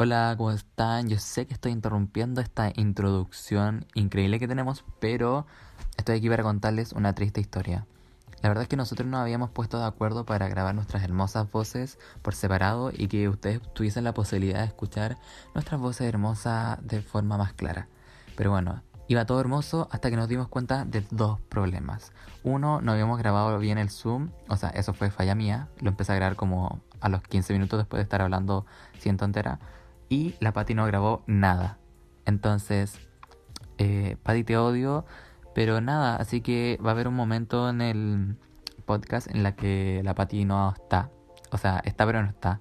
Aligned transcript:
Hola, 0.00 0.32
¿cómo 0.38 0.52
están? 0.52 1.08
Yo 1.08 1.18
sé 1.18 1.48
que 1.48 1.54
estoy 1.54 1.72
interrumpiendo 1.72 2.40
esta 2.40 2.70
introducción 2.76 3.84
increíble 3.94 4.38
que 4.38 4.46
tenemos, 4.46 4.84
pero 5.00 5.44
estoy 5.96 6.18
aquí 6.18 6.28
para 6.28 6.44
contarles 6.44 6.92
una 6.92 7.16
triste 7.16 7.40
historia. 7.40 7.84
La 8.40 8.48
verdad 8.48 8.62
es 8.62 8.68
que 8.68 8.76
nosotros 8.76 9.08
nos 9.08 9.18
habíamos 9.18 9.50
puesto 9.50 9.76
de 9.76 9.86
acuerdo 9.86 10.24
para 10.24 10.46
grabar 10.46 10.72
nuestras 10.76 11.02
hermosas 11.02 11.50
voces 11.50 11.98
por 12.22 12.36
separado 12.36 12.92
y 12.96 13.08
que 13.08 13.28
ustedes 13.28 13.60
tuviesen 13.74 14.04
la 14.04 14.14
posibilidad 14.14 14.60
de 14.60 14.66
escuchar 14.66 15.18
nuestras 15.52 15.80
voces 15.80 16.06
hermosas 16.06 16.78
de 16.86 17.02
forma 17.02 17.36
más 17.36 17.54
clara. 17.54 17.88
Pero 18.36 18.52
bueno, 18.52 18.84
iba 19.08 19.26
todo 19.26 19.40
hermoso 19.40 19.88
hasta 19.90 20.10
que 20.10 20.16
nos 20.16 20.28
dimos 20.28 20.46
cuenta 20.46 20.84
de 20.84 21.04
dos 21.10 21.40
problemas. 21.48 22.12
Uno, 22.44 22.80
no 22.80 22.92
habíamos 22.92 23.18
grabado 23.18 23.58
bien 23.58 23.78
el 23.78 23.90
Zoom, 23.90 24.30
o 24.48 24.56
sea, 24.56 24.68
eso 24.68 24.94
fue 24.94 25.10
falla 25.10 25.34
mía, 25.34 25.66
lo 25.80 25.90
empecé 25.90 26.12
a 26.12 26.14
grabar 26.14 26.36
como 26.36 26.82
a 27.00 27.08
los 27.08 27.20
15 27.22 27.52
minutos 27.52 27.80
después 27.80 27.98
de 27.98 28.04
estar 28.04 28.22
hablando 28.22 28.64
ciento 28.96 29.24
entera. 29.24 29.58
Y 30.08 30.34
la 30.40 30.52
Patti 30.52 30.74
no 30.74 30.86
grabó 30.86 31.22
nada. 31.26 31.78
Entonces, 32.24 32.98
eh, 33.78 34.16
te 34.44 34.56
odio, 34.56 35.04
pero 35.54 35.80
nada, 35.80 36.16
así 36.16 36.40
que 36.40 36.78
va 36.84 36.90
a 36.90 36.92
haber 36.92 37.08
un 37.08 37.14
momento 37.14 37.68
en 37.68 37.80
el 37.80 38.36
podcast 38.84 39.28
en 39.28 39.42
la 39.42 39.54
que 39.54 40.00
la 40.04 40.14
Patti 40.14 40.44
no 40.44 40.72
está. 40.72 41.10
O 41.50 41.58
sea, 41.58 41.80
está 41.84 42.06
pero 42.06 42.22
no 42.22 42.28
está. 42.28 42.60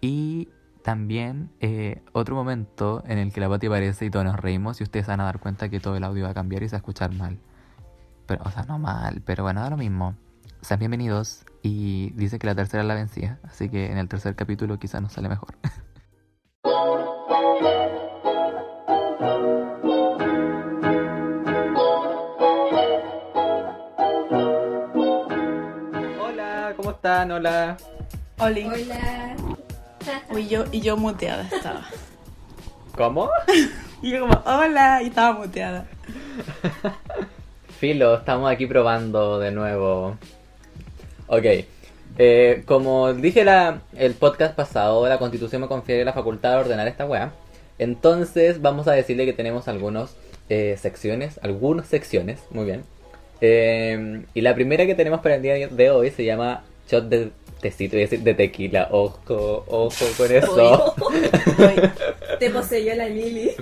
Y 0.00 0.48
también 0.82 1.50
eh, 1.60 2.02
otro 2.12 2.34
momento 2.34 3.02
en 3.06 3.18
el 3.18 3.32
que 3.32 3.40
la 3.40 3.48
Patti 3.48 3.66
aparece 3.66 4.06
y 4.06 4.10
todos 4.10 4.24
nos 4.24 4.38
reímos 4.38 4.80
y 4.80 4.84
ustedes 4.84 5.06
van 5.06 5.20
a 5.20 5.24
dar 5.24 5.38
cuenta 5.40 5.68
que 5.68 5.80
todo 5.80 5.96
el 5.96 6.04
audio 6.04 6.24
va 6.24 6.30
a 6.30 6.34
cambiar 6.34 6.62
y 6.62 6.68
se 6.68 6.74
va 6.74 6.78
a 6.78 6.80
escuchar 6.80 7.12
mal. 7.12 7.38
Pero, 8.26 8.42
o 8.44 8.50
sea, 8.50 8.64
no 8.64 8.78
mal, 8.78 9.22
pero 9.24 9.42
bueno, 9.44 9.60
da 9.60 9.70
lo 9.70 9.76
mismo. 9.76 10.14
Sean 10.60 10.78
bienvenidos 10.78 11.44
y 11.62 12.10
dice 12.12 12.38
que 12.38 12.46
la 12.46 12.54
tercera 12.54 12.82
la 12.84 12.94
vencía, 12.94 13.40
así 13.44 13.68
que 13.68 13.90
en 13.90 13.98
el 13.98 14.08
tercer 14.08 14.36
capítulo 14.36 14.78
quizás 14.78 15.02
nos 15.02 15.12
sale 15.12 15.28
mejor. 15.28 15.56
Hola, 16.64 16.94
¿cómo 26.76 26.92
están? 26.92 27.32
Hola. 27.32 27.76
Oli. 28.38 28.62
Hola. 28.64 29.36
Uy, 30.30 30.48
yo, 30.48 30.64
y 30.70 30.80
yo 30.80 30.96
muteada 30.96 31.42
estaba. 31.50 31.84
¿Cómo? 32.96 33.28
Y 34.02 34.10
yo 34.10 34.22
como, 34.22 34.42
hola, 34.46 35.00
y 35.00 35.06
estaba 35.06 35.38
muteada. 35.38 35.86
Filo, 37.78 38.16
estamos 38.16 38.50
aquí 38.50 38.66
probando 38.66 39.38
de 39.38 39.52
nuevo. 39.52 40.16
Ok. 41.28 41.44
Eh, 42.18 42.62
como 42.66 43.12
dije 43.12 43.44
la, 43.44 43.82
el 43.96 44.14
podcast 44.14 44.54
pasado, 44.54 45.08
la 45.08 45.18
constitución 45.18 45.62
me 45.62 45.68
confiere 45.68 46.04
la 46.04 46.12
facultad 46.12 46.52
de 46.52 46.56
ordenar 46.56 46.88
esta 46.88 47.06
weá. 47.06 47.32
Entonces 47.78 48.60
vamos 48.60 48.86
a 48.88 48.92
decirle 48.92 49.24
que 49.24 49.32
tenemos 49.32 49.68
algunos 49.68 50.14
eh, 50.48 50.76
secciones, 50.80 51.40
algunas 51.42 51.86
secciones, 51.86 52.40
muy 52.50 52.64
bien. 52.64 52.84
Eh, 53.40 54.24
y 54.34 54.40
la 54.40 54.54
primera 54.54 54.86
que 54.86 54.94
tenemos 54.94 55.20
para 55.20 55.36
el 55.36 55.42
día 55.42 55.68
de 55.68 55.90
hoy 55.90 56.10
se 56.10 56.24
llama 56.24 56.64
shot 56.88 57.08
de 57.08 57.30
tecito, 57.60 57.96
iba 57.96 58.02
a 58.02 58.08
decir 58.08 58.20
de 58.20 58.34
tequila. 58.34 58.88
Ojo, 58.90 59.64
ojo 59.66 60.04
con 60.16 60.32
eso. 60.32 60.94
Te 62.38 62.50
poseyó 62.50 62.94
la 62.94 63.08
Lili. 63.08 63.52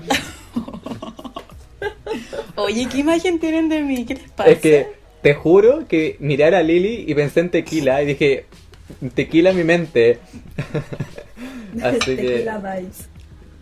Oye, 2.56 2.88
¿qué 2.90 2.98
imagen 2.98 3.38
tienen 3.38 3.68
de 3.68 3.80
mí? 3.80 4.04
¿Qué 4.04 4.14
les 4.14 4.30
pasa? 4.30 4.50
Es 4.50 4.58
que 4.58 4.99
te 5.22 5.34
juro 5.34 5.86
que 5.88 6.16
miré 6.20 6.44
a 6.44 6.50
la 6.50 6.62
Lili 6.62 7.04
y 7.06 7.14
pensé 7.14 7.40
en 7.40 7.50
tequila 7.50 8.02
y 8.02 8.06
dije, 8.06 8.46
tequila 9.14 9.50
en 9.50 9.56
mi 9.56 9.64
mente. 9.64 10.18
Así 11.82 12.16
que... 12.16 12.46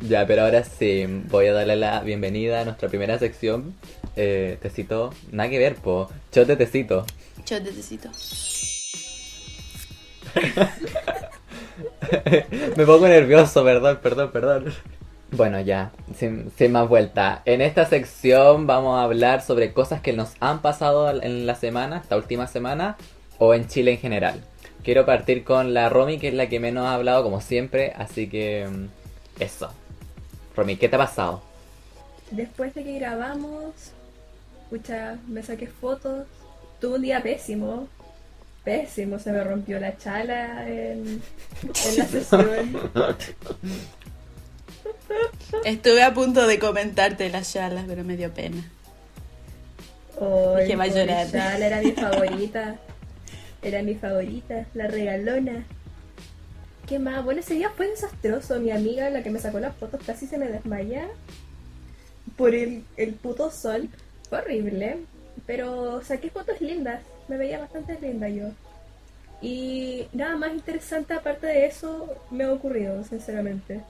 Ya, 0.00 0.25
pero 0.28 0.42
ahora 0.42 0.62
sí, 0.62 1.06
voy 1.28 1.48
a 1.48 1.53
darle 1.53 1.75
la 1.75 2.00
bienvenida 2.03 2.61
a 2.61 2.65
nuestra 2.65 2.89
primera 2.89 3.19
sección. 3.19 3.75
Eh, 4.15 4.56
tecito, 4.62 5.12
nada 5.33 5.50
que 5.50 5.59
ver, 5.59 5.75
po. 5.75 6.09
Shot 6.33 6.47
de 6.47 6.55
tecito. 6.55 7.05
Shot 7.44 7.65
de 7.65 7.72
tecito. 7.72 8.09
Me 12.77 12.87
pongo 12.87 13.09
nervioso, 13.09 13.65
perdón, 13.65 13.99
perdón, 14.00 14.31
perdón. 14.31 14.72
Bueno, 15.31 15.61
ya, 15.61 15.93
sin, 16.16 16.50
sin 16.56 16.72
más 16.72 16.89
vuelta. 16.89 17.43
En 17.44 17.61
esta 17.61 17.84
sección 17.84 18.66
vamos 18.66 18.99
a 18.99 19.03
hablar 19.03 19.43
sobre 19.43 19.75
cosas 19.75 20.00
que 20.00 20.15
nos 20.15 20.34
han 20.41 20.62
pasado 20.62 21.11
en 21.22 21.47
la 21.47 21.55
semana, 21.55 21.99
esta 21.99 22.16
última 22.16 22.47
semana, 22.47 22.97
o 23.37 23.53
en 23.55 23.66
Chile 23.69 23.93
en 23.93 23.99
general. 23.99 24.44
Quiero 24.83 25.05
partir 25.05 25.44
con 25.44 25.75
la 25.75 25.91
Romy, 25.91 26.19
que 26.19 26.28
es 26.28 26.34
la 26.34 26.49
que 26.49 26.61
menos 26.61 26.87
ha 26.87 26.94
hablado, 26.94 27.22
como 27.22 27.41
siempre, 27.43 27.93
así 27.97 28.28
que... 28.31 28.66
mm, 28.71 28.87
Eso. 29.43 29.77
Romy, 30.56 30.78
¿qué 30.78 30.89
te 30.89 30.97
ha 30.97 30.99
pasado? 30.99 31.43
Después 32.31 32.75
de 32.75 32.84
que 32.84 32.99
grabamos, 32.99 33.95
pucha, 34.71 35.19
me 35.27 35.43
saqué 35.43 35.69
fotos. 35.69 36.27
Tuve 36.81 36.97
un 36.97 37.03
día 37.03 37.22
pésimo. 37.22 37.89
Pésimo, 38.65 39.19
se 39.19 39.33
me 39.33 39.45
rompió 39.45 39.81
la 39.81 39.97
chala 39.97 40.69
en, 40.69 41.25
en 41.81 41.97
la 41.97 42.06
sesión. 42.09 42.78
Estuve 45.65 46.03
a 46.03 46.15
punto 46.15 46.47
de 46.47 46.59
comentarte 46.59 47.28
las 47.31 47.53
charlas, 47.53 47.84
pero 47.87 48.04
me 48.04 48.16
dio 48.16 48.32
pena. 48.32 48.62
Ay, 50.21 50.65
Dije, 50.65 50.76
va 50.76 50.84
a 50.84 50.87
llorar. 50.88 51.26
era 51.62 51.81
mi 51.81 51.93
favorita. 51.93 52.76
Era 53.62 53.82
mi 53.82 53.94
favorita, 53.94 54.66
la 54.75 54.87
regalona. 54.87 55.65
¿Qué 56.87 56.98
más? 56.98 57.25
Bueno, 57.25 57.41
ese 57.41 57.54
día 57.54 57.71
fue 57.71 57.88
desastroso. 57.88 58.59
Mi 58.60 58.71
amiga, 58.71 59.10
la 59.10 59.22
que 59.22 59.31
me 59.31 59.41
sacó 59.41 59.60
las 59.60 59.77
fotos, 59.77 60.00
casi 60.06 60.27
se 60.27 60.38
me 60.38 60.48
desmaya 60.48 61.09
por 62.37 62.54
el, 62.54 62.84
el 62.97 63.15
puto 63.15 63.50
sol. 63.50 63.88
Fue 64.28 64.38
horrible. 64.38 64.98
Pero 65.47 66.03
saqué 66.03 66.31
fotos 66.31 66.60
lindas. 66.60 67.00
Me 67.28 67.37
veía 67.37 67.59
bastante 67.59 67.98
linda 68.00 68.28
yo. 68.28 68.47
Y 69.41 70.09
nada 70.12 70.37
más 70.37 70.53
interesante 70.53 71.15
aparte 71.15 71.47
de 71.47 71.66
eso 71.66 72.09
me 72.31 72.44
ha 72.44 72.53
ocurrido, 72.53 73.04
sinceramente. 73.04 73.81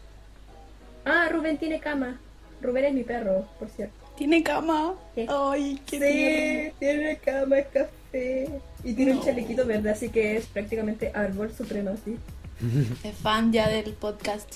Ah, 1.09 1.29
Rubén 1.31 1.57
tiene 1.59 1.81
cama. 1.81 2.19
Rubén 2.61 2.85
es 2.87 2.95
mi 2.95 3.03
perro, 3.05 3.47
por 3.59 3.69
cierto. 3.69 3.95
¿Tiene 4.17 4.43
cama? 4.43 4.95
Sí. 5.15 5.27
Ay, 5.29 5.81
qué 5.87 5.99
tierno. 5.99 6.71
Sí, 6.71 6.73
tiene 6.81 7.17
cama, 7.19 7.59
es 7.59 7.67
café. 7.69 8.49
Y 8.85 8.93
tiene 8.95 9.13
No. 9.13 9.19
un 9.21 9.25
chalequito 9.25 9.65
verde, 9.65 9.91
así 9.91 10.09
que 10.09 10.37
es 10.37 10.47
prácticamente 10.47 11.11
árbol 11.15 11.53
supremo, 11.53 11.91
así. 11.91 12.17
Es 13.05 13.15
fan 13.17 13.53
ya 13.53 13.69
del 13.69 13.93
podcast. 13.93 14.55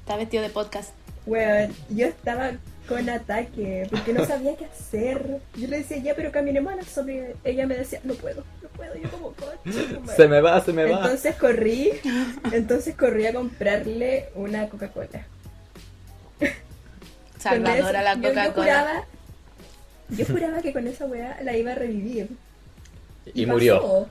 Está 0.00 0.16
vestido 0.16 0.42
de 0.42 0.50
podcast. 0.50 0.92
Bueno, 1.26 1.72
yo 1.88 2.06
estaba 2.08 2.52
con 2.88 3.08
ataque, 3.08 3.86
porque 3.90 4.12
no 4.12 4.26
sabía 4.26 4.56
qué 4.56 4.66
hacer. 4.66 5.40
Yo 5.56 5.68
le 5.68 5.78
decía, 5.78 5.96
ya, 5.98 6.14
pero 6.14 6.30
caminemos 6.32 6.72
a 6.72 6.76
la 6.76 6.82
sombra. 6.82 7.14
Ella 7.44 7.66
me 7.66 7.76
decía, 7.76 8.00
no 8.04 8.12
puedo, 8.14 8.44
no 8.62 8.68
puedo. 8.70 8.94
Yo 8.96 9.10
como, 9.10 9.32
coche. 9.32 9.54
tu 9.94 10.00
madre". 10.00 10.16
Se 10.16 10.28
me 10.28 10.40
va, 10.40 10.60
se 10.60 10.72
me 10.72 10.84
va. 10.84 10.98
Entonces 10.98 11.36
corrí, 11.36 11.92
entonces 12.52 12.94
corrí 12.96 13.26
a 13.26 13.32
comprarle 13.32 14.26
una 14.34 14.68
Coca-Cola. 14.68 15.26
Salvadora 17.50 18.02
la 18.02 18.12
Con 18.14 18.24
eso- 18.24 18.34
yo- 18.34 18.40
Coca-Cola. 18.40 18.66
Yo, 18.66 18.72
juraba, 18.82 19.04
yo 20.10 20.26
juraba 20.26 20.62
que 20.62 20.72
con 20.72 20.86
esa 20.86 21.06
weá 21.06 21.38
la 21.42 21.56
iba 21.56 21.72
a 21.72 21.74
revivir. 21.74 22.28
Y 23.34 23.46
murió. 23.46 23.80
pasó. 23.80 24.08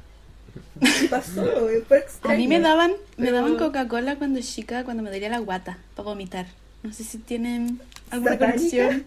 Y 1.03 1.07
pasó, 1.07 1.45
fue 1.87 1.97
extraño. 1.99 2.35
A 2.35 2.37
mí 2.37 2.47
me 2.47 2.59
daban, 2.59 2.93
me 3.17 3.31
daban 3.31 3.57
Coca-Cola 3.57 4.15
cuando 4.17 4.39
chica, 4.41 4.83
cuando 4.83 5.01
me 5.03 5.09
dolía 5.11 5.29
la 5.29 5.39
guata, 5.39 5.77
para 5.95 6.09
vomitar. 6.09 6.45
No 6.83 6.91
sé 6.93 7.03
si 7.03 7.17
tienen 7.19 7.79
alguna 8.11 8.31
¿Satánica? 8.33 8.55
conexión. 8.55 9.05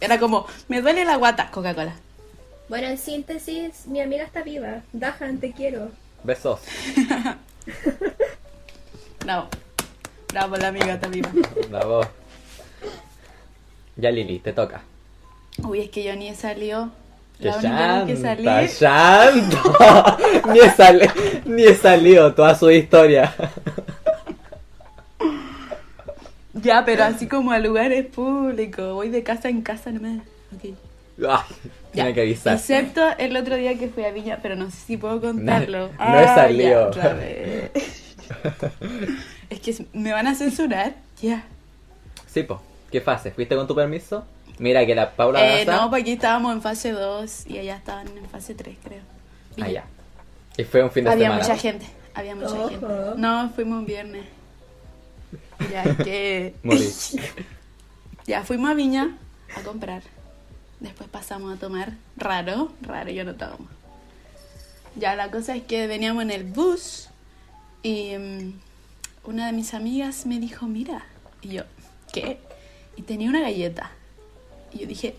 Era 0.00 0.18
como, 0.18 0.46
me 0.68 0.80
duele 0.82 1.04
la 1.04 1.16
guata, 1.16 1.50
Coca-Cola. 1.50 1.94
Bueno, 2.68 2.88
en 2.88 2.98
síntesis, 2.98 3.86
mi 3.86 4.00
amiga 4.00 4.24
está 4.24 4.42
viva. 4.42 4.82
Dajan, 4.92 5.38
te 5.38 5.52
quiero. 5.52 5.90
Besos. 6.24 6.60
Bravo. 9.24 9.48
Bravo, 10.36 10.56
la 10.56 10.68
amiga 10.68 10.92
está 10.92 11.08
viva. 11.08 11.30
Bravo. 11.70 12.02
Ya 13.96 14.10
Lili, 14.10 14.38
te 14.40 14.52
toca. 14.52 14.82
Uy, 15.64 15.80
es 15.80 15.88
que 15.88 16.04
yo 16.04 16.14
ni 16.14 16.28
he 16.28 16.34
salido. 16.34 16.90
¡Qué 17.40 17.46
La 17.46 17.56
única 17.56 18.04
vez 18.04 18.06
que 18.06 18.16
salí. 18.22 18.44
Ni, 20.52 20.58
he 20.60 20.70
sali- 20.70 21.10
ni 21.46 21.62
he 21.62 21.74
salido 21.74 22.34
toda 22.34 22.54
su 22.54 22.70
historia. 22.70 23.34
Ya, 26.52 26.84
pero 26.84 27.04
así 27.04 27.26
como 27.26 27.52
a 27.52 27.58
lugares 27.58 28.04
públicos. 28.04 28.92
Voy 28.92 29.08
de 29.08 29.22
casa 29.22 29.48
en 29.48 29.62
casa 29.62 29.90
nomás. 29.90 30.20
Ay, 30.62 30.76
tiene 31.94 32.12
que 32.12 32.20
avisar. 32.20 32.56
Excepto 32.56 33.00
el 33.16 33.34
otro 33.38 33.56
día 33.56 33.78
que 33.78 33.88
fui 33.88 34.04
a 34.04 34.10
Viña, 34.10 34.38
pero 34.42 34.54
no 34.54 34.70
sé 34.70 34.76
si 34.86 34.96
puedo 34.98 35.18
contarlo. 35.18 35.88
No- 35.98 36.04
no 36.10 36.20
he 36.20 36.24
Ah, 36.26 36.34
salido. 36.34 36.90
ya. 36.92 37.16
es 39.50 39.60
que 39.60 39.86
me 39.92 40.12
van 40.12 40.26
a 40.26 40.34
censurar. 40.34 40.94
Ya. 41.22 41.44
Sí, 42.26 42.42
po. 42.42 42.60
¿Qué 42.90 43.00
fase? 43.00 43.30
¿Fuiste 43.30 43.56
con 43.56 43.66
tu 43.66 43.74
permiso? 43.74 44.24
Mira 44.58 44.86
que 44.86 44.94
la 44.94 45.12
Paula 45.16 45.60
Eh, 45.60 45.64
Daza- 45.64 45.80
no, 45.82 45.90
porque 45.90 46.02
aquí 46.02 46.12
estábamos 46.12 46.52
en 46.54 46.62
fase 46.62 46.92
2 46.92 47.46
y 47.46 47.58
allá 47.58 47.76
estaban 47.76 48.06
en 48.16 48.26
fase 48.28 48.54
3, 48.54 48.76
creo. 48.82 49.00
Ah, 49.02 49.54
Viña. 49.56 49.68
ya. 49.70 49.84
Y 50.56 50.64
fue 50.64 50.82
un 50.82 50.90
fin 50.90 51.04
de 51.04 51.10
Había 51.10 51.26
semana. 51.26 51.42
mucha 51.42 51.56
gente. 51.58 51.86
Había 52.14 52.34
mucha 52.34 52.52
Ojo. 52.54 52.68
gente. 52.70 52.86
No, 53.16 53.50
fuimos 53.54 53.78
un 53.80 53.86
viernes. 53.86 54.24
Ya 55.70 55.82
es 55.82 55.96
que. 55.98 56.54
Morí. 56.62 56.88
Ya 58.26 58.42
fuimos 58.42 58.70
a 58.70 58.74
Viña 58.74 59.16
a 59.56 59.60
comprar. 59.60 60.02
Después 60.80 61.08
pasamos 61.08 61.56
a 61.56 61.60
tomar. 61.60 61.92
Raro, 62.16 62.72
raro, 62.82 63.10
yo 63.10 63.22
no 63.24 63.36
tomo. 63.36 63.68
Ya 64.96 65.14
la 65.14 65.30
cosa 65.30 65.54
es 65.54 65.62
que 65.62 65.86
veníamos 65.86 66.22
en 66.24 66.30
el 66.32 66.42
bus 66.42 67.08
y 67.84 68.16
mm, 68.18 68.52
una 69.26 69.46
de 69.46 69.52
mis 69.52 69.74
amigas 69.74 70.26
me 70.26 70.38
dijo, 70.38 70.66
mira. 70.66 71.04
Y 71.42 71.48
yo, 71.48 71.62
¿qué? 72.12 72.38
Y 72.96 73.02
tenía 73.02 73.28
una 73.28 73.40
galleta. 73.40 73.90
Y 74.72 74.78
yo 74.78 74.86
dije, 74.86 75.14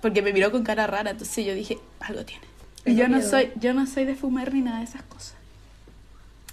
porque 0.00 0.22
me 0.22 0.32
miró 0.32 0.52
con 0.52 0.62
cara 0.62 0.86
rara, 0.86 1.10
entonces 1.10 1.44
yo 1.44 1.54
dije, 1.54 1.78
algo 2.00 2.24
tiene. 2.24 2.44
Y 2.84 2.94
yo 2.94 3.08
no 3.08 3.16
miedo. 3.16 3.30
soy, 3.30 3.52
yo 3.56 3.74
no 3.74 3.86
soy 3.86 4.04
de 4.04 4.14
fumar 4.14 4.54
ni 4.54 4.60
nada 4.60 4.78
de 4.78 4.84
esas 4.84 5.02
cosas. 5.02 5.34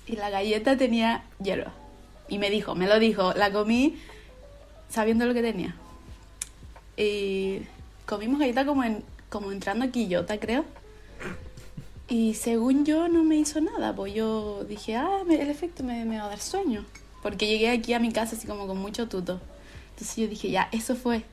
Y 0.07 0.15
la 0.15 0.29
galleta 0.29 0.77
tenía 0.77 1.23
hierba. 1.41 1.71
Y 2.27 2.39
me 2.39 2.49
dijo, 2.49 2.75
me 2.75 2.87
lo 2.87 2.99
dijo, 2.99 3.33
la 3.33 3.51
comí 3.51 3.97
sabiendo 4.89 5.25
lo 5.25 5.33
que 5.33 5.41
tenía. 5.41 5.75
Y 6.97 7.59
comimos 8.05 8.39
galleta 8.39 8.65
como, 8.65 8.83
en, 8.83 9.03
como 9.29 9.51
entrando 9.51 9.85
a 9.85 9.89
Quillota, 9.89 10.39
creo. 10.39 10.65
Y 12.07 12.33
según 12.35 12.85
yo 12.85 13.07
no 13.07 13.23
me 13.23 13.35
hizo 13.37 13.61
nada, 13.61 13.95
pues 13.95 14.13
yo 14.13 14.63
dije, 14.65 14.95
ah, 14.95 15.23
me- 15.25 15.41
el 15.41 15.49
efecto 15.49 15.83
me, 15.83 16.05
me 16.05 16.17
va 16.19 16.25
a 16.25 16.29
dar 16.29 16.39
sueño. 16.39 16.85
Porque 17.21 17.47
llegué 17.47 17.69
aquí 17.69 17.93
a 17.93 17.99
mi 17.99 18.11
casa 18.11 18.35
así 18.35 18.45
como 18.47 18.67
con 18.67 18.77
mucho 18.77 19.07
tuto. 19.07 19.39
Entonces 19.91 20.15
yo 20.17 20.27
dije, 20.27 20.49
ya, 20.51 20.67
eso 20.71 20.95
fue. 20.95 21.23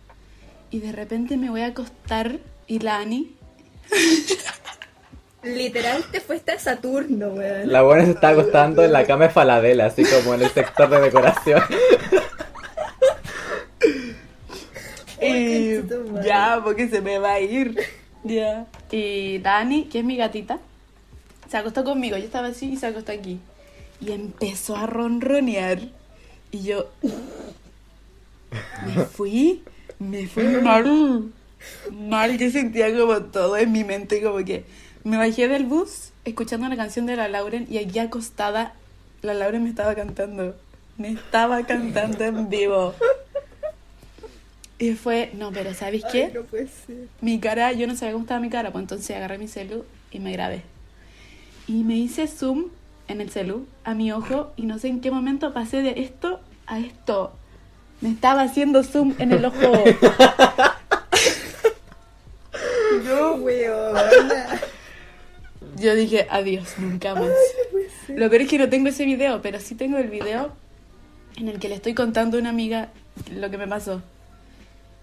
Y 0.70 0.78
de 0.78 0.92
repente 0.92 1.36
me 1.36 1.50
voy 1.50 1.62
a 1.62 1.66
acostar 1.66 2.38
y 2.68 2.78
la 2.78 2.98
Ani 2.98 3.34
Literal 5.42 6.04
te 6.12 6.20
fuiste 6.20 6.52
a 6.52 6.58
Saturno, 6.58 7.28
weón. 7.28 7.72
La 7.72 7.82
buena 7.82 8.04
se 8.04 8.10
está 8.12 8.28
acostando 8.28 8.84
en 8.84 8.92
la 8.92 9.06
cama 9.06 9.24
de 9.24 9.30
Falabella, 9.30 9.86
así 9.86 10.04
como 10.04 10.34
en 10.34 10.42
el 10.42 10.50
sector 10.50 10.88
de 10.90 11.00
decoración. 11.00 11.62
Madre. 15.20 16.26
ya, 16.26 16.60
porque 16.62 16.88
se 16.88 17.00
me 17.00 17.18
va 17.18 17.32
a 17.32 17.40
ir. 17.40 17.78
Ya. 18.24 18.66
Y 18.90 19.38
Dani, 19.38 19.84
que 19.84 20.00
es 20.00 20.04
mi 20.04 20.16
gatita, 20.16 20.58
se 21.48 21.56
acostó 21.56 21.84
conmigo. 21.84 22.16
Yo 22.16 22.24
estaba 22.24 22.48
así 22.48 22.72
y 22.72 22.76
se 22.76 22.86
acostó 22.86 23.12
aquí. 23.12 23.40
Y 24.00 24.12
empezó 24.12 24.76
a 24.76 24.86
ronronear. 24.86 25.80
Y 26.50 26.62
yo 26.62 26.88
me 28.86 29.04
fui, 29.12 29.62
me 29.98 30.26
fui 30.26 30.44
mal. 30.44 31.30
Mal, 31.90 32.38
yo 32.38 32.50
sentía 32.50 32.96
como 32.96 33.20
todo 33.24 33.56
en 33.56 33.70
mi 33.70 33.84
mente, 33.84 34.22
como 34.22 34.44
que 34.44 34.64
me 35.04 35.16
bajé 35.16 35.48
del 35.48 35.66
bus 35.66 36.10
escuchando 36.24 36.68
la 36.68 36.76
canción 36.76 37.06
de 37.06 37.16
la 37.16 37.28
Lauren 37.28 37.66
y 37.70 37.78
allí 37.78 37.98
acostada, 37.98 38.74
la 39.22 39.34
Lauren 39.34 39.62
me 39.62 39.70
estaba 39.70 39.94
cantando. 39.94 40.56
Me 40.98 41.12
estaba 41.12 41.64
cantando 41.64 42.24
en 42.24 42.50
vivo. 42.50 42.94
Y 44.80 44.94
fue, 44.94 45.30
no, 45.34 45.52
pero 45.52 45.74
¿sabéis 45.74 46.04
qué? 46.10 46.24
Ay, 46.24 46.32
no 46.34 46.42
puede 46.44 46.66
ser. 46.66 47.08
Mi 47.20 47.38
cara, 47.38 47.70
yo 47.72 47.86
no 47.86 47.94
sabía 47.94 48.12
cómo 48.14 48.24
estaba 48.24 48.40
mi 48.40 48.48
cara, 48.48 48.72
pues 48.72 48.82
entonces 48.82 49.14
agarré 49.14 49.36
mi 49.36 49.46
celu 49.46 49.84
y 50.10 50.20
me 50.20 50.32
grabé. 50.32 50.62
Y 51.66 51.84
me 51.84 51.96
hice 51.96 52.26
zoom 52.26 52.68
en 53.06 53.20
el 53.20 53.28
celu 53.28 53.66
a 53.84 53.92
mi 53.92 54.10
ojo 54.10 54.54
y 54.56 54.62
no 54.62 54.78
sé 54.78 54.88
en 54.88 55.02
qué 55.02 55.10
momento 55.10 55.52
pasé 55.52 55.82
de 55.82 56.00
esto 56.00 56.40
a 56.66 56.78
esto. 56.78 57.36
Me 58.00 58.08
estaba 58.08 58.40
haciendo 58.40 58.82
zoom 58.82 59.14
en 59.18 59.32
el 59.32 59.44
ojo. 59.44 59.58
No, 63.04 63.34
weón. 63.34 63.96
Yo 65.76 65.94
dije, 65.94 66.26
adiós, 66.30 66.74
nunca 66.78 67.14
más. 67.14 67.30
Lo 68.08 68.28
peor 68.30 68.42
es 68.42 68.48
que 68.48 68.58
no 68.58 68.68
tengo 68.68 68.88
ese 68.88 69.04
video, 69.04 69.42
pero 69.42 69.58
sí 69.58 69.74
tengo 69.74 69.98
el 69.98 70.08
video 70.08 70.52
en 71.36 71.48
el 71.48 71.58
que 71.58 71.68
le 71.68 71.74
estoy 71.76 71.94
contando 71.94 72.36
a 72.36 72.40
una 72.40 72.50
amiga 72.50 72.90
lo 73.34 73.50
que 73.50 73.58
me 73.58 73.66
pasó. 73.66 74.02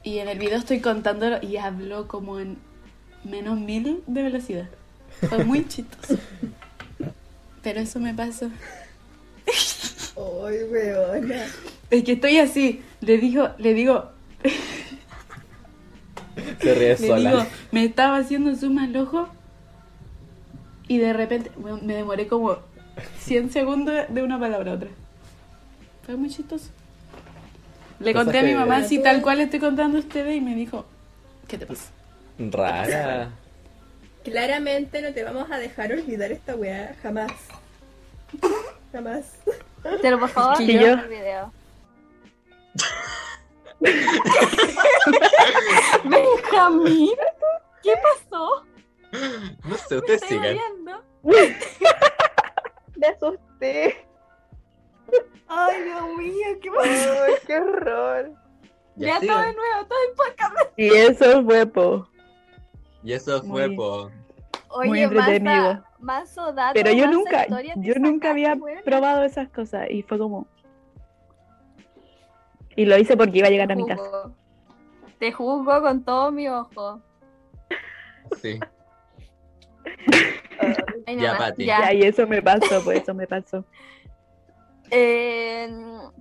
Y 0.07 0.19
en 0.19 0.30
el 0.30 0.39
video 0.39 0.57
estoy 0.57 0.80
contándolo 0.80 1.38
y 1.42 1.57
hablo 1.57 2.07
como 2.07 2.39
en 2.39 2.57
menos 3.25 3.59
mil 3.59 4.01
de 4.07 4.24
velocidad. 4.24 4.69
Fue 5.27 5.44
muy 5.44 5.68
chistoso. 5.68 6.18
Pero 7.62 7.81
eso 7.81 8.00
me 8.00 8.13
pasó. 8.13 8.50
Ay, 10.15 10.63
weona. 10.71 11.44
Es 11.92 12.06
que 12.06 12.13
estoy 12.13 12.38
así. 12.38 12.81
Le 13.01 13.18
digo, 13.18 13.50
le 13.57 13.74
digo, 13.74 14.09
Se 16.62 16.74
ríe 16.74 16.88
le 16.88 16.98
sola. 16.98 17.30
digo, 17.31 17.45
me 17.74 17.83
estaba 17.83 18.15
haciendo 18.15 18.56
zoom 18.56 18.77
al 18.77 18.95
ojo 18.95 19.27
y 20.88 21.00
de 21.00 21.12
repente 21.12 21.51
me 21.81 21.95
demoré 21.95 22.27
como 22.27 22.59
100 23.19 23.51
segundos 23.51 24.06
de 24.07 24.24
una 24.24 24.39
palabra 24.39 24.71
a 24.71 24.75
otra. 24.75 24.89
Fue 26.06 26.15
muy 26.15 26.30
chistoso. 26.30 26.69
Le 27.99 28.13
Cosas 28.13 28.25
conté 28.25 28.39
a 28.39 28.44
mi 28.44 28.53
mamá 28.53 28.77
así 28.77 28.99
tal 29.01 29.21
cual 29.21 29.39
estoy 29.41 29.59
contando 29.59 29.97
a 29.97 30.01
ustedes 30.01 30.35
y 30.35 30.41
me 30.41 30.55
dijo, 30.55 30.85
¿qué 31.47 31.57
te 31.57 31.65
pasa? 31.65 31.89
Rara. 32.39 33.29
Claramente 34.23 35.01
no 35.01 35.13
te 35.13 35.23
vamos 35.23 35.49
a 35.49 35.57
dejar 35.57 35.91
olvidar 35.91 36.31
esta 36.31 36.55
weá. 36.55 36.95
Jamás. 37.01 37.31
Jamás. 38.91 39.25
Pero 40.01 40.19
por 40.19 40.29
favor, 40.29 40.57
que 40.57 40.73
yo 40.73 40.81
yo- 40.81 40.94
el 40.94 41.07
video. 41.07 41.51
Benjamín, 46.03 47.11
¿qué 47.83 47.94
pasó? 48.01 48.65
No 49.63 49.77
sé, 49.77 49.97
ustedes 49.97 50.21
sigan. 50.21 50.57
Me 52.95 53.07
asusté. 53.07 54.06
Ay, 55.48 55.83
Dios 55.83 56.18
mío, 56.18 56.48
¿qué 56.62 56.71
pasó? 56.71 57.24
Ay, 57.24 57.33
qué 57.45 57.57
horror. 57.57 58.31
Ya 58.95 59.19
Ya 59.19 59.27
todo 59.27 59.39
de 59.42 59.54
nuevo, 59.54 59.86
todo 59.88 60.00
en 60.09 60.15
podcast. 60.15 60.56
Y 60.75 60.88
eso 60.89 61.44
fue, 61.44 61.65
po. 61.65 62.07
Y 63.04 63.13
eso 63.13 63.42
fue 63.44 63.69
por. 63.69 64.12
Oye, 64.69 64.89
Muy 64.89 65.01
entretenido. 65.01 65.83
Dato, 66.00 66.74
Pero 66.74 66.92
yo 66.92 67.07
nunca, 67.07 67.48
yo 67.77 67.95
nunca 67.95 68.30
había 68.31 68.56
probado 68.86 69.24
esas 69.24 69.50
cosas 69.50 69.89
y 69.89 70.04
fue 70.04 70.18
como... 70.19 70.48
Y 72.75 72.86
lo 72.86 72.98
hice 72.98 73.18
porque 73.18 73.39
iba 73.39 73.48
a 73.48 73.50
llegar 73.50 73.71
a 73.71 73.75
mi 73.75 73.86
casa. 73.88 74.31
Te 75.18 75.31
juzgo 75.31 75.81
con 75.81 76.04
todo 76.04 76.31
mi 76.31 76.48
ojo. 76.48 77.01
Sí. 78.42 78.59
Ay, 81.07 81.18
Ya, 81.18 81.38
Pati. 81.38 81.65
ya. 81.65 81.80
Ya, 81.80 81.94
y 81.94 82.01
eso 82.04 82.27
me 82.27 82.42
pasó, 82.42 82.83
pues 82.83 83.02
eso 83.02 83.14
me 83.14 83.26
pasó. 83.26 83.66
Eh, 84.89 85.69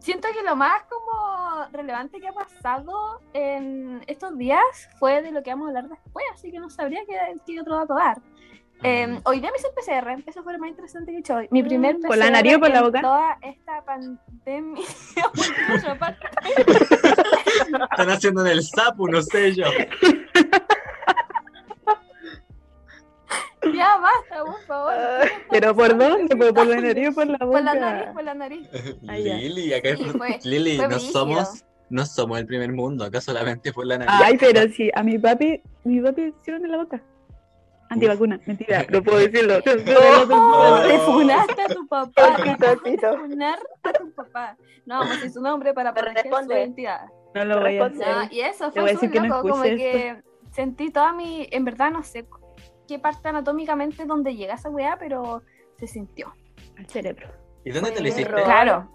siento 0.01 0.29
que 0.33 0.43
lo 0.43 0.57
más 0.57 0.83
como 0.85 1.67
relevante 1.73 2.21
que 2.21 2.29
ha 2.29 2.33
pasado 2.33 3.21
en 3.33 4.03
estos 4.07 4.37
días 4.37 4.61
fue 4.99 5.23
de 5.23 5.33
lo 5.33 5.43
que 5.43 5.51
vamos 5.51 5.67
a 5.67 5.69
hablar 5.69 5.89
después, 5.89 6.25
así 6.33 6.51
que 6.51 6.59
no 6.59 6.71
sabría 6.71 7.01
qué, 7.07 7.17
qué 7.47 7.61
otro 7.61 7.77
dato 7.77 7.95
dar. 7.95 8.19
Eh, 8.83 9.21
hoy 9.25 9.41
día 9.41 9.51
me 9.51 9.57
hice 9.57 9.69
el 9.69 9.75
PCR, 9.75 10.23
eso 10.29 10.43
fue 10.43 10.53
lo 10.53 10.59
más 10.59 10.69
interesante 10.69 11.11
que 11.11 11.17
he 11.17 11.21
hecho 11.21 11.37
hoy. 11.37 11.49
Mi 11.51 11.63
primer 11.63 11.97
PCR 11.97 12.09
¿Por 12.09 12.19
la 12.19 12.31
nariz 12.31 12.57
o 12.57 12.61
por 12.61 12.69
la 12.71 12.83
boca? 12.83 13.01
toda 13.01 13.39
esta 13.41 13.83
pandemia. 13.85 14.85
Están 17.91 18.11
haciendo 18.11 18.45
en 18.45 18.53
el 18.53 18.63
sapo, 18.63 19.09
no 19.09 19.23
sé 19.23 19.55
yo. 19.55 19.65
ya 23.75 23.97
basta, 23.99 24.45
por 24.45 24.61
favor. 24.67 24.93
Ay, 24.95 25.29
¿Pero 25.51 25.75
por 25.75 25.97
dónde? 25.97 26.37
¿Por, 26.37 26.55
por 26.55 26.67
la 26.67 26.81
nariz 26.81 27.09
o 27.09 27.13
por 27.15 27.27
la 27.27 27.39
boca? 27.39 27.47
Por 27.53 27.63
la 27.65 27.75
nariz, 27.75 28.09
por 28.13 28.25
la 28.25 28.35
nariz. 28.35 28.69
Ah. 29.09 29.17
Lili, 29.17 29.73
acá 29.75 29.97
Sí, 29.97 30.05
fue- 30.05 30.39
Lili, 30.45 30.77
fue 30.77 30.89
no 30.89 30.97
brígido. 30.97 31.13
somos, 31.13 31.65
no 31.91 32.07
somos 32.07 32.39
el 32.39 32.47
primer 32.47 32.73
mundo, 32.73 33.05
acá 33.05 33.21
solamente 33.21 33.73
fue 33.73 33.87
la 33.87 33.99
nariz. 33.99 34.15
Ay, 34.23 34.37
pero 34.39 34.61
sí, 34.73 34.91
a 34.95 35.03
mi 35.03 35.19
papi, 35.19 35.61
mi 35.85 36.01
papi 36.01 36.35
hicieron 36.41 36.65
en 36.65 36.73
la 36.73 36.79
boca. 36.79 37.03
Antivacuna, 37.89 38.41
mentira, 38.47 38.85
no 38.91 39.01
puedo 39.01 39.19
decirlo. 39.19 39.59
Oh, 39.65 40.81
te 40.89 40.99
funaste 40.99 41.63
a 41.63 41.67
tu 41.69 41.87
papá. 41.87 42.37
Funar 43.21 43.59
a 43.85 43.93
tu 43.93 44.11
papá. 44.13 44.57
No 44.87 44.97
vamos 44.99 45.13
a 45.13 45.15
decir 45.17 45.31
su 45.31 45.41
nombre 45.41 45.73
para 45.73 45.95
proteger 45.95 46.33
su 46.45 46.53
identidad. 46.53 47.03
No 47.35 47.45
lo 47.45 47.61
voy 47.61 47.77
a 47.79 47.89
No, 47.89 48.03
hacer. 48.03 48.33
y 48.33 48.41
eso 48.41 48.71
Te 48.73 48.81
fue 48.81 48.95
súper 48.95 49.23
no 49.23 49.29
loco, 49.37 49.49
como 49.51 49.63
que 49.63 50.17
sentí 50.53 50.91
toda 50.91 51.13
mi, 51.13 51.47
en 51.53 51.65
verdad 51.65 51.93
no 51.93 52.03
sé 52.03 52.25
qué 52.87 52.99
parte 52.99 53.29
anatómicamente 53.29 54.05
donde 54.05 54.35
llega 54.35 54.55
esa 54.55 54.71
weá, 54.71 54.97
pero 54.99 55.43
se 55.79 55.87
sintió. 55.87 56.33
Al 56.79 56.87
cerebro. 56.87 57.29
¿Y 57.65 57.71
dónde 57.71 57.93
te 57.93 58.01
lo 58.01 58.09
hiciste? 58.09 58.31
error. 58.31 58.45
Claro, 58.45 58.91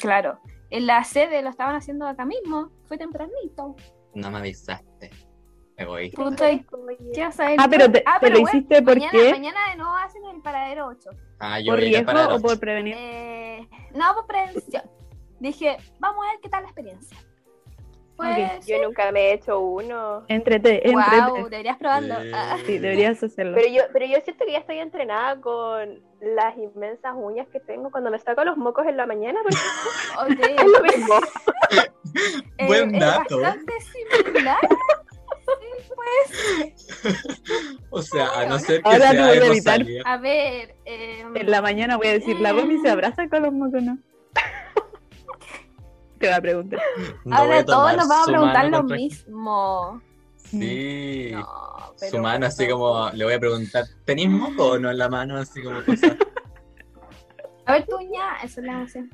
claro. 0.00 0.40
En 0.70 0.86
la 0.86 1.02
sede 1.04 1.42
lo 1.42 1.50
estaban 1.50 1.74
haciendo 1.74 2.06
acá 2.06 2.24
mismo, 2.24 2.70
fue 2.84 2.98
tempranito. 2.98 3.74
No 4.14 4.30
me 4.30 4.38
avisaste. 4.38 5.10
Me 5.76 5.86
voy. 5.86 6.10
Puta, 6.10 6.52
¿y 6.52 6.64
¿qué 7.14 7.22
vas 7.22 7.40
a 7.40 7.46
ver? 7.46 7.56
Ah, 7.58 7.66
pero 7.68 7.90
te, 7.90 8.00
te 8.00 8.30
lo 8.30 8.40
bueno, 8.40 8.40
hiciste 8.40 8.82
por 8.82 8.98
mañana, 8.98 9.10
qué? 9.10 9.30
Mañana 9.30 9.70
de 9.70 9.76
nuevo 9.76 9.96
hacen 9.96 10.24
el 10.26 10.42
paradero 10.42 10.88
8. 10.88 11.10
Ah, 11.38 11.58
yo 11.58 11.72
¿Por 11.72 11.80
riesgo 11.80 12.34
o 12.34 12.40
por 12.40 12.60
prevenir? 12.60 12.94
Eh, 12.98 13.68
no, 13.94 14.14
por 14.14 14.26
prevención. 14.26 14.82
Dije, 15.38 15.78
vamos 15.98 16.26
a 16.26 16.32
ver 16.32 16.40
qué 16.42 16.50
tal 16.50 16.62
la 16.62 16.68
experiencia. 16.68 17.16
Pues, 18.20 18.50
Ok, 18.58 18.66
Yo 18.66 18.82
nunca 18.82 19.10
me 19.12 19.20
he 19.20 19.32
hecho 19.34 19.58
uno. 19.60 20.24
Entrete, 20.28 20.82
wow, 20.92 21.00
entrete. 21.00 21.50
deberías 21.50 21.78
probarlo. 21.78 22.20
Sí. 22.20 22.30
Ah. 22.34 22.56
Sí, 22.66 22.78
deberías 22.78 23.22
hacerlo. 23.22 23.54
Pero 23.56 23.68
yo, 23.72 23.82
pero 23.92 24.06
yo 24.06 24.18
siento 24.22 24.44
que 24.44 24.52
ya 24.52 24.58
estoy 24.58 24.78
entrenada 24.78 25.40
con 25.40 26.00
las 26.20 26.56
inmensas 26.58 27.14
uñas 27.16 27.48
que 27.48 27.60
tengo 27.60 27.90
cuando 27.90 28.10
me 28.10 28.18
saco 28.18 28.44
los 28.44 28.56
mocos 28.56 28.86
en 28.86 28.96
la 28.96 29.06
mañana. 29.06 29.40
Porque 29.42 30.34
Ok. 30.34 30.50
es 30.60 30.66
lo 30.66 30.80
mismo. 30.82 31.14
Eh, 32.58 32.66
Buen 32.66 32.94
es 32.96 33.00
dato. 33.00 33.40
bastante 33.40 33.72
similar. 34.24 34.58
Pues. 35.94 37.14
O 37.90 38.02
sea, 38.02 38.28
a 38.40 38.46
no 38.46 38.58
ser 38.58 38.82
que 38.82 38.88
Ahora 38.88 39.10
sea 39.10 39.26
voy 39.26 39.38
a 39.38 39.46
evitar. 39.46 39.80
A 40.04 40.16
ver. 40.16 40.74
eh, 40.84 41.24
En 41.34 41.50
la 41.50 41.62
mañana 41.62 41.96
voy 41.96 42.08
a 42.08 42.12
decir, 42.12 42.38
la 42.40 42.52
Gomi 42.52 42.78
se 42.80 42.90
abraza 42.90 43.28
con 43.28 43.42
los 43.42 43.52
mocos, 43.52 43.82
¿no? 43.82 43.98
Te 46.20 46.26
voy 46.26 46.34
a 46.36 46.40
preguntar. 46.40 46.80
No 47.24 47.34
ahora 47.36 47.64
todos 47.64 47.96
nos 47.96 48.06
vamos 48.08 48.28
a 48.28 48.30
preguntar 48.30 48.64
lo 48.66 48.76
contra- 48.78 48.96
mismo. 48.96 50.02
Sí. 50.36 51.30
No, 51.32 51.94
pero 51.98 52.10
su 52.10 52.18
mano 52.18 52.46
así 52.46 52.68
como, 52.68 53.10
le 53.10 53.24
voy 53.24 53.34
a 53.34 53.40
preguntar, 53.40 53.84
¿tenéis 54.04 54.28
moco 54.30 54.72
o 54.72 54.78
no 54.78 54.90
en 54.90 54.98
la 54.98 55.08
mano? 55.08 55.36
Así 55.38 55.62
como 55.62 55.82
cosa. 55.84 56.16
A 57.66 57.72
ver, 57.72 57.86
tuña, 57.86 58.36
eso 58.42 58.60
es 58.60 58.66
la 58.66 58.72
emoción. 58.72 59.10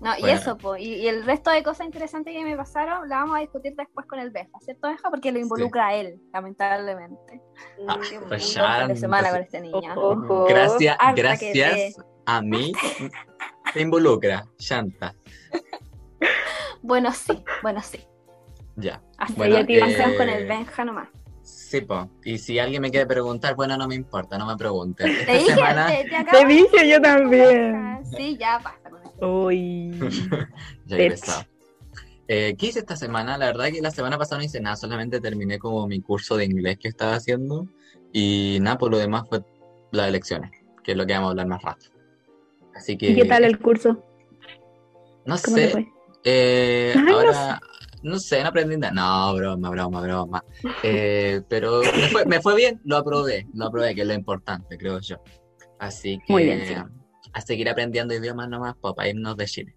No, 0.00 0.16
y 0.16 0.20
Bueno. 0.20 0.38
eso, 0.38 0.56
po, 0.56 0.76
y, 0.76 0.84
y 0.94 1.08
el 1.08 1.24
resto 1.24 1.50
de 1.50 1.64
cosas 1.64 1.84
interesantes 1.86 2.32
que 2.32 2.44
me 2.44 2.56
pasaron, 2.56 3.08
la 3.08 3.16
vamos 3.16 3.36
a 3.38 3.40
discutir 3.40 3.74
después 3.76 4.06
con 4.06 4.20
el 4.20 4.30
Befa, 4.30 4.56
¿cierto, 4.60 4.86
Befa? 4.88 5.10
Porque 5.10 5.32
lo 5.32 5.40
involucra 5.40 5.88
a 5.88 5.94
él, 5.94 6.20
lamentablemente. 6.32 7.42
Ah, 7.88 7.98
Qué 8.08 8.20
pues 8.20 8.52
semana 9.00 9.30
con 9.30 9.40
este 9.40 9.60
niño. 9.60 9.92
Ojo. 9.96 10.44
Gracias, 10.48 10.96
Harta 11.00 11.20
gracias 11.20 11.96
a 12.26 12.40
mí 12.42 12.72
te 13.72 13.80
involucra, 13.80 14.46
Shanta. 14.58 15.14
Bueno, 16.82 17.12
sí, 17.12 17.42
bueno, 17.62 17.82
sí. 17.82 18.00
Ya. 18.76 19.02
Así 19.18 19.34
Bueno, 19.36 19.66
que 19.66 19.78
eh, 19.78 20.16
con 20.16 20.28
el 20.28 20.46
Benja 20.46 20.84
nomás. 20.84 21.08
Sí, 21.42 21.80
po. 21.80 22.08
Y 22.24 22.38
si 22.38 22.58
alguien 22.58 22.82
me 22.82 22.90
quiere 22.90 23.06
preguntar, 23.06 23.54
bueno, 23.56 23.76
no 23.76 23.88
me 23.88 23.94
importa, 23.94 24.38
no 24.38 24.46
me 24.46 24.56
pregunten. 24.56 25.08
Esta 25.08 25.26
Te 25.26 25.32
dije, 25.38 25.54
semana. 25.54 25.86
te, 25.88 26.04
te 26.04 26.24
Te 26.24 26.46
dije 26.46 26.88
yo 26.88 27.00
también. 27.00 28.00
Sí, 28.16 28.36
ya 28.38 28.58
basta 28.58 28.90
con 28.90 29.02
eso. 29.02 29.44
Uy. 29.44 29.98
Ya 30.86 30.96
he. 30.96 31.14
Eh, 32.30 32.54
¿Qué 32.58 32.66
hice 32.66 32.80
esta 32.80 32.94
semana? 32.96 33.38
La 33.38 33.46
verdad 33.46 33.66
que 33.72 33.80
la 33.80 33.90
semana 33.90 34.18
pasada 34.18 34.38
no 34.38 34.44
hice 34.44 34.60
nada, 34.60 34.76
solamente 34.76 35.20
terminé 35.20 35.58
como 35.58 35.86
mi 35.86 36.00
curso 36.00 36.36
de 36.36 36.44
inglés 36.44 36.78
que 36.78 36.88
estaba 36.88 37.14
haciendo 37.14 37.66
y 38.12 38.58
nada, 38.60 38.76
por 38.78 38.90
lo 38.90 38.98
demás 38.98 39.26
fue 39.28 39.40
las 39.92 40.08
elecciones, 40.08 40.50
que 40.84 40.92
es 40.92 40.96
lo 40.98 41.06
que 41.06 41.14
vamos 41.14 41.28
a 41.28 41.30
hablar 41.30 41.46
más 41.46 41.62
rato. 41.62 41.86
Así 42.78 42.96
que, 42.96 43.10
¿Y 43.10 43.14
qué 43.16 43.24
tal 43.24 43.44
el 43.44 43.58
curso? 43.58 44.04
no 45.26 45.36
¿Cómo 45.44 45.60
te 45.60 45.66
sé, 45.66 45.68
fue? 45.68 45.88
eh, 46.24 46.94
Ay, 46.96 47.02
no 47.04 47.14
ahora, 47.16 47.60
no 48.02 48.18
sé, 48.18 48.42
no 48.42 48.48
aprendí 48.48 48.76
nada, 48.76 48.92
no, 48.92 49.34
broma, 49.34 49.70
broma, 49.70 50.00
broma. 50.00 50.44
Eh, 50.82 51.42
pero 51.48 51.80
me 51.82 52.08
fue, 52.08 52.24
me 52.26 52.40
fue 52.40 52.54
bien, 52.56 52.80
lo 52.84 52.96
aprobé, 52.96 53.46
lo 53.52 53.66
aprobé, 53.66 53.94
que 53.94 54.02
es 54.02 54.06
lo 54.06 54.14
importante, 54.14 54.78
creo 54.78 55.00
yo. 55.00 55.16
Así 55.78 56.18
que 56.26 56.32
Muy 56.32 56.44
bien, 56.44 56.64
sí. 56.66 56.74
a 57.32 57.40
seguir 57.40 57.68
aprendiendo 57.68 58.14
idiomas 58.14 58.48
nomás 58.48 58.76
para 58.76 59.08
irnos 59.08 59.36
de 59.36 59.46
Chile. 59.46 59.74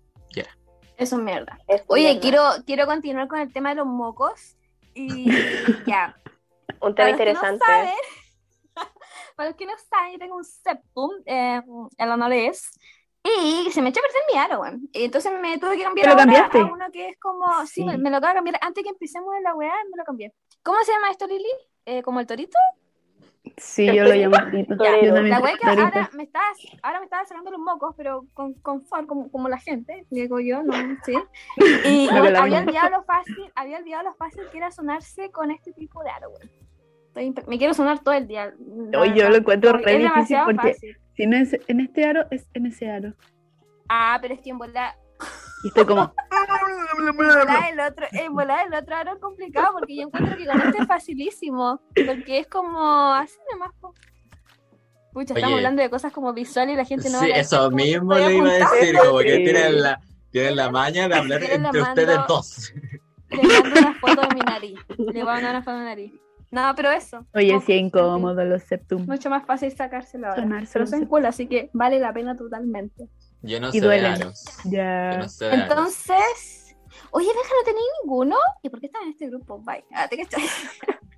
Eso 0.98 1.16
es 1.18 1.22
mierda. 1.24 1.60
Es 1.68 1.82
Oye, 1.88 2.04
mierda. 2.04 2.22
quiero, 2.22 2.44
quiero 2.66 2.86
continuar 2.86 3.28
con 3.28 3.40
el 3.40 3.52
tema 3.52 3.70
de 3.70 3.76
los 3.76 3.88
mocos. 3.88 4.56
Y 4.94 5.26
ya. 5.88 6.16
Un 6.82 6.94
Para 6.96 7.10
tema 7.10 7.10
los 7.12 7.22
que 7.22 7.34
no 7.34 7.42
interesante. 7.42 7.66
saben, 7.66 7.96
para 9.42 9.50
los 9.50 9.58
que 9.58 9.66
no 9.66 9.74
saben, 9.90 10.14
yo 10.14 10.20
tengo 10.20 10.36
un 10.36 10.44
septum, 10.44 11.10
eh, 11.26 11.64
el 11.98 12.34
es, 12.34 12.80
y 13.24 13.72
se 13.72 13.82
me 13.82 13.90
echó 13.90 14.00
a 14.00 14.04
perder 14.04 14.22
mi 14.32 14.38
aro, 14.38 14.62
weón. 14.62 14.90
Y 14.94 15.06
entonces 15.06 15.32
me 15.42 15.58
tuve 15.58 15.78
que 15.78 15.84
cambiar 15.84 16.10
¿Te 16.10 16.14
lo 16.14 16.22
ahora 16.22 16.52
a 16.54 16.72
uno 16.72 16.86
que 16.94 17.10
es 17.10 17.20
como, 17.20 17.46
sí, 17.66 17.82
Sí. 17.82 17.84
me, 17.86 17.98
me 17.98 18.12
lo 18.12 18.18
acabo 18.18 18.34
de 18.34 18.36
cambiar 18.36 18.60
antes 18.62 18.84
que 18.84 18.92
empecemos 18.92 19.34
en 19.36 19.42
la 19.42 19.56
weá, 19.56 19.74
me 19.90 19.98
lo 19.98 20.04
cambié. 20.04 20.32
¿Cómo 20.62 20.78
se 20.84 20.92
llama 20.92 21.10
esto, 21.10 21.26
Lili? 21.26 21.50
Eh, 21.88 22.04
¿Como 22.04 22.20
el 22.20 22.28
torito? 22.28 22.56
Sí, 23.58 23.88
yo 23.88 24.04
lo 24.04 24.14
llamo 24.14 24.38
Torito. 24.38 24.76
La 24.78 25.40
weá 25.40 25.58
que 25.58 25.68
ahora 25.68 26.12
me 26.14 26.24
estaba, 26.24 26.46
ahora 26.84 27.00
me 27.00 27.06
estaba 27.06 27.26
sacando 27.26 27.50
los 27.50 27.60
mocos, 27.60 27.96
pero 27.98 28.28
con 28.36 28.54
confort, 28.54 29.08
como, 29.08 29.32
como 29.32 29.50
la 29.50 29.58
gente, 29.58 30.06
digo 30.12 30.40
yo, 30.40 30.62
¿no? 30.62 30.74
Sí. 31.04 31.16
Y 31.86 32.08
había 32.10 32.60
olvidado 32.60 32.90
lo 32.92 33.04
fácil, 33.06 33.52
había 33.56 33.80
olvidado 33.80 34.04
lo 34.04 34.14
fácil 34.14 34.44
que 34.52 34.58
era 34.60 34.70
sonarse 34.70 35.32
con 35.32 35.50
este 35.50 35.74
tipo 35.74 36.04
de 36.04 36.12
aro, 36.12 36.30
weón. 36.30 36.71
Estoy 37.14 37.34
Me 37.48 37.58
quiero 37.58 37.74
sonar 37.74 38.00
todo 38.00 38.14
el 38.14 38.28
día. 38.28 38.54
Oye, 38.98 39.14
yo 39.16 39.30
lo 39.30 39.36
encuentro 39.38 39.74
re 39.74 39.80
difícil 39.98 40.02
demasiado 40.10 40.46
porque 40.46 40.74
fácil. 40.74 40.98
si 41.16 41.26
no 41.28 41.38
es 41.38 41.58
en 41.68 41.80
este 41.82 42.06
aro, 42.06 42.26
es 42.32 42.48
en 42.54 42.66
ese 42.68 42.90
aro. 42.90 43.14
Ah, 43.90 44.18
pero 44.22 44.34
es 44.34 44.42
que 44.42 44.50
en 44.52 44.58
volar, 44.58 44.96
Y 45.64 45.68
estoy 45.68 45.86
como, 45.86 46.14
en 47.10 47.18
volar 47.18 47.72
el 47.74 47.80
otro, 47.82 48.06
en 48.14 48.34
volar 48.34 48.68
el 48.68 48.74
otro 48.74 48.96
aro 48.96 49.14
es 49.16 49.20
complicado 49.20 49.74
porque 49.78 49.96
yo 49.98 50.04
encuentro 50.04 50.38
que 50.38 50.46
con 50.46 50.62
este 50.62 50.82
es 50.82 50.88
facilísimo. 50.88 51.82
Porque 52.06 52.40
es 52.40 52.48
como 52.48 53.14
así 53.14 53.38
nomás. 53.52 53.72
Pucha, 55.12 55.34
estamos 55.34 55.48
Oye. 55.48 55.56
hablando 55.58 55.82
de 55.82 55.90
cosas 55.90 56.14
como 56.14 56.32
visual 56.32 56.70
y 56.70 56.76
la 56.78 56.86
gente 56.86 57.10
no 57.10 57.20
Sí, 57.20 57.30
va 57.30 57.36
a 57.36 57.40
eso 57.40 57.66
cómo 57.66 57.76
mismo 57.76 58.14
le 58.14 58.34
iba 58.34 58.50
a 58.50 58.54
decir, 58.54 58.96
como 58.98 59.20
que 59.20 59.38
tienen 59.40 59.82
la, 59.82 60.00
tienen 60.32 60.56
la 60.56 60.72
maña 60.72 61.10
de 61.10 61.16
hablar 61.16 61.44
entre 61.44 61.58
mando- 61.60 61.82
ustedes 61.84 62.20
dos. 62.30 62.74
Le 63.30 63.44
mando 63.44 63.80
una 63.80 63.94
foto 63.96 64.22
de 64.22 64.36
mi 64.36 64.40
nariz. 64.40 64.80
Le 64.98 65.06
voy 65.12 65.20
a 65.22 65.26
mandar 65.26 65.52
una 65.56 65.64
foto 65.64 65.72
de 65.76 65.80
mi 65.82 65.86
nariz. 65.90 66.14
No, 66.52 66.74
pero 66.76 66.92
eso. 66.92 67.26
oye, 67.34 67.60
sí, 67.66 67.74
incómodo 67.74 68.44
los 68.44 68.64
septum. 68.64 69.06
Mucho 69.08 69.30
más 69.30 69.46
fácil 69.46 69.72
sacárselo 69.72 70.28
ahora. 70.28 70.42
Sonarse 70.44 70.74
Pero 70.74 70.84
los 70.84 70.90
son 70.90 71.06
cool, 71.06 71.26
así 71.26 71.48
que 71.48 71.70
vale 71.74 71.98
la 72.00 72.14
pena 72.14 72.36
totalmente. 72.36 73.08
Yo 73.42 73.60
no 73.62 73.70
Y 73.70 73.72
sé 73.72 73.80
de 73.82 73.86
duelen. 73.88 74.12
aros. 74.22 74.44
Yo 74.66 74.72
Ya. 74.72 75.18
no 75.18 75.30
sé 75.30 75.46
de 75.46 75.52
aros. 75.54 75.64
Entonces, 75.70 76.76
oye, 77.12 77.28
deja, 77.28 77.40
no 77.58 77.64
tenéis 77.66 77.86
ninguno. 78.04 78.36
¿Y 78.62 78.70
por 78.70 78.80
qué 78.82 78.88
estás 78.88 79.02
en 79.04 79.10
este 79.12 79.28
grupo? 79.28 79.60
Bye. 79.60 79.86
Ah, 79.94 80.08
te 80.10 80.18
cachai. 80.18 80.44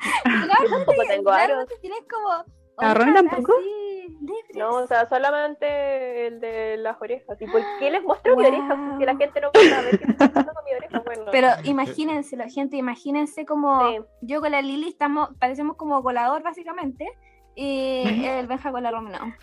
Yo 0.24 0.68
tampoco 0.70 1.02
tengo 1.08 1.30
aros. 1.30 1.66
Tienes 1.80 2.00
como. 2.10 2.44
¿A 2.78 2.94
Ron 2.94 3.08
orejas 3.10 3.24
tampoco? 3.30 3.52
así, 3.58 4.08
libres. 4.20 4.56
No, 4.56 4.70
o 4.76 4.86
sea, 4.86 5.08
solamente 5.08 6.26
el 6.26 6.40
de 6.40 6.76
las 6.78 7.00
orejas. 7.00 7.40
¿Y 7.40 7.46
por 7.46 7.62
qué 7.78 7.90
les 7.90 8.02
muestro 8.02 8.36
mi 8.36 8.42
Wow. 8.44 8.52
oreja? 8.52 8.96
Si 8.98 9.04
la 9.04 9.16
gente 9.16 9.40
no 9.40 9.52
puede 9.52 9.68
saber 9.70 9.98
qué 9.98 10.04
estoy 10.04 10.26
haciendo 10.26 10.52
con 10.52 10.64
mi 10.64 10.70
oreja. 10.74 11.02
Bueno, 11.04 11.24
Pero 11.32 11.48
imagínense, 11.64 12.36
la 12.36 12.48
gente, 12.48 12.76
imagínense 12.76 13.44
como 13.46 13.88
Sí. 13.90 13.98
yo 14.22 14.40
con 14.40 14.50
la 14.52 14.62
Lili 14.62 14.88
estamos, 14.88 15.30
parecemos 15.38 15.76
como 15.76 16.02
colador 16.02 16.42
básicamente, 16.42 17.06
y 17.54 18.02
el 18.24 18.46
Benja 18.46 18.72
con 18.72 18.82
la 18.82 18.90
Romina, 18.90 19.36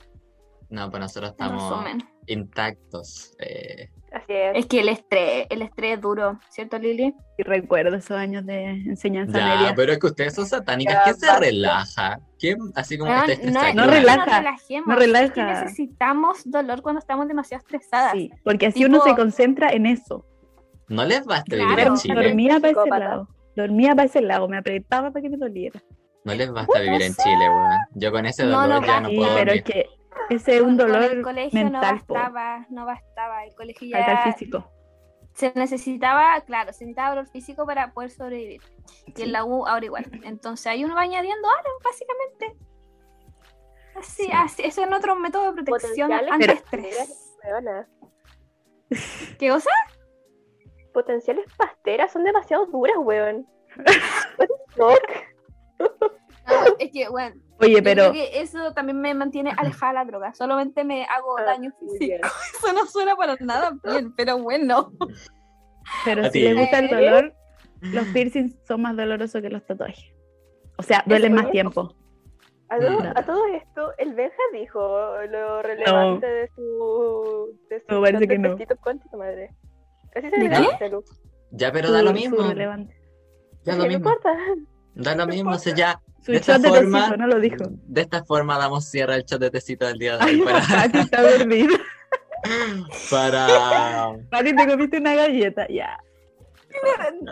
No, 0.71 0.89
pues 0.89 1.01
nosotros 1.01 1.31
estamos 1.31 1.85
intactos. 2.27 3.33
eh, 3.39 3.89
así 4.13 4.25
es. 4.33 4.57
Es 4.57 4.65
que 4.67 4.79
el 4.79 4.89
estrés, 4.89 5.47
el 5.49 5.61
estrés 5.61 5.95
es 5.95 6.01
duro, 6.01 6.39
¿cierto 6.49 6.79
Lili? 6.79 7.13
Y 7.37 7.43
recuerdo 7.43 7.95
esos 7.97 8.11
años 8.17 8.45
de 8.45 8.63
enseñanza 8.69 9.37
ya, 9.37 9.45
media. 9.57 9.73
pero 9.75 9.91
es 9.91 9.99
que 9.99 10.07
ustedes 10.07 10.33
son 10.33 10.45
satánicas. 10.45 10.93
Ya, 10.95 11.03
¿Quién 11.03 11.15
se 11.17 11.39
relaja? 11.39 12.19
¿Quién 12.39 12.57
así 12.75 12.97
como 12.97 13.13
esté 13.13 13.27
no, 13.27 13.33
estresado? 13.33 13.67
es 13.67 13.75
No 13.75 13.83
que 13.83 13.89
relaja, 13.91 14.41
no 14.41 14.49
es 14.55 14.61
que 14.67 14.95
relaja. 14.95 15.63
necesitamos 15.63 16.37
dolor 16.49 16.81
cuando 16.81 16.99
estamos 16.99 17.27
demasiado 17.27 17.61
estresadas. 17.63 18.13
Sí, 18.13 18.31
porque 18.43 18.67
así 18.67 18.79
Tipo- 18.79 18.89
uno 18.95 19.03
se 19.03 19.15
concentra 19.15 19.69
en 19.71 19.85
eso. 19.85 20.25
No 20.87 21.05
les 21.05 21.25
basta 21.25 21.55
Claro. 21.55 21.69
vivir 21.69 21.87
en 21.87 21.97
Sí, 21.97 22.09
Chile. 22.09 22.23
Dormía 22.27 22.59
para 22.59 22.71
ese 22.81 22.89
lado. 22.89 23.27
Dormía 23.55 23.89
para 23.95 24.05
ese 24.05 24.21
lado, 24.21 24.47
me 24.47 24.57
apretaba 24.57 25.11
para 25.11 25.21
que 25.21 25.29
me 25.29 25.37
doliera. 25.37 25.81
No 26.23 26.33
les 26.33 26.51
basta 26.51 26.79
vivir 26.79 27.01
en 27.01 27.13
Chile, 27.15 27.49
weón. 27.49 27.77
Yo 27.95 28.11
con 28.11 28.25
ese 28.25 28.43
No, 28.45 28.61
dolor 28.61 28.81
no 28.81 28.87
ya 28.87 28.93
basta. 28.93 29.01
no 29.01 29.09
Sí, 29.09 29.15
puedo 29.15 29.35
pero 29.35 29.51
es 29.53 29.63
dormir. 29.63 29.63
que 29.63 29.85
ese 30.35 30.55
es 30.57 30.61
un 30.61 30.77
dolor 30.77 31.03
el 31.03 31.21
colegio 31.21 31.63
mental, 31.63 31.95
no 31.97 32.05
po. 32.05 32.13
bastaba, 32.13 32.65
no 32.69 32.85
bastaba, 32.85 33.43
el 33.45 33.53
colegio 33.55 33.87
ya 33.87 34.05
Falta 34.05 34.23
el 34.23 34.33
físico. 34.33 34.71
se 35.33 35.51
necesitaba, 35.55 36.39
claro, 36.41 36.73
se 36.73 36.85
necesitaba 36.85 37.09
dolor 37.09 37.27
físico 37.27 37.65
para 37.65 37.91
poder 37.93 38.11
sobrevivir. 38.11 38.61
Y 39.07 39.13
Sí. 39.15 39.23
en 39.23 39.31
la 39.31 39.45
U 39.45 39.65
ahora 39.67 39.85
igual. 39.85 40.05
Entonces 40.23 40.67
ahí 40.67 40.83
uno 40.83 40.95
va 40.95 41.01
añadiendo 41.01 41.47
aros, 41.49 41.73
básicamente. 41.83 42.57
Así, 43.95 44.23
Sí. 44.25 44.31
así, 44.33 44.63
ese 44.63 44.83
es 44.83 44.91
otro 44.91 45.15
método 45.15 45.53
de 45.53 45.63
protección 45.63 46.11
antiestrés. 46.13 47.37
¿Qué 49.39 49.49
cosa? 49.49 49.69
Potenciales 50.93 51.45
pasteras 51.57 52.11
son 52.11 52.23
demasiado 52.23 52.65
duras, 52.65 52.95
weón. 52.97 53.47
Es 56.79 56.91
que, 56.91 57.07
bueno, 57.09 57.35
Oye, 57.59 57.81
pero 57.83 58.09
creo 58.09 58.13
que 58.13 58.41
eso 58.41 58.73
también 58.73 58.99
me 58.99 59.13
mantiene 59.13 59.53
alejada 59.55 59.91
de 59.91 59.95
la 59.99 60.05
droga. 60.05 60.33
Solamente 60.33 60.83
me 60.83 61.05
hago 61.05 61.37
Ah, 61.37 61.43
daño 61.43 61.71
físico. 61.79 62.15
Eso 62.57 62.73
no 62.73 62.85
suena 62.87 63.15
para 63.15 63.35
nada 63.39 63.77
bien, 63.83 64.13
pero 64.15 64.39
bueno. 64.39 64.91
Pero 66.05 66.29
si 66.31 66.41
le 66.41 66.53
gusta 66.55 66.79
el 66.79 66.85
¿Eh? 66.85 66.95
dolor, 66.95 67.33
los 67.81 68.05
piercings 68.07 68.55
son 68.67 68.81
más 68.81 68.97
dolorosos 68.97 69.41
que 69.41 69.49
los 69.49 69.65
tatuajes. 69.65 70.03
O 70.77 70.83
sea, 70.83 71.03
duelen 71.05 71.33
más 71.33 71.51
tiempo. 71.51 71.95
A 72.69 72.79
todo, 72.79 72.99
a 73.15 73.25
todo 73.25 73.45
esto, 73.47 73.91
el 73.97 74.13
Benja 74.15 74.41
dijo 74.53 74.79
lo 75.29 75.61
relevante 75.61 76.25
de 76.25 76.47
su. 76.55 77.59
de 77.69 77.79
su 77.81 77.85
No, 77.93 78.01
parece 78.01 78.27
que 78.27 78.37
no. 78.39 78.55
tu 78.55 79.17
madre. 79.17 79.53
Así 80.15 80.29
se 80.29 80.37
¿De 80.37 80.43
le 80.47 80.49
qué? 80.49 80.61
dice, 80.71 80.89
Lu. 80.89 81.03
Ya, 81.51 81.71
pero 81.71 81.91
da 81.91 82.01
lo 82.01 82.13
mismo. 82.13 82.37
Ya 82.37 83.73
lo 83.75 83.83
no 83.83 83.87
mismo. 83.87 83.93
importa. 84.09 84.35
Da 84.95 85.15
lo 85.15 85.27
mismo. 85.27 85.51
O 85.51 85.57
sea, 85.59 85.75
ya. 85.75 86.01
Su 86.23 86.31
De 86.31 86.37
esta 86.37 86.57
de 86.59 86.69
forma- 86.69 86.99
tecito, 86.99 87.17
no 87.17 87.27
lo 87.27 87.39
dijo. 87.39 87.63
De 87.87 88.01
esta 88.01 88.23
forma 88.23 88.57
damos 88.57 88.85
cierre 88.85 89.15
al 89.15 89.25
chat 89.25 89.39
de 89.41 89.49
tecito 89.49 89.87
del 89.87 89.97
día 89.97 90.17
de 90.17 90.23
Ay, 90.23 90.39
hoy 90.39 90.45
para, 90.45 90.59
Pati 90.67 90.97
está 90.99 91.21
dormida. 91.37 91.75
para 93.09 94.15
Pati, 94.29 94.55
te 94.55 94.67
comiste 94.67 94.97
una 94.97 95.15
galleta. 95.15 95.67
Ya. 95.69 95.97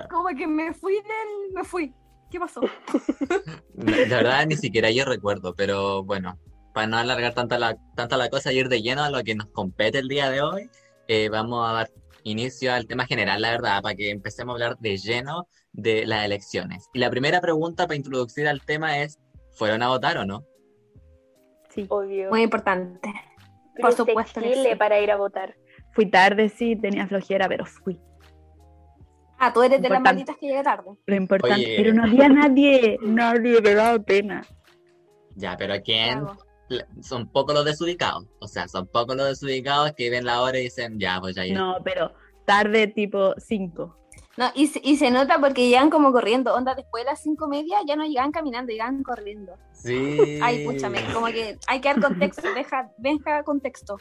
como 0.09 0.27
que 0.29 0.47
me 0.47 0.73
fui 0.73 0.93
del. 0.95 1.53
Me 1.53 1.63
fui. 1.63 1.93
¿Qué 2.31 2.39
pasó? 2.39 2.61
La 3.75 4.17
verdad, 4.17 4.45
ni 4.45 4.55
siquiera 4.55 4.91
yo 4.91 5.03
recuerdo, 5.05 5.55
pero 5.55 6.03
bueno, 6.03 6.37
para 6.75 6.85
no 6.85 6.97
alargar 6.97 7.33
tanta 7.33 7.57
la, 7.57 7.75
tanta 7.95 8.17
la 8.17 8.29
cosa 8.29 8.51
y 8.53 8.59
ir 8.59 8.69
de 8.69 8.81
lleno 8.83 9.03
a 9.03 9.09
lo 9.09 9.23
que 9.23 9.33
nos 9.33 9.47
compete 9.47 9.97
el 9.97 10.07
día 10.07 10.29
de 10.29 10.41
hoy, 10.43 10.69
eh, 11.07 11.29
vamos 11.29 11.67
a 11.67 11.73
dar 11.73 11.89
inicio 12.23 12.73
al 12.73 12.87
tema 12.87 13.05
general, 13.05 13.41
la 13.41 13.51
verdad, 13.51 13.81
para 13.81 13.95
que 13.95 14.09
empecemos 14.09 14.53
a 14.53 14.55
hablar 14.55 14.77
de 14.79 14.97
lleno 14.97 15.47
de 15.71 16.05
las 16.05 16.25
elecciones. 16.25 16.87
Y 16.93 16.99
la 16.99 17.09
primera 17.09 17.41
pregunta 17.41 17.87
para 17.87 17.95
introducir 17.95 18.47
al 18.47 18.61
tema 18.61 18.99
es, 18.99 19.19
¿fueron 19.53 19.83
a 19.83 19.89
votar 19.89 20.17
o 20.17 20.25
no? 20.25 20.43
Sí. 21.69 21.85
Obvio. 21.89 22.29
Muy 22.29 22.41
importante. 22.41 23.11
por 23.79 23.93
supuesto 23.93 24.41
que 24.41 24.51
Chile 24.51 24.69
sí. 24.71 24.75
para 24.75 24.99
ir 24.99 25.11
a 25.11 25.17
votar. 25.17 25.55
Fui 25.93 26.09
tarde, 26.09 26.49
sí, 26.49 26.75
tenía 26.75 27.07
flojera, 27.07 27.47
pero 27.47 27.65
fui. 27.65 27.99
Ah, 29.37 29.53
tú 29.53 29.63
eres 29.63 29.81
de 29.81 29.89
las 29.89 30.01
malditas 30.01 30.35
que 30.37 30.47
llega 30.47 30.63
tarde. 30.63 30.91
Lo 31.05 31.15
importante. 31.15 31.55
Oye. 31.55 31.75
Pero 31.77 31.93
no 31.93 32.03
había 32.03 32.27
nadie. 32.27 32.97
Nadie, 33.01 33.61
me 33.61 33.73
daba 33.73 33.97
pena. 33.99 34.43
Ya, 35.35 35.55
pero 35.57 35.75
¿quién? 35.81 36.25
Son 37.01 37.29
pocos 37.31 37.55
los 37.55 37.65
desubicados. 37.65 38.25
O 38.39 38.47
sea, 38.47 38.67
son 38.67 38.87
pocos 38.87 39.15
los 39.15 39.27
desubicados 39.27 39.93
que 39.93 40.09
ven 40.09 40.25
la 40.25 40.41
hora 40.41 40.59
y 40.59 40.63
dicen, 40.63 40.99
ya, 40.99 41.19
pues 41.19 41.35
ya. 41.35 41.45
No, 41.53 41.77
pero 41.83 42.13
tarde 42.45 42.87
tipo 42.87 43.33
5. 43.37 43.95
No, 44.37 44.51
y, 44.55 44.67
se- 44.67 44.81
y 44.83 44.95
se 44.95 45.11
nota 45.11 45.39
porque 45.39 45.67
llegan 45.67 45.89
como 45.89 46.11
corriendo. 46.13 46.55
Onda, 46.55 46.73
después 46.73 47.03
de 47.03 47.11
las 47.11 47.21
cinco 47.21 47.47
media 47.47 47.79
ya 47.85 47.95
no 47.95 48.05
llegan 48.05 48.31
caminando, 48.31 48.71
llegan 48.71 49.03
corriendo. 49.03 49.53
Sí. 49.73 50.39
Ay, 50.41 50.65
púchame, 50.65 51.03
como 51.13 51.27
que 51.27 51.57
hay 51.67 51.81
que 51.81 51.89
dar 51.89 52.01
contexto. 52.01 52.47
Deja, 52.55 52.91
deja 52.97 53.43
contexto. 53.43 53.97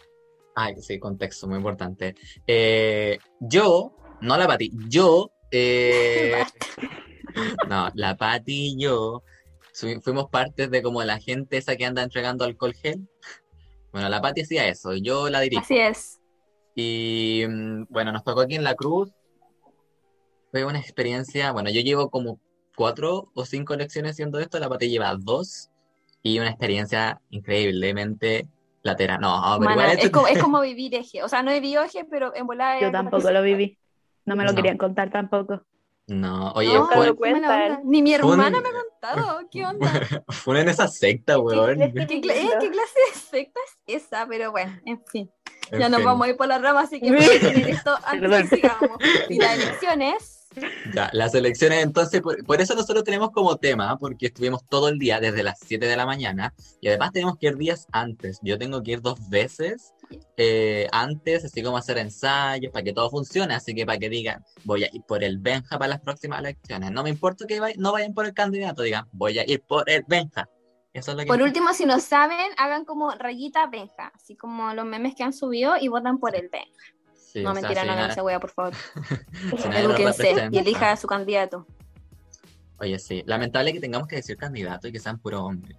Ay, 0.55 0.75
sí, 0.81 0.99
contexto, 0.99 1.47
muy 1.49 1.57
importante. 1.59 2.15
Eh, 2.47 3.19
yo, 3.41 3.97
no 4.21 4.37
la 4.37 4.47
Pati, 4.47 4.71
yo, 4.89 5.31
eh, 5.51 6.45
no, 7.69 7.89
la 7.95 8.17
Pati 8.17 8.73
y 8.75 8.81
yo 8.81 9.23
fuimos 10.03 10.29
partes 10.31 10.71
de 10.71 10.83
como 10.83 11.03
la 11.03 11.19
gente 11.19 11.57
esa 11.57 11.77
que 11.77 11.85
anda 11.87 12.03
entregando 12.03 12.45
alcohol 12.45 12.75
gel. 12.75 13.09
Bueno, 13.93 14.09
la 14.09 14.21
Pati 14.21 14.43
hacía 14.43 14.69
eso, 14.69 14.95
y 14.95 15.03
yo 15.03 15.31
la 15.31 15.41
dirijo. 15.41 15.63
Así 15.63 15.79
es. 15.79 16.21
Y 16.75 17.45
mm, 17.49 17.87
bueno, 17.89 18.13
nos 18.13 18.23
tocó 18.25 18.43
aquí 18.43 18.55
en 18.55 18.65
La 18.65 18.75
Cruz. 18.75 19.11
Fue 20.51 20.65
una 20.65 20.79
experiencia, 20.79 21.53
bueno, 21.53 21.71
yo 21.71 21.81
llevo 21.81 22.11
como 22.11 22.41
cuatro 22.77 23.31
o 23.35 23.45
cinco 23.45 23.77
lecciones 23.77 24.13
haciendo 24.13 24.39
esto, 24.39 24.59
la 24.59 24.69
Pati 24.69 24.89
lleva 24.89 25.15
dos, 25.19 25.71
y 26.23 26.39
una 26.39 26.51
experiencia 26.51 27.21
increíblemente 27.31 28.47
latera. 28.83 29.19
No, 29.19 29.41
pero 29.59 29.71
Mana, 29.71 29.93
igual 29.93 29.99
es, 29.99 30.11
como, 30.11 30.27
es 30.29 30.39
como 30.39 30.61
vivir 30.61 30.95
eje. 30.95 31.23
O 31.23 31.29
sea, 31.29 31.43
no 31.43 31.51
he 31.51 31.61
vivido 31.61 31.83
eje, 31.83 32.05
pero 32.05 32.35
en 32.35 32.47
volada. 32.47 32.81
Yo 32.81 32.91
tampoco 32.91 33.31
lo 33.31 33.43
viví. 33.43 33.79
No 34.25 34.37
me 34.37 34.45
lo 34.45 34.51
No. 34.51 34.57
querían 34.57 34.79
contar 34.79 35.11
tampoco. 35.11 35.63
No, 36.09 36.53
oye, 36.53 36.73
No, 36.73 36.89
fue. 36.89 37.15
Ni 37.85 38.03
mi 38.03 38.15
un- 38.15 38.21
hermana 38.21 38.61
me 38.61 38.69
ha 38.69 38.73
contado. 38.73 39.41
¿Qué 39.51 39.65
onda? 39.67 40.25
fue 40.29 40.61
en 40.61 40.69
esa 40.69 40.89
secta, 40.89 41.39
weón. 41.39 41.79
¿Qué- 41.79 42.07
¿Qué, 42.07 42.21
cla- 42.21 42.35
eh, 42.35 42.51
¿Qué 42.61 42.71
clase 42.71 42.99
de 43.13 43.21
secta 43.21 43.61
es 43.87 44.03
esa? 44.05 44.27
Pero 44.27 44.51
bueno, 44.51 44.77
en 44.87 45.05
fin. 45.05 45.31
En 45.71 45.81
Ya 45.81 45.89
nos 45.91 46.03
vamos 46.03 46.27
a 46.27 46.31
ir 46.31 46.37
por 46.39 46.49
la 46.49 46.59
rama, 46.59 46.81
así 46.81 46.99
que 46.99 47.11
voy 47.13 47.23
a 47.23 47.29
detener 47.29 47.69
esto 47.69 47.95
antes 48.05 48.49
sigamos. 48.49 48.99
Y 49.29 49.39
las 49.39 49.55
elecciones. 49.59 50.35
Ya, 50.95 51.11
las 51.13 51.35
elecciones, 51.35 51.85
entonces, 51.85 52.23
por, 52.23 52.43
por 52.43 52.59
eso 52.61 52.75
nosotros 52.75 53.05
tenemos 53.05 53.31
como 53.31 53.57
tema, 53.59 53.99
porque 53.99 54.27
estuvimos 54.27 54.65
todo 54.67 54.89
el 54.89 54.99
día 54.99 55.21
desde 55.21 55.43
las 55.43 55.59
7 55.61 55.87
de 55.87 55.95
la 55.95 56.07
mañana, 56.07 56.55
y 56.81 56.89
además 56.89 57.13
tenemos 57.13 57.37
que 57.37 57.49
ir 57.49 57.57
días 57.59 57.87
antes. 57.93 58.41
Yo 58.43 58.59
tengo 58.59 58.83
que 58.83 58.93
ir 58.93 59.03
dos 59.03 59.29
veces 59.29 59.93
eh, 60.37 60.87
antes, 60.93 61.45
así 61.45 61.63
como 61.63 61.77
hacer 61.77 61.99
ensayos, 61.99 62.73
para 62.73 62.83
que 62.85 62.93
todo 62.93 63.11
funcione, 63.11 63.55
así 63.55 63.75
que 63.75 63.85
para 63.85 63.99
que 63.99 64.09
digan, 64.09 64.45
voy 64.65 64.85
a 64.85 64.89
ir 64.93 65.03
por 65.03 65.23
el 65.25 65.39
Benja 65.39 65.79
para 65.79 65.89
las 65.89 66.01
próximas 66.01 66.41
elecciones. 66.41 66.91
No 66.93 67.03
me 67.03 67.11
importa 67.11 67.47
que 67.47 67.61
vay- 67.61 67.77
no 67.77 67.93
vayan 67.93 68.15
por 68.15 68.27
el 68.27 68.35
candidato, 68.35 68.83
digan, 68.83 69.07
voy 69.13 69.39
a 69.39 69.45
ir 69.51 69.63
por 69.63 69.89
el 69.91 70.05
Benja. 70.07 70.49
Eso 70.93 71.11
es 71.11 71.17
lo 71.17 71.23
que 71.23 71.29
Por 71.29 71.43
último, 71.43 71.73
si 71.75 71.85
no 71.85 72.01
saben, 72.01 72.51
hagan 72.57 72.85
como 72.85 73.11
rayita 73.11 73.67
Benja, 73.67 74.11
así 74.15 74.37
como 74.37 74.73
los 74.75 74.87
memes 74.87 75.15
que 75.15 75.23
han 75.23 75.33
subido 75.33 75.75
y 75.81 75.89
votan 75.89 76.19
por 76.19 76.35
el 76.35 76.49
Benja. 76.49 76.73
Sí, 77.15 77.43
no, 77.43 77.53
sea, 77.53 77.61
mentira, 77.61 77.85
no 77.85 77.93
hagan 77.93 78.11
esa 78.11 78.23
wea, 78.23 78.41
por 78.41 78.51
favor. 78.51 78.73
representa. 79.53 80.49
y 80.51 80.59
elija 80.59 80.93
a 80.93 80.97
su 80.97 81.07
candidato. 81.07 81.67
Oye, 82.81 82.99
sí, 82.99 83.23
lamentable 83.27 83.73
que 83.73 83.81
tengamos 83.81 84.09
que 84.09 84.17
decir 84.17 84.37
candidato 84.37 84.89
y 84.89 84.93
que 84.93 85.01
sean 85.01 85.19
puro 85.19 85.45
hombre. 85.45 85.77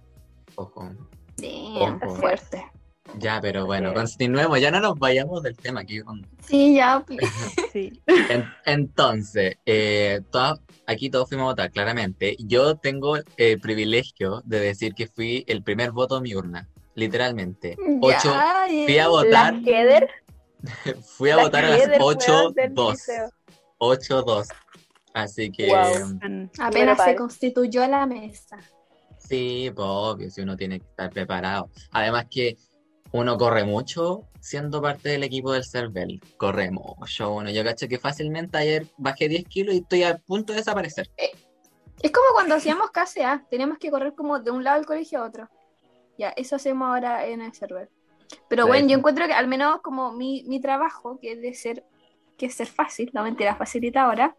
Ojo. 0.54 0.90
Sí, 1.38 1.74
Ojo. 1.78 2.14
fuerte. 2.16 2.70
Ya, 3.18 3.40
pero 3.40 3.66
bueno, 3.66 3.90
Sí. 3.90 3.94
continuemos, 3.96 4.60
ya 4.60 4.70
no 4.70 4.80
nos 4.80 4.98
vayamos 4.98 5.42
del 5.42 5.56
tema 5.56 5.80
aquí. 5.80 6.00
con- 6.00 6.26
Sí, 6.46 6.74
ya. 6.76 7.00
please. 7.06 7.20
Sí. 7.72 8.02
En- 8.06 8.44
entonces, 8.66 9.56
eh, 9.66 10.20
todas- 10.30 10.60
aquí 10.86 11.10
todos 11.10 11.28
fuimos 11.28 11.44
a 11.44 11.50
votar, 11.50 11.70
claramente. 11.70 12.36
Yo 12.40 12.76
tengo 12.76 13.16
el 13.36 13.60
privilegio 13.60 14.42
de 14.44 14.60
decir 14.60 14.94
que 14.94 15.06
fui 15.06 15.44
el 15.48 15.62
primer 15.62 15.92
voto 15.92 16.16
en 16.16 16.22
mi 16.24 16.34
urna, 16.34 16.68
literalmente. 16.94 17.76
Ocho, 18.00 18.32
Ya, 18.32 18.64
fui 18.66 18.98
a 18.98 19.04
eh. 19.04 19.08
votar, 19.08 19.54
fui 21.16 21.30
a 21.30 21.36
votar 21.36 21.64
a 21.64 21.68
las 21.70 21.80
Keder, 21.82 22.00
weón, 22.00 22.16
8.2. 22.18 22.54
del 22.54 22.74
liceo. 22.74 23.30
8.2. 23.78 24.48
Así 25.14 25.50
que, 25.50 25.66
Wow. 25.68 26.48
Apenas 26.60 27.02
se 27.04 27.14
constituyó 27.16 27.86
la 27.86 28.06
mesa. 28.06 28.58
sí, 29.18 29.70
pues 29.74 29.86
obvio, 29.88 30.30
si 30.30 30.40
uno 30.40 30.56
tiene 30.56 30.80
que 30.80 30.86
estar 30.86 31.10
preparado. 31.10 31.70
Además 31.92 32.26
que 32.30 32.56
uno 33.12 33.36
corre 33.36 33.64
mucho 33.64 34.24
siendo 34.40 34.80
parte 34.80 35.10
del 35.10 35.24
equipo 35.24 35.52
del 35.52 35.64
CERVEL. 35.64 36.20
Corre 36.36 36.70
mucho. 36.70 37.30
Bueno, 37.30 37.50
yo 37.50 37.64
cacho 37.64 37.88
que 37.88 37.98
fácilmente 37.98 38.56
ayer 38.58 38.86
bajé 38.96 39.28
10 39.28 39.44
kilos 39.46 39.74
y 39.74 39.78
estoy 39.78 40.04
a 40.04 40.18
punto 40.18 40.52
de 40.52 40.58
desaparecer. 40.58 41.10
Es 41.16 42.12
como 42.12 42.26
cuando 42.32 42.54
hacíamos 42.54 42.90
KCA, 42.90 43.44
teníamos 43.50 43.78
que 43.78 43.90
correr 43.90 44.14
como 44.14 44.38
de 44.38 44.50
un 44.50 44.64
lado 44.64 44.78
del 44.78 44.86
colegio 44.86 45.22
a 45.22 45.26
otro. 45.26 45.48
Ya, 46.16 46.30
eso 46.30 46.56
hacemos 46.56 46.88
ahora 46.88 47.26
en 47.26 47.42
el 47.42 47.52
server. 47.52 47.90
Pero 48.48 48.66
bueno, 48.66 48.88
yo 48.88 48.96
encuentro 48.98 49.26
que 49.26 49.32
al 49.32 49.48
menos 49.48 49.80
como 49.82 50.12
mi, 50.12 50.44
mi 50.46 50.60
trabajo, 50.60 51.18
que 51.20 51.32
es 51.32 51.40
de 51.40 51.54
ser, 51.54 51.84
que 52.38 52.46
es 52.46 52.54
ser 52.54 52.68
fácil, 52.68 53.10
no 53.12 53.22
mentira, 53.22 53.56
facilita 53.56 54.02
ahora, 54.02 54.36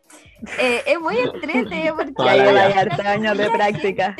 eh, 0.59 0.81
es 0.85 0.99
muy 0.99 1.17
entrete 1.17 1.93
porque 1.95 2.29
hartos 2.29 3.05
años 3.05 3.37
de 3.37 3.49
práctica. 3.49 4.15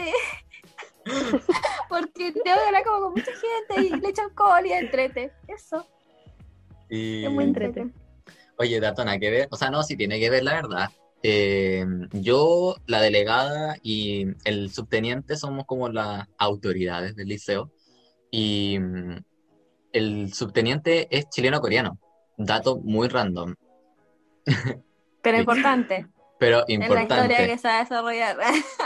Porque 1.89 2.31
tengo 2.31 2.43
que 2.43 2.51
hablar 2.51 2.83
como 2.83 3.01
con 3.01 3.11
mucha 3.13 3.31
gente 3.31 3.87
y 3.87 3.99
le 3.99 4.09
echo 4.09 4.21
alcohol 4.21 4.65
y 4.65 4.73
entrete. 4.73 5.31
Eso, 5.47 5.85
Y... 6.89 7.25
es 7.25 7.31
muy 7.31 7.45
Entrete. 7.45 7.89
Oye, 8.57 8.79
dato 8.79 9.03
nada 9.03 9.17
que 9.17 9.31
ver. 9.31 9.47
O 9.51 9.57
sea, 9.57 9.69
no, 9.71 9.81
sí 9.83 9.97
tiene 9.97 10.19
que 10.19 10.29
ver, 10.29 10.43
la 10.43 10.53
verdad. 10.53 10.89
Eh, 11.23 11.85
yo, 12.13 12.75
la 12.85 13.01
delegada 13.01 13.77
y 13.81 14.27
el 14.43 14.71
subteniente 14.71 15.35
somos 15.35 15.65
como 15.65 15.89
las 15.89 16.27
autoridades 16.37 17.15
del 17.15 17.29
liceo. 17.29 17.71
Y 18.29 18.77
mm, 18.79 19.17
el 19.93 20.33
subteniente 20.33 21.07
es 21.09 21.29
chileno-coreano. 21.29 21.99
Dato 22.37 22.77
muy 22.79 23.07
random, 23.07 23.55
Pero 25.21 25.37
importante, 25.39 26.07
pero 26.41 26.65
en 26.67 26.79
la 26.79 26.85
historia 26.87 27.01
importante. 27.03 27.47
que 27.47 27.57
se 27.59 27.67
va 27.67 27.77
a 27.77 27.83
desarrollar. 27.83 28.37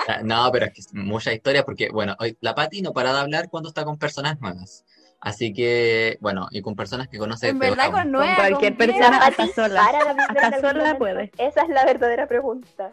Ah, 0.09 0.19
No, 0.23 0.51
pero 0.51 0.65
es 0.65 0.73
que 0.73 0.81
es 0.81 0.93
mucha 0.93 1.31
historia 1.31 1.63
porque, 1.63 1.87
bueno, 1.89 2.13
hoy 2.19 2.37
la 2.41 2.53
Pati 2.53 2.81
no 2.81 2.91
para 2.91 3.13
de 3.13 3.19
hablar 3.19 3.49
cuando 3.49 3.69
está 3.69 3.85
con 3.85 3.97
personas 3.97 4.41
nuevas. 4.41 4.83
Así 5.21 5.53
que, 5.53 6.17
bueno, 6.19 6.49
y 6.51 6.61
con 6.61 6.75
personas 6.75 7.07
que 7.07 7.17
conoce 7.17 7.47
en 7.47 7.57
verdad 7.57 7.91
con 7.91 8.11
nueva, 8.11 8.35
cualquier 8.35 8.75
con 8.75 8.87
persona. 8.87 9.17
hasta 9.19 9.47
sola. 9.47 9.85
Para 9.85 10.13
la 10.13 10.27
vibra 10.27 10.47
Hasta 10.47 10.59
sola 10.69 10.97
puede. 10.97 11.31
Esa 11.37 11.61
es 11.61 11.69
la 11.69 11.85
verdadera 11.85 12.27
pregunta. 12.27 12.91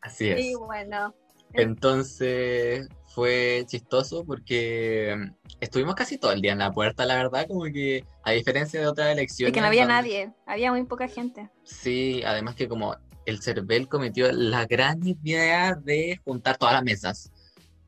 Así 0.00 0.30
es. 0.30 0.40
Sí, 0.40 0.54
bueno. 0.54 1.14
Entonces 1.52 2.88
fue 3.14 3.64
chistoso 3.66 4.24
porque 4.24 5.14
estuvimos 5.60 5.94
casi 5.94 6.16
todo 6.18 6.32
el 6.32 6.40
día 6.40 6.52
en 6.52 6.58
la 6.58 6.72
puerta, 6.72 7.04
la 7.04 7.16
verdad, 7.16 7.46
como 7.46 7.64
que 7.64 8.02
a 8.24 8.32
diferencia 8.32 8.80
de 8.80 8.86
otras 8.86 9.08
elecciones. 9.12 9.50
Es 9.50 9.54
que 9.54 9.60
no 9.60 9.66
había 9.66 9.82
donde- 9.82 9.94
nadie, 9.94 10.32
había 10.46 10.70
muy 10.72 10.82
poca 10.84 11.06
gente. 11.06 11.50
Sí, 11.64 12.22
además 12.26 12.54
que 12.56 12.66
como 12.66 12.96
el 13.26 13.42
CERVEL 13.42 13.88
cometió 13.88 14.32
la 14.32 14.64
gran 14.64 15.06
idea 15.06 15.74
de 15.74 16.20
juntar 16.24 16.56
todas 16.56 16.74
las 16.74 16.84
mesas 16.84 17.30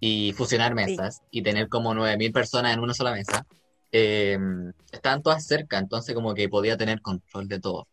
y 0.01 0.33
fusionar 0.37 0.75
mesas 0.75 1.23
y 1.31 1.43
tener 1.43 1.69
como 1.69 1.95
9.000 1.95 2.33
personas 2.33 2.75
en 2.75 2.81
una 2.81 2.95
sola 2.95 3.13
mesa, 3.13 3.47
eh, 3.91 4.39
estaban 4.93 5.23
todas 5.23 5.47
cerca, 5.47 5.79
entonces 5.79 6.15
como 6.15 6.35
que 6.35 6.49
podía 6.49 6.77
tener 6.77 7.01
control 7.01 7.49
de 7.49 7.61
todo. 7.61 7.89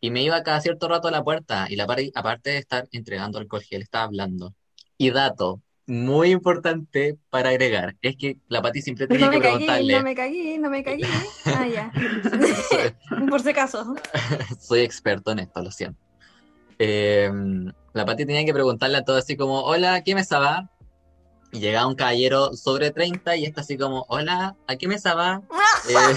Y 0.00 0.10
me 0.10 0.22
iba 0.22 0.42
cada 0.42 0.60
cierto 0.60 0.88
rato 0.88 1.08
a 1.08 1.10
la 1.10 1.24
puerta 1.24 1.66
y 1.68 1.76
la 1.76 1.86
aparte 2.14 2.50
de 2.50 2.58
estar 2.58 2.88
entregando 2.92 3.38
alcohol 3.38 3.62
gel, 3.62 3.82
estaba 3.82 4.04
hablando. 4.04 4.54
Y 4.96 5.10
dato 5.10 5.60
muy 5.86 6.30
importante 6.30 7.16
para 7.30 7.48
agregar, 7.48 7.96
es 8.02 8.16
que 8.16 8.38
la 8.48 8.60
Pati 8.60 8.82
siempre 8.82 9.06
tenía 9.06 9.26
No 9.26 9.32
que 9.32 9.38
me 9.38 9.42
cagué, 9.42 9.56
preguntarle, 9.56 9.92
no 9.94 10.02
me 10.02 10.14
cagué, 10.14 10.58
no 10.58 10.70
me 10.70 10.84
cagué. 10.84 11.06
Ah, 11.46 11.66
ya. 11.66 11.92
Por 13.30 13.40
si 13.40 13.48
acaso. 13.48 13.94
soy 14.60 14.80
experto 14.80 15.32
en 15.32 15.40
esto, 15.40 15.62
lo 15.62 15.70
siento. 15.70 16.07
Eh, 16.78 17.30
la 17.92 18.04
Pati 18.04 18.24
tenía 18.26 18.44
que 18.44 18.52
preguntarle 18.54 18.98
a 18.98 19.04
todo 19.04 19.16
así 19.16 19.36
como, 19.36 19.62
hola, 19.62 19.94
¿a 19.94 20.02
qué 20.04 20.14
mesa 20.14 20.38
va? 20.38 20.70
Y 21.52 21.60
llegaba 21.60 21.86
un 21.88 21.94
caballero 21.94 22.52
sobre 22.54 22.90
30 22.90 23.36
y 23.36 23.44
está 23.46 23.62
así 23.62 23.76
como, 23.78 24.04
hola, 24.08 24.56
¿a 24.66 24.76
qué 24.76 24.86
mesa 24.88 25.14
va? 25.14 25.42
Eh, 25.88 26.16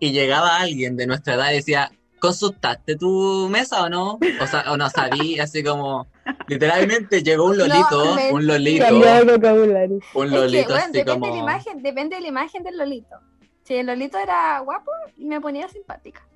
y 0.00 0.12
llegaba 0.12 0.56
alguien 0.58 0.96
de 0.96 1.06
nuestra 1.06 1.34
edad 1.34 1.52
y 1.52 1.56
decía, 1.56 1.90
¿consultaste 2.20 2.96
tu 2.96 3.48
mesa 3.50 3.82
o 3.82 3.88
no? 3.88 4.18
O 4.40 4.46
sea, 4.46 4.72
o 4.72 4.76
no 4.76 4.88
sabí, 4.90 5.38
así 5.38 5.62
como, 5.62 6.06
literalmente 6.48 7.22
llegó 7.22 7.46
un 7.46 7.58
lolito, 7.58 8.04
No, 8.04 8.14
me- 8.14 8.32
un 8.32 8.46
lolito, 8.46 8.84
un 8.88 9.02
Es 9.02 9.10
que, 9.12 9.36
lolito 9.36 9.98
bueno, 10.14 10.34
así 10.34 10.92
depende, 10.92 11.04
como... 11.04 11.26
de 11.26 11.32
la 11.32 11.38
imagen, 11.38 11.82
depende 11.82 12.16
de 12.16 12.22
la 12.22 12.28
imagen 12.28 12.62
del 12.62 12.76
Lolito. 12.78 13.16
Si 13.64 13.74
el 13.74 13.86
Lolito 13.86 14.18
era 14.18 14.58
guapo, 14.60 14.90
me 15.16 15.40
ponía 15.40 15.68
simpática. 15.68 16.26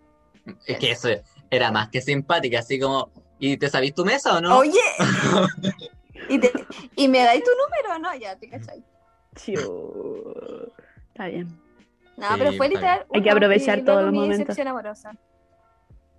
Es 0.67 0.79
que 0.79 0.93
eso 0.93 1.09
era 1.51 1.71
más 1.71 1.89
que 1.89 2.01
simpática, 2.01 2.59
así 2.61 2.79
como, 2.79 3.11
¿y 3.39 3.57
te 3.57 3.69
sabís 3.69 3.95
tu 3.95 4.05
mesa 4.05 4.37
o 4.37 4.41
no? 4.41 4.59
Oye, 4.59 4.79
¿Y, 6.29 6.39
te- 6.39 6.53
¿y 6.97 7.09
me 7.09 7.21
dais 7.25 7.43
tu 7.43 7.51
número 7.51 7.97
o 7.97 7.99
no? 7.99 8.15
Ya, 8.19 8.37
te 8.37 8.49
cachai. 8.51 8.85
Chiu. 9.37 9.61
Está 11.09 11.27
bien. 11.29 11.49
No, 12.17 12.27
Sí, 12.29 12.35
pero 12.39 12.53
fue 12.53 12.69
literal. 12.69 13.07
Hay 13.15 13.23
que 13.23 13.31
aprovechar 13.31 13.83
todos 13.85 14.03
los 14.03 14.13
momentos. 14.13 14.39
decepción 14.39 14.69
amorosa. 14.69 15.13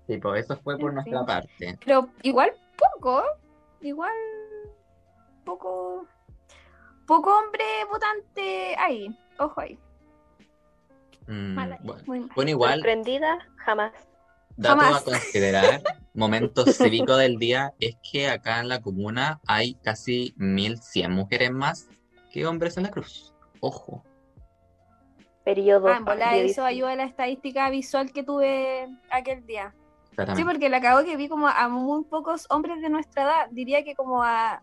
Sí, 0.07 0.17
pues 0.17 0.45
eso 0.45 0.57
fue 0.63 0.77
por 0.79 0.89
En 0.89 0.95
nuestra 0.95 1.19
fin. 1.19 1.25
parte. 1.27 1.79
Pero 1.85 2.09
igual 2.23 2.51
poco, 2.95 3.21
igual 3.81 4.11
poco, 5.45 6.07
poco 7.05 7.37
hombre 7.37 7.63
votante 7.91 8.75
ahí, 8.77 9.15
ojo 9.37 9.61
ahí. 9.61 9.77
Mm, 11.27 11.53
Mal 11.53 11.71
ahí, 11.73 11.79
bueno, 11.83 12.03
muy 12.07 12.19
mal. 12.21 12.29
bueno, 12.35 12.49
igual, 12.51 12.73
Sorprendida, 12.79 13.47
jamás. 13.57 13.91
Dato 14.59 14.81
Jamás. 14.81 15.01
a 15.01 15.05
considerar, 15.05 15.81
momento 16.13 16.65
cívico 16.65 17.15
del 17.15 17.37
día, 17.37 17.73
es 17.79 17.95
que 18.11 18.29
acá 18.29 18.59
en 18.59 18.67
la 18.67 18.81
comuna 18.81 19.39
hay 19.47 19.75
casi 19.75 20.33
1100 20.37 21.11
mujeres 21.11 21.51
más 21.51 21.87
que 22.31 22.45
hombres 22.45 22.77
en 22.77 22.83
la 22.83 22.91
cruz. 22.91 23.33
Ojo. 23.61 24.03
Periodo. 25.45 25.87
Ah, 25.87 25.97
en 25.97 26.05
bola, 26.05 26.37
eso 26.37 26.63
ayuda 26.63 26.91
a 26.91 26.95
la 26.95 27.05
estadística 27.05 27.69
visual 27.69 28.11
que 28.11 28.23
tuve 28.23 28.87
aquel 29.09 29.45
día. 29.45 29.73
Sí, 30.35 30.43
porque 30.43 30.67
la 30.67 30.81
cago 30.81 31.05
que 31.05 31.15
vi 31.15 31.29
como 31.29 31.47
a 31.47 31.69
muy 31.69 32.03
pocos 32.03 32.45
hombres 32.49 32.81
de 32.81 32.89
nuestra 32.89 33.23
edad, 33.23 33.47
diría 33.51 33.83
que 33.85 33.95
como 33.95 34.21
a 34.21 34.61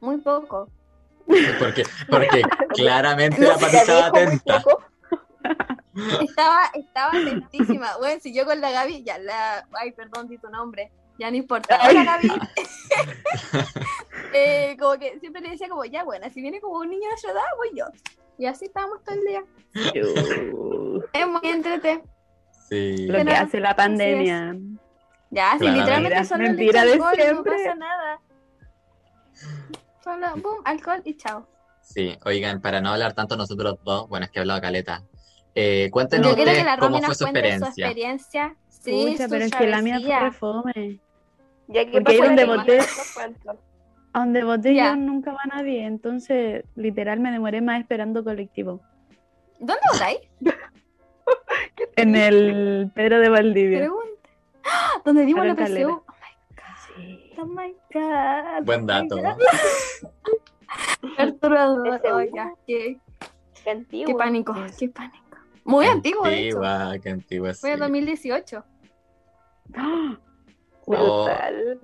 muy 0.00 0.16
poco. 0.18 0.70
Porque, 1.58 1.84
porque 2.08 2.42
claramente 2.70 3.40
No 3.40 3.48
la 3.48 3.56
muy 3.58 4.02
atenta. 4.02 4.64
Estaba, 6.22 6.70
estaba 6.74 7.10
atentísima. 7.10 7.96
Bueno, 7.98 8.20
si 8.20 8.34
yo 8.34 8.44
con 8.44 8.60
la 8.60 8.70
Gaby, 8.70 9.04
ya 9.04 9.18
la. 9.18 9.66
Ay, 9.80 9.92
perdón, 9.92 10.28
di 10.28 10.38
tu 10.38 10.48
nombre. 10.48 10.90
Ya 11.18 11.30
no 11.30 11.36
importa. 11.36 11.78
Hola, 11.88 12.04
Gaby. 12.04 12.28
Eh, 14.36 14.76
como 14.80 14.98
que 14.98 15.20
siempre 15.20 15.40
le 15.42 15.50
decía, 15.50 15.68
como, 15.68 15.84
ya, 15.84 16.02
bueno, 16.02 16.26
si 16.28 16.42
viene 16.42 16.60
como 16.60 16.78
un 16.78 16.90
niño 16.90 17.08
de 17.08 17.16
su 17.18 17.28
edad, 17.28 17.42
voy 17.56 17.70
yo. 17.78 17.84
Y 18.36 18.46
así 18.46 18.64
estábamos 18.64 19.00
todo 19.04 19.14
el 19.14 19.20
día. 19.24 19.44
Es 21.12 21.26
muy 21.28 21.40
entrete. 21.50 22.02
Sí. 22.68 23.06
Lo 23.06 23.24
que 23.24 23.30
hace 23.30 23.60
la 23.60 23.76
pandemia. 23.76 24.56
Ya, 25.30 25.52
si 25.52 25.58
Claramente. 25.58 25.72
literalmente 25.72 26.24
solo 26.24 26.42
Mentira 26.42 26.84
le 26.84 26.86
de 26.86 26.92
alcohol 26.94 27.14
y 27.14 27.18
no 27.18 27.24
siempre. 27.24 27.52
pasa 27.52 27.74
nada. 27.76 28.20
Solo, 30.02 30.26
boom, 30.42 30.62
alcohol 30.64 31.00
y 31.04 31.16
chao. 31.16 31.46
Sí, 31.80 32.18
oigan, 32.24 32.60
para 32.60 32.80
no 32.80 32.90
hablar 32.90 33.12
tanto 33.12 33.36
nosotros 33.36 33.78
dos, 33.84 34.08
bueno, 34.08 34.24
es 34.26 34.32
que 34.32 34.38
he 34.38 34.42
hablado 34.42 34.60
caleta. 34.60 35.04
Eh, 35.54 35.88
cuéntenos 35.92 36.28
Yo 36.30 36.34
quiero 36.34 36.52
que 36.52 36.64
la 36.64 36.78
cómo 36.78 37.00
fue 37.00 37.14
su 37.14 37.24
cuente 37.24 37.40
su 37.40 37.46
experiencia. 37.64 37.86
experiencia. 37.86 38.56
Sí, 38.68 39.06
Pucha, 39.12 39.24
su 39.24 39.30
pero 39.30 39.44
es 39.44 39.50
que 39.52 39.66
la 39.66 39.82
mía 39.82 40.00
fue 40.00 40.20
refome. 40.20 41.00
Ya 41.68 41.84
que 41.86 41.92
Porque 41.92 42.12
ahí 42.12 42.18
pasó 42.18 42.28
donde 42.30 42.46
voté- 42.46 43.56
donde 44.12 44.44
voté 44.44 44.74
Ya. 44.74 44.90
yo 44.90 44.96
nunca 44.96 45.32
va 45.32 45.40
nadie, 45.46 45.84
entonces 45.86 46.64
literal 46.76 47.20
me 47.20 47.30
demoré 47.32 47.60
más 47.62 47.80
esperando 47.80 48.22
colectivo. 48.22 48.80
¿Dónde 49.58 49.82
votáis? 49.92 50.18
En 51.96 52.14
el 52.16 52.90
Pedro 52.94 53.18
de 53.18 53.28
Valdivia. 53.30 53.78
Pregunta. 53.78 54.28
¡Ah! 54.66 55.00
¿Dónde 55.04 55.24
dimos 55.24 55.44
la 55.46 55.50
en 55.52 55.56
Calera. 55.56 55.88
PSU? 55.88 56.02
Sí. 56.96 57.30
Oh 57.38 57.46
my 57.46 57.74
god. 57.92 58.64
Buen 58.64 58.80
oh 58.80 58.82
my 58.82 58.86
dato. 58.86 59.16
God. 59.16 59.38
Perturbador. 61.16 62.00
PSU. 62.02 62.08
Oh, 62.14 62.58
Qué, 62.66 62.98
qué 64.04 64.14
pánico, 64.14 64.54
qué 64.78 64.88
pánico. 64.88 65.23
Muy 65.64 65.86
antiguo, 65.86 66.24
de 66.24 66.48
hecho. 66.48 66.58
Antigua, 66.58 66.98
qué 67.02 67.10
antigua, 67.10 67.54
Fue 67.54 67.70
en 67.70 67.76
sí. 67.76 67.80
2018. 67.80 68.64
¡Ah! 69.74 70.18
Oh, 70.86 71.30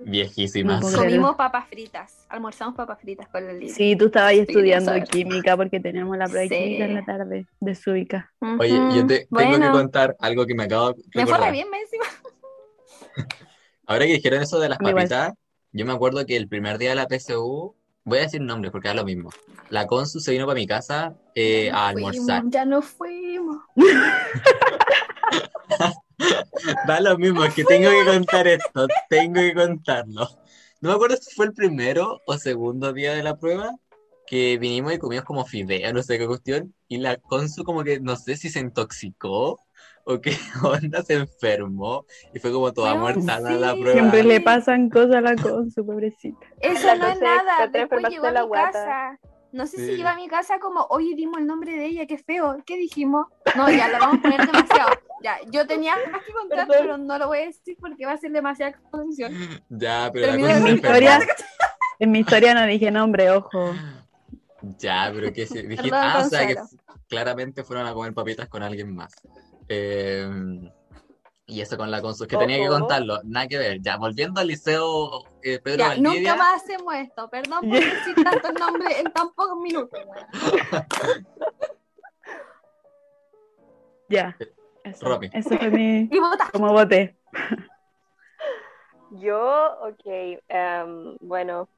viejísimas. 0.01 0.81
No. 0.81 0.97
Comimos 0.99 1.35
papas 1.35 1.67
fritas. 1.67 2.25
Almorzamos 2.29 2.75
papas 2.75 2.99
fritas 2.99 3.27
con 3.29 3.45
la 3.47 3.53
Lili. 3.53 3.69
Sí, 3.69 3.95
tú 3.95 4.05
estabas 4.05 4.29
ahí 4.29 4.39
estudiando 4.39 4.91
química 5.09 5.57
porque 5.57 5.79
teníamos 5.79 6.17
la 6.17 6.25
prueba 6.25 6.41
de 6.41 6.49
química 6.49 6.85
en 6.85 6.93
la 6.93 7.05
tarde 7.05 7.47
de 7.59 7.75
Suica. 7.75 8.31
Oye, 8.59 8.77
yo 8.95 9.07
te 9.07 9.27
tengo 9.35 9.59
que 9.59 9.71
contar 9.71 10.15
algo 10.19 10.45
que 10.45 10.53
me 10.53 10.63
acabo 10.65 10.93
de 10.93 11.03
Me 11.15 11.25
fue 11.25 11.51
bien, 11.51 11.69
me 11.69 11.79
encima. 11.81 12.05
Ahora 13.87 14.05
que 14.05 14.13
dijeron 14.13 14.43
eso 14.43 14.59
de 14.59 14.69
las 14.69 14.79
igual. 14.79 14.95
papitas, 14.95 15.33
yo 15.71 15.85
me 15.85 15.93
acuerdo 15.93 16.25
que 16.25 16.37
el 16.37 16.47
primer 16.47 16.77
día 16.77 16.89
de 16.89 16.95
la 16.95 17.07
PSU, 17.07 17.75
voy 18.03 18.19
a 18.19 18.21
decir 18.21 18.41
nombres 18.41 18.71
porque 18.71 18.89
es 18.89 18.95
lo 18.95 19.05
mismo. 19.05 19.29
La 19.69 19.87
Consu 19.87 20.19
se 20.19 20.31
vino 20.31 20.45
para 20.45 20.59
mi 20.59 20.67
casa 20.67 21.15
eh, 21.35 21.71
a 21.71 21.89
almorzar. 21.89 22.41
Fuimos, 22.41 22.53
ya 22.53 22.65
no 22.65 22.81
fuimos. 22.81 23.57
Da 26.87 26.99
lo 26.99 27.17
mismo, 27.17 27.43
es 27.43 27.53
que 27.53 27.63
tengo 27.63 27.89
que 27.89 28.05
contar 28.05 28.47
esto, 28.47 28.87
tengo 29.09 29.35
que 29.35 29.55
contarlo. 29.55 30.27
No 30.79 30.89
me 30.89 30.95
acuerdo 30.95 31.17
si 31.17 31.33
fue 31.33 31.47
el 31.47 31.53
primero 31.53 32.21
o 32.27 32.37
segundo 32.37 32.93
día 32.93 33.13
de 33.13 33.23
la 33.23 33.37
prueba, 33.37 33.75
que 34.27 34.57
vinimos 34.57 34.93
y 34.93 34.99
comimos 34.99 35.25
como 35.25 35.45
fideo, 35.45 35.91
no 35.93 36.03
sé 36.03 36.17
qué 36.17 36.27
cuestión, 36.27 36.73
y 36.87 36.97
la 36.97 37.17
Consu 37.17 37.63
como 37.63 37.83
que, 37.83 37.99
no 37.99 38.15
sé 38.15 38.37
si 38.37 38.49
se 38.49 38.59
intoxicó 38.59 39.59
o 40.05 40.19
qué 40.21 40.35
onda, 40.63 41.03
se 41.03 41.13
enfermó, 41.15 42.05
y 42.33 42.39
fue 42.39 42.51
como 42.51 42.71
toda 42.73 42.95
muerta 42.95 43.39
la, 43.39 43.49
sí. 43.51 43.57
la 43.59 43.71
prueba. 43.73 43.93
Siempre 43.93 44.23
le 44.23 44.41
pasan 44.41 44.89
cosas 44.89 45.15
a 45.15 45.21
la 45.21 45.35
con 45.35 45.69
su 45.71 45.85
pobrecita. 45.85 46.45
Eso 46.61 46.87
La 46.87 46.95
no 46.95 47.07
es 47.07 47.13
cosa 47.19 47.25
nada. 47.43 47.67
Después 47.67 48.03
llegó 48.09 48.25
a 48.27 48.31
la 48.31 48.41
mi 48.43 48.47
guata. 48.47 48.71
casa. 48.71 49.19
No 49.53 49.67
sé 49.67 49.77
Sí. 49.77 49.85
si 49.85 49.95
llegó 49.97 50.07
a 50.09 50.15
mi 50.15 50.27
casa 50.29 50.59
como, 50.59 50.85
oye, 50.89 51.13
dimos 51.15 51.39
el 51.39 51.45
nombre 51.45 51.73
de 51.73 51.85
ella, 51.85 52.05
qué 52.07 52.17
feo. 52.17 52.57
¿Qué 52.65 52.77
dijimos? 52.77 53.25
No, 53.57 53.69
ya 53.69 53.89
lo 53.89 53.99
vamos 53.99 54.19
a 54.19 54.21
poner 54.21 54.45
demasiado. 54.45 54.91
Ya, 55.21 55.37
yo 55.51 55.67
tenía 55.67 55.93
más 56.11 56.23
que 56.23 56.31
contar, 56.31 56.67
Perdón. 56.67 56.75
pero 56.85 56.97
no 56.97 57.17
lo 57.17 57.27
voy 57.27 57.39
a 57.39 57.45
decir 57.47 57.75
porque 57.79 58.05
va 58.05 58.13
a 58.13 58.17
ser 58.17 58.31
demasiada 58.31 58.71
exposición. 58.71 59.33
Ya, 59.69 60.09
pero 60.13 60.27
la 60.27 60.31
Terminó 60.31 60.47
Consu 60.47 60.63
de 60.63 60.67
se 60.67 60.71
mi 60.71 60.75
historia-. 60.79 61.19
En 61.99 62.11
mi 62.11 62.19
historia 62.19 62.53
no 62.55 62.65
dije 62.65 62.89
nombre, 62.91 63.29
ojo. 63.29 63.73
Ya, 64.79 65.11
pero 65.13 65.33
que 65.33 65.45
si 65.45 65.61
dijiste, 65.63 65.89
ah, 65.93 66.21
o 66.25 66.29
sea 66.29 66.47
que 66.47 66.55
claramente 67.09 67.63
fueron 67.63 67.85
a 67.87 67.93
comer 67.93 68.13
papitas 68.13 68.47
con 68.47 68.63
alguien 68.63 68.95
más. 68.95 69.11
Eh, 69.73 70.29
y 71.47 71.61
eso 71.61 71.77
con 71.77 71.89
la 71.89 72.01
Consu, 72.01 72.27
que 72.27 72.35
tenía 72.35 72.57
que 72.57 72.67
contarlo, 72.67 73.19
nada 73.23 73.47
que 73.47 73.57
ver. 73.57 73.81
Ya, 73.81 73.95
volviendo 73.95 74.41
al 74.41 74.47
liceo 74.47 75.23
eh, 75.41 75.59
Pedro 75.59 75.79
Ya, 75.79 75.87
Valdivia. 75.89 76.19
nunca 76.19 76.35
más 76.35 76.61
hacemos 76.61 76.93
esto. 76.95 77.29
Perdón 77.29 77.69
por 77.69 77.79
decir 77.79 78.15
tantos 78.23 78.53
nombres 78.59 78.99
en 78.99 79.11
tan 79.11 79.33
pocos 79.33 79.57
minutos. 79.59 79.99
Ya. 84.09 84.35
Eso, 84.83 85.05
Romy. 85.07 85.29
eso 85.31 85.57
fue 85.57 85.69
mi. 85.69 86.09
Y 86.11 86.19
vota. 86.19 86.49
Como 86.51 86.73
voté. 86.73 87.15
Yo, 89.11 89.77
ok, 89.83 90.41
em, 90.49 91.15
bueno, 91.21 91.69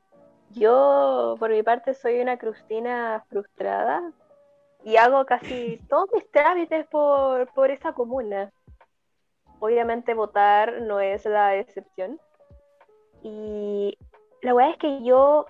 yo 0.52 1.36
por 1.40 1.50
mi 1.52 1.62
parte 1.64 1.94
soy 1.94 2.20
una 2.20 2.38
crustina 2.38 3.24
frustrada 3.30 4.12
y 4.84 4.98
hago 4.98 5.26
casi 5.26 5.80
todos 5.90 6.10
mis 6.14 6.30
trámites 6.32 6.86
por, 6.88 7.52
por 7.54 7.72
esa 7.72 7.94
comuna. 7.94 8.52
Obviamente 9.60 10.14
votar 10.14 10.82
no 10.82 11.00
es 11.00 11.26
la 11.26 11.56
excepción. 11.56 12.20
Y 13.22 13.98
la 14.42 14.54
verdad 14.54 14.72
es 14.72 14.78
que 14.78 15.04
yo 15.04 15.46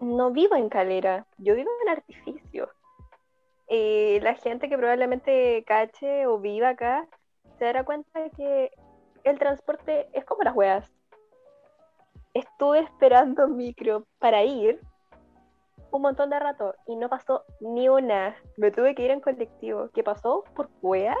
no 0.00 0.30
vivo 0.30 0.54
en 0.54 0.68
Calera, 0.68 1.26
yo 1.36 1.54
vivo 1.54 1.70
en 1.82 1.90
Artificio. 1.90 2.70
Y 3.68 4.20
la 4.20 4.34
gente 4.34 4.70
que 4.70 4.78
probablemente 4.78 5.62
cache 5.66 6.26
o 6.26 6.38
viva 6.38 6.70
acá 6.70 7.06
se 7.58 7.66
dará 7.66 7.84
cuenta 7.84 8.20
de 8.20 8.30
que 8.30 8.70
el 9.24 9.38
transporte 9.38 10.08
es 10.14 10.24
como 10.24 10.42
las 10.42 10.56
weas. 10.56 10.90
Estuve 12.32 12.80
esperando 12.80 13.46
micro 13.48 14.06
para 14.18 14.42
ir 14.42 14.80
un 15.90 16.02
montón 16.02 16.30
de 16.30 16.38
rato 16.38 16.74
y 16.86 16.96
no 16.96 17.08
pasó 17.08 17.44
ni 17.60 17.88
una. 17.88 18.36
Me 18.56 18.70
tuve 18.70 18.94
que 18.94 19.02
ir 19.02 19.10
en 19.10 19.20
colectivo. 19.20 19.90
¿Qué 19.94 20.02
pasó? 20.02 20.44
Por 20.54 20.68
wea. 20.82 21.16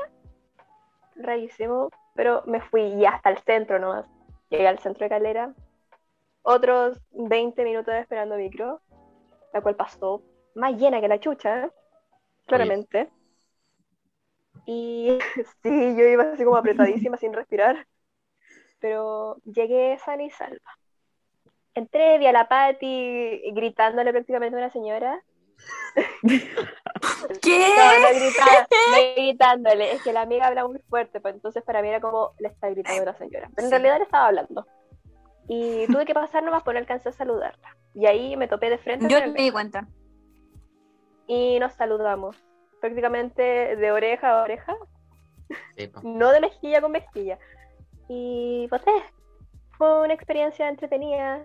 Rarísimo. 1.16 1.90
Pero 2.14 2.42
me 2.46 2.60
fui 2.60 2.82
y 2.82 3.06
hasta 3.06 3.30
el 3.30 3.38
centro 3.38 3.78
nomás. 3.78 4.06
Llegué 4.50 4.66
al 4.66 4.78
centro 4.78 5.04
de 5.04 5.10
Calera. 5.10 5.54
Otros 6.42 6.98
20 7.12 7.64
minutos 7.64 7.94
esperando 7.94 8.36
micro. 8.36 8.80
La 9.52 9.60
cual 9.60 9.76
pasó 9.76 10.22
más 10.54 10.76
llena 10.76 11.00
que 11.00 11.08
la 11.08 11.20
chucha. 11.20 11.70
Claramente. 12.46 13.10
Y 14.66 15.18
sí, 15.62 15.96
yo 15.96 16.04
iba 16.04 16.24
así 16.32 16.44
como 16.44 16.56
apretadísima 16.56 17.16
sin 17.16 17.32
respirar. 17.32 17.86
Pero 18.80 19.36
llegué 19.44 19.98
sana 19.98 20.22
y 20.22 20.30
salva. 20.30 20.78
Entré, 21.78 22.18
vi 22.18 22.26
a 22.26 22.32
la 22.32 22.48
Patti 22.48 23.42
gritándole 23.52 24.10
prácticamente 24.12 24.56
a 24.56 24.58
una 24.58 24.70
señora. 24.70 25.22
¿Qué. 27.42 27.74
No, 27.76 28.00
no 28.00 28.18
gritaba, 28.18 28.66
no 28.90 28.96
gritándole. 29.16 29.92
Es 29.92 30.02
que 30.02 30.12
la 30.12 30.22
amiga 30.22 30.46
habla 30.46 30.66
muy 30.66 30.78
fuerte, 30.88 31.20
pues 31.20 31.34
entonces 31.34 31.62
para 31.62 31.82
mí 31.82 31.88
era 31.88 32.00
como 32.00 32.32
le 32.38 32.48
está 32.48 32.68
gritando 32.70 33.04
la 33.04 33.14
señora. 33.16 33.48
Pero 33.54 33.66
en 33.66 33.70
Sí. 33.70 33.70
realidad 33.70 33.98
le 33.98 34.04
estaba 34.04 34.26
hablando. 34.26 34.66
Y 35.48 35.86
tuve 35.86 36.04
que 36.04 36.14
pasar 36.14 36.42
nomás, 36.42 36.62
pero 36.62 36.74
no 36.74 36.80
alcancé 36.80 37.08
a 37.08 37.12
saludarla. 37.12 37.76
Y 37.94 38.06
ahí 38.06 38.36
me 38.36 38.48
topé 38.48 38.70
de 38.70 38.78
frente 38.78 39.08
Yo 39.08 39.18
me 39.32 39.40
di 39.42 39.50
cuenta. 39.50 39.86
y 41.26 41.58
nos 41.58 41.72
saludamos. 41.74 42.36
Prácticamente 42.80 43.42
de 43.76 43.92
oreja 43.92 44.38
a 44.40 44.42
oreja, 44.42 44.76
Sí, 45.76 45.90
no 46.02 46.30
de 46.30 46.40
mejilla 46.40 46.80
con 46.80 46.92
mejilla. 46.92 47.38
Y 48.08 48.66
pues 48.68 48.82
eh, 48.86 49.02
fue 49.78 50.02
una 50.02 50.12
experiencia 50.14 50.68
entretenida. 50.68 51.44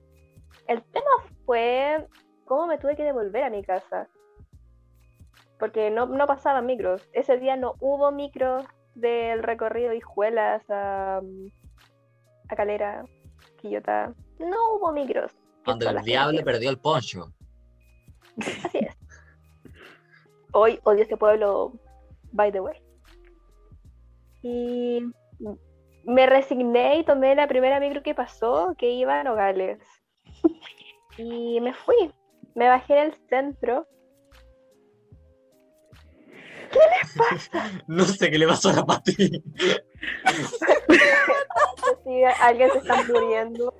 El 0.67 0.81
tema 0.83 1.09
fue 1.45 2.07
cómo 2.45 2.67
me 2.67 2.77
tuve 2.77 2.95
que 2.95 3.03
devolver 3.03 3.43
a 3.43 3.49
mi 3.49 3.63
casa. 3.63 4.07
Porque 5.59 5.89
no, 5.91 6.05
no 6.07 6.27
pasaban 6.27 6.65
micros. 6.65 7.07
Ese 7.13 7.37
día 7.37 7.55
no 7.55 7.75
hubo 7.79 8.11
micros 8.11 8.65
del 8.95 9.43
recorrido 9.43 9.89
de 9.89 9.97
Hijuelas 9.97 10.63
a, 10.69 11.21
a 12.49 12.55
Calera, 12.55 13.05
Quillota. 13.61 14.13
No 14.39 14.75
hubo 14.75 14.91
micros. 14.91 15.31
Cuando 15.65 15.89
el 15.89 16.01
diablo 16.03 16.37
gente- 16.37 16.51
perdió 16.51 16.69
el 16.69 16.79
poncho. 16.79 17.31
Así 18.65 18.79
es. 18.79 18.97
Hoy 20.51 20.79
odio 20.83 21.03
este 21.03 21.17
pueblo, 21.17 21.73
by 22.31 22.51
the 22.51 22.59
way. 22.59 22.77
Y 24.41 25.01
me 26.03 26.25
resigné 26.27 26.97
y 26.97 27.03
tomé 27.05 27.33
la 27.35 27.47
primera 27.47 27.79
micro 27.79 28.03
que 28.03 28.13
pasó, 28.13 28.75
que 28.77 28.91
iba 28.91 29.19
a 29.19 29.23
Nogales. 29.23 29.79
Y 31.17 31.59
me 31.61 31.73
fui. 31.73 32.11
Me 32.55 32.67
bajé 32.67 32.93
en 32.99 33.05
el 33.07 33.15
centro. 33.29 33.87
No 37.87 38.03
sé 38.05 38.31
qué 38.31 38.37
le 38.37 38.47
pasó 38.47 38.69
a 38.69 38.73
la 38.73 38.85
Pati. 38.85 39.13
Alguien 42.41 42.71
se 42.71 42.77
está 42.79 43.03
muriendo. 43.03 43.73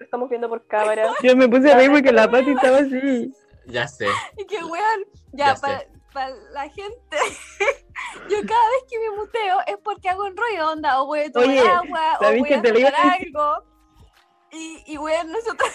Estamos 0.00 0.28
viendo 0.30 0.48
por 0.48 0.66
cámara. 0.66 1.12
Yo 1.22 1.36
me 1.36 1.48
puse 1.48 1.70
a 1.70 1.76
reír 1.76 1.90
porque 1.90 2.12
la 2.12 2.30
Pati 2.30 2.50
estaba 2.52 2.78
así. 2.78 3.32
Ya 3.66 3.86
sé. 3.86 4.06
Y 4.38 4.46
que 4.46 4.56
weón, 4.64 5.04
Ya 5.32 5.54
para 6.12 6.30
la 6.52 6.68
gente, 6.68 7.16
yo 8.28 8.38
cada 8.46 8.68
vez 8.70 8.84
que 8.90 8.98
me 8.98 9.16
muteo 9.16 9.58
es 9.66 9.76
porque 9.84 10.08
hago 10.08 10.24
un 10.24 10.36
rollo, 10.36 10.72
onda, 10.72 11.00
o 11.02 11.06
voy 11.06 11.20
a 11.20 11.30
tomar 11.30 11.48
Oye, 11.48 11.60
agua, 11.60 12.16
o 12.18 12.24
¿sabéis 12.24 12.42
voy 12.42 12.52
a 12.52 12.60
decir? 12.60 12.86
algo. 12.86 13.69
Y, 14.52 14.82
y 14.86 14.98
weón, 14.98 15.30
nosotros, 15.32 15.70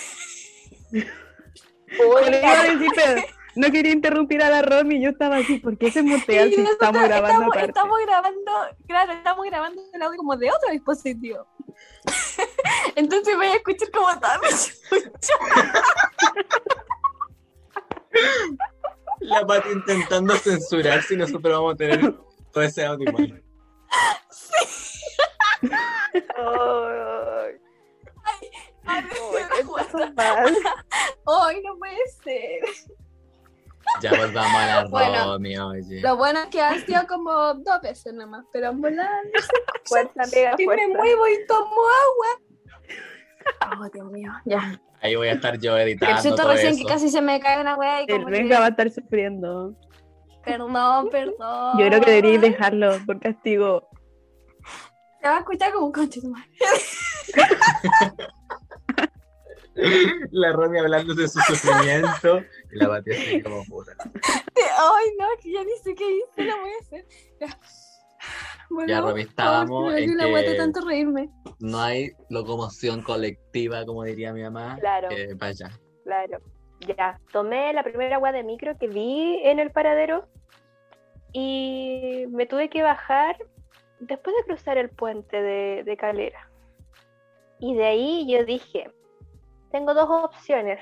no 3.55 3.71
quería 3.71 3.93
interrumpir 3.93 4.41
a 4.43 4.49
la 4.49 4.61
Romy. 4.61 5.01
Yo 5.01 5.09
estaba 5.11 5.37
así, 5.37 5.59
¿por 5.59 5.77
qué 5.77 5.91
se 5.91 6.03
mutea 6.03 6.47
si 6.47 6.61
estamos 6.61 7.01
grabando 7.01 7.27
estamos, 7.27 7.47
aparte? 7.47 7.69
estamos 7.69 7.97
grabando, 8.05 8.51
claro, 8.87 9.13
estamos 9.13 9.45
grabando 9.45 9.81
el 9.93 10.01
audio 10.01 10.17
como 10.17 10.35
de 10.35 10.51
otro 10.51 10.71
dispositivo. 10.71 11.47
Entonces 12.95 13.35
voy 13.35 13.47
a 13.47 13.55
escuchar 13.55 13.91
como 13.91 14.19
tal. 14.19 14.41
La 19.19 19.45
Pati 19.45 19.69
intentando 19.69 20.35
censurar 20.35 21.01
si 21.01 21.15
nosotros 21.15 21.53
vamos 21.53 21.73
a 21.73 21.77
tener 21.77 22.15
todo 22.51 22.63
ese 22.63 22.85
audio 22.85 23.09
igual. 23.09 23.43
Ay, 25.61 26.21
Ay, 26.37 27.64
ay. 28.85 29.03
Ay, 31.27 31.61
no 31.63 31.77
puede 31.77 31.97
ser. 32.23 32.61
Ya 34.01 34.11
volvamos 34.11 34.55
a 34.55 34.65
la 34.83 34.85
Bueno. 34.89 35.33
Romy, 35.33 35.57
oye. 35.57 36.01
Lo 36.01 36.17
bueno 36.17 36.39
es 36.41 36.47
que 36.47 36.61
han 36.61 36.83
sido 36.85 37.05
como 37.07 37.31
dos 37.55 37.81
veces 37.83 38.13
nomás, 38.13 38.45
pero 38.51 38.69
en 38.71 38.81
volar 38.81 39.09
Fuerza, 39.85 40.23
amiga, 40.23 40.55
y 40.57 40.67
me 40.67 40.87
muevo 40.87 41.27
y 41.27 41.45
tomo 41.47 41.75
agua. 42.01 43.79
Oh, 43.79 43.89
Dios 43.93 44.11
mío, 44.11 44.31
ya. 44.45 44.81
Ahí 45.01 45.15
voy 45.15 45.27
a 45.27 45.33
estar 45.33 45.59
yo 45.59 45.77
editando 45.77 46.19
siento 46.21 46.41
todo 46.41 46.53
recién 46.53 46.73
eso. 46.73 46.81
que 46.81 46.85
casi 46.93 47.09
se 47.09 47.21
me 47.21 47.39
cae 47.39 47.61
una 47.61 47.75
wea 47.75 48.01
y 48.01 48.05
El 48.07 48.25
que- 48.25 48.31
Benja 48.31 48.59
va 48.59 48.65
a 48.65 48.69
estar 48.69 48.89
sufriendo. 48.89 49.75
Perdón, 50.43 51.09
perdón. 51.09 51.77
Yo 51.77 51.87
creo 51.87 52.01
que 52.01 52.09
deberíais 52.11 52.41
dejarlo 52.41 52.97
por 53.05 53.19
castigo. 53.19 53.87
Se 55.21 55.27
va 55.27 55.35
a 55.37 55.39
escuchar 55.39 55.71
como 55.73 55.87
un 55.87 55.91
conche 55.91 56.21
tu 56.21 56.29
madre. 56.29 56.49
La 60.31 60.53
Romy 60.53 60.79
hablando 60.79 61.13
de 61.13 61.27
su 61.27 61.39
sufrimiento 61.41 62.39
y 62.71 62.77
la 62.77 62.87
Pati 62.87 63.11
así 63.11 63.41
como 63.41 63.63
puta. 63.65 63.91
Ay, 64.05 65.05
no, 65.19 65.27
que 65.41 65.51
ya 65.51 65.63
ni 65.63 65.77
sé 65.83 65.93
qué 65.95 66.05
hice, 66.09 66.45
no 66.49 66.59
voy 66.59 66.69
a 66.69 66.81
hacer. 66.81 67.05
Ya. 67.41 67.59
Bueno, 68.69 68.89
Ya, 68.89 69.01
Romy, 69.01 69.21
estábamos 69.21 69.93
en 69.95 70.17
que- 70.17 70.55
tanto 70.57 70.81
reírme. 70.81 71.29
No 71.59 71.79
hay 71.79 72.11
locomoción 72.29 73.01
colectiva, 73.03 73.85
como 73.85 74.03
diría 74.03 74.33
mi 74.33 74.41
mamá. 74.43 74.77
Claro. 74.79 75.09
Eh, 75.11 75.33
vaya. 75.35 75.69
Claro. 76.03 76.39
Ya, 76.97 77.19
tomé 77.31 77.73
la 77.73 77.83
primera 77.83 78.15
agua 78.15 78.31
de 78.31 78.43
micro 78.43 78.77
que 78.77 78.87
vi 78.87 79.39
en 79.43 79.59
el 79.59 79.71
paradero 79.71 80.27
y 81.33 82.25
me 82.29 82.45
tuve 82.45 82.69
que 82.69 82.81
bajar 82.81 83.37
después 83.99 84.35
de 84.37 84.43
cruzar 84.43 84.77
el 84.77 84.89
puente 84.89 85.41
de, 85.41 85.83
de 85.83 85.97
Calera. 85.97 86.49
Y 87.59 87.75
de 87.75 87.85
ahí 87.85 88.27
yo 88.31 88.43
dije, 88.45 88.91
tengo 89.75 89.93
dos 89.93 90.09
opciones. 90.09 90.79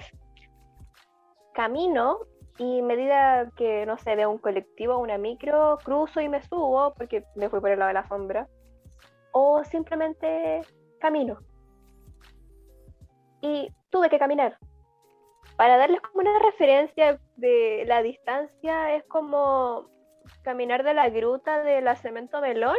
Camino 1.55 2.19
y 2.59 2.83
medida 2.83 3.49
que, 3.57 3.87
no 3.87 3.97
sé, 3.97 4.15
veo 4.15 4.29
un 4.29 4.37
colectivo 4.37 4.93
o 4.93 4.99
una 4.99 5.17
micro, 5.17 5.79
cruzo 5.83 6.21
y 6.21 6.29
me 6.29 6.43
subo 6.43 6.93
porque 6.93 7.25
me 7.35 7.49
fui 7.49 7.59
por 7.59 7.71
el 7.71 7.79
lado 7.79 7.87
de 7.87 7.95
la 7.95 8.07
sombra. 8.07 8.47
O 9.31 9.63
simplemente 9.63 10.61
camino. 10.99 11.39
Y 13.41 13.67
tuve 13.89 14.11
que 14.11 14.19
caminar 14.19 14.59
para 15.55 15.77
darles 15.77 16.01
como 16.01 16.21
una 16.21 16.37
referencia 16.37 17.19
de 17.35 17.85
la 17.87 18.03
distancia, 18.03 18.95
es 18.95 19.03
como 19.05 19.89
caminar 20.43 20.83
de 20.83 20.93
la 20.93 21.09
gruta 21.09 21.63
de 21.63 21.81
la 21.81 21.95
Cemento 21.95 22.41
Melón 22.41 22.77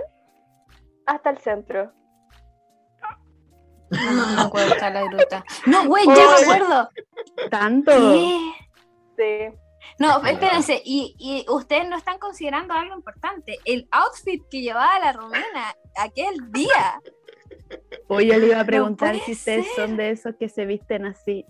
hasta 1.07 1.31
el 1.31 1.39
centro. 1.39 1.93
No 4.13 4.27
me 4.37 4.43
acuerdo 4.43 4.75
está 4.75 4.91
la 4.91 5.03
gruta. 5.05 5.45
No, 5.67 5.87
güey, 5.87 6.07
ya 6.07 6.15
me 6.15 6.43
acuerdo. 6.43 6.89
¿Tanto? 7.51 7.93
¿Qué? 7.93 8.53
Sí. 9.17 9.57
No, 9.99 10.25
espérense, 10.25 10.81
y, 10.85 11.15
y 11.19 11.47
ustedes 11.49 11.89
no 11.89 11.97
están 11.97 12.19
considerando 12.19 12.75
algo 12.75 12.97
importante. 12.97 13.59
El 13.65 13.87
outfit 13.91 14.43
que 14.51 14.63
llevaba 14.63 14.99
la 14.99 15.13
Romina 15.13 15.75
aquel 15.97 16.35
día. 16.51 17.01
Hoy 18.09 18.29
yo 18.29 18.39
le 18.39 18.47
iba 18.49 18.61
a 18.61 18.65
preguntar 18.65 19.17
si 19.21 19.33
ustedes 19.33 19.67
ser. 19.67 19.75
son 19.77 19.97
de 19.97 20.11
esos 20.11 20.35
que 20.37 20.49
se 20.49 20.67
visten 20.67 21.07
así. 21.07 21.45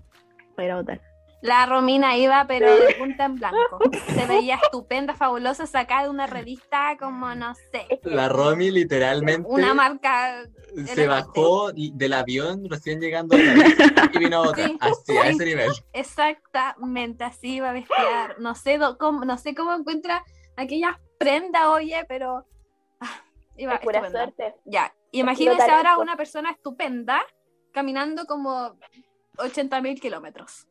Voy 0.57 0.65
a 0.65 0.67
ir 0.67 0.73
a 0.73 0.77
votar. 0.77 1.14
La 1.45 1.67
Romina 1.67 2.17
iba, 2.17 2.47
pero 2.47 2.75
de 2.75 2.95
punta 2.95 3.27
en 3.27 3.35
blanco. 3.35 3.79
Se 4.15 4.25
veía 4.27 4.55
estupenda, 4.57 5.15
fabulosa, 5.15 5.67
sacada 5.67 6.05
de 6.05 6.09
una 6.09 6.27
revista 6.27 6.97
como, 6.99 7.35
no 7.35 7.55
sé, 7.55 8.01
La 8.05 8.31
Romy 8.31 8.71
literalmente 8.71 9.47
una 9.47 9.75
marca. 9.75 10.43
se 10.87 11.07
bajó 11.07 11.71
del 11.73 12.15
avión 12.15 12.65
recién 12.71 12.99
llegando 12.99 13.37
a 13.37 13.41
la 13.41 14.11
y 14.15 14.19
vino 14.19 14.43
a. 14.43 14.55
Sí. 14.55 14.79
Así, 14.81 15.17
a 15.19 15.29
ese 15.29 15.45
nivel. 15.45 15.71
Exactamente 15.93 17.25
así 17.25 17.57
iba 17.57 17.69
a 17.69 17.73
vestir. 17.75 17.95
No 18.39 18.55
sé, 18.55 18.79
do- 18.79 18.97
cómo, 18.97 19.27
no 19.27 19.37
sé 19.37 19.55
cómo 19.55 19.75
encuentra 19.75 20.25
aquellas 20.57 20.97
prendas, 21.19 21.67
oye, 21.67 22.07
pero. 22.09 22.47
ah, 23.01 23.23
iba 23.59 23.79
pura 23.81 23.99
estupenda. 23.99 24.25
suerte. 24.35 24.55
Ya, 24.65 24.95
imagínense 25.13 25.59
talento. 25.59 25.77
ahora 25.89 25.99
una 25.99 26.17
persona 26.17 26.53
estupenda 26.53 27.21
caminando 27.71 28.25
como 28.25 28.79
80 29.37 29.83
mil 29.83 30.01
kilómetros. 30.01 30.67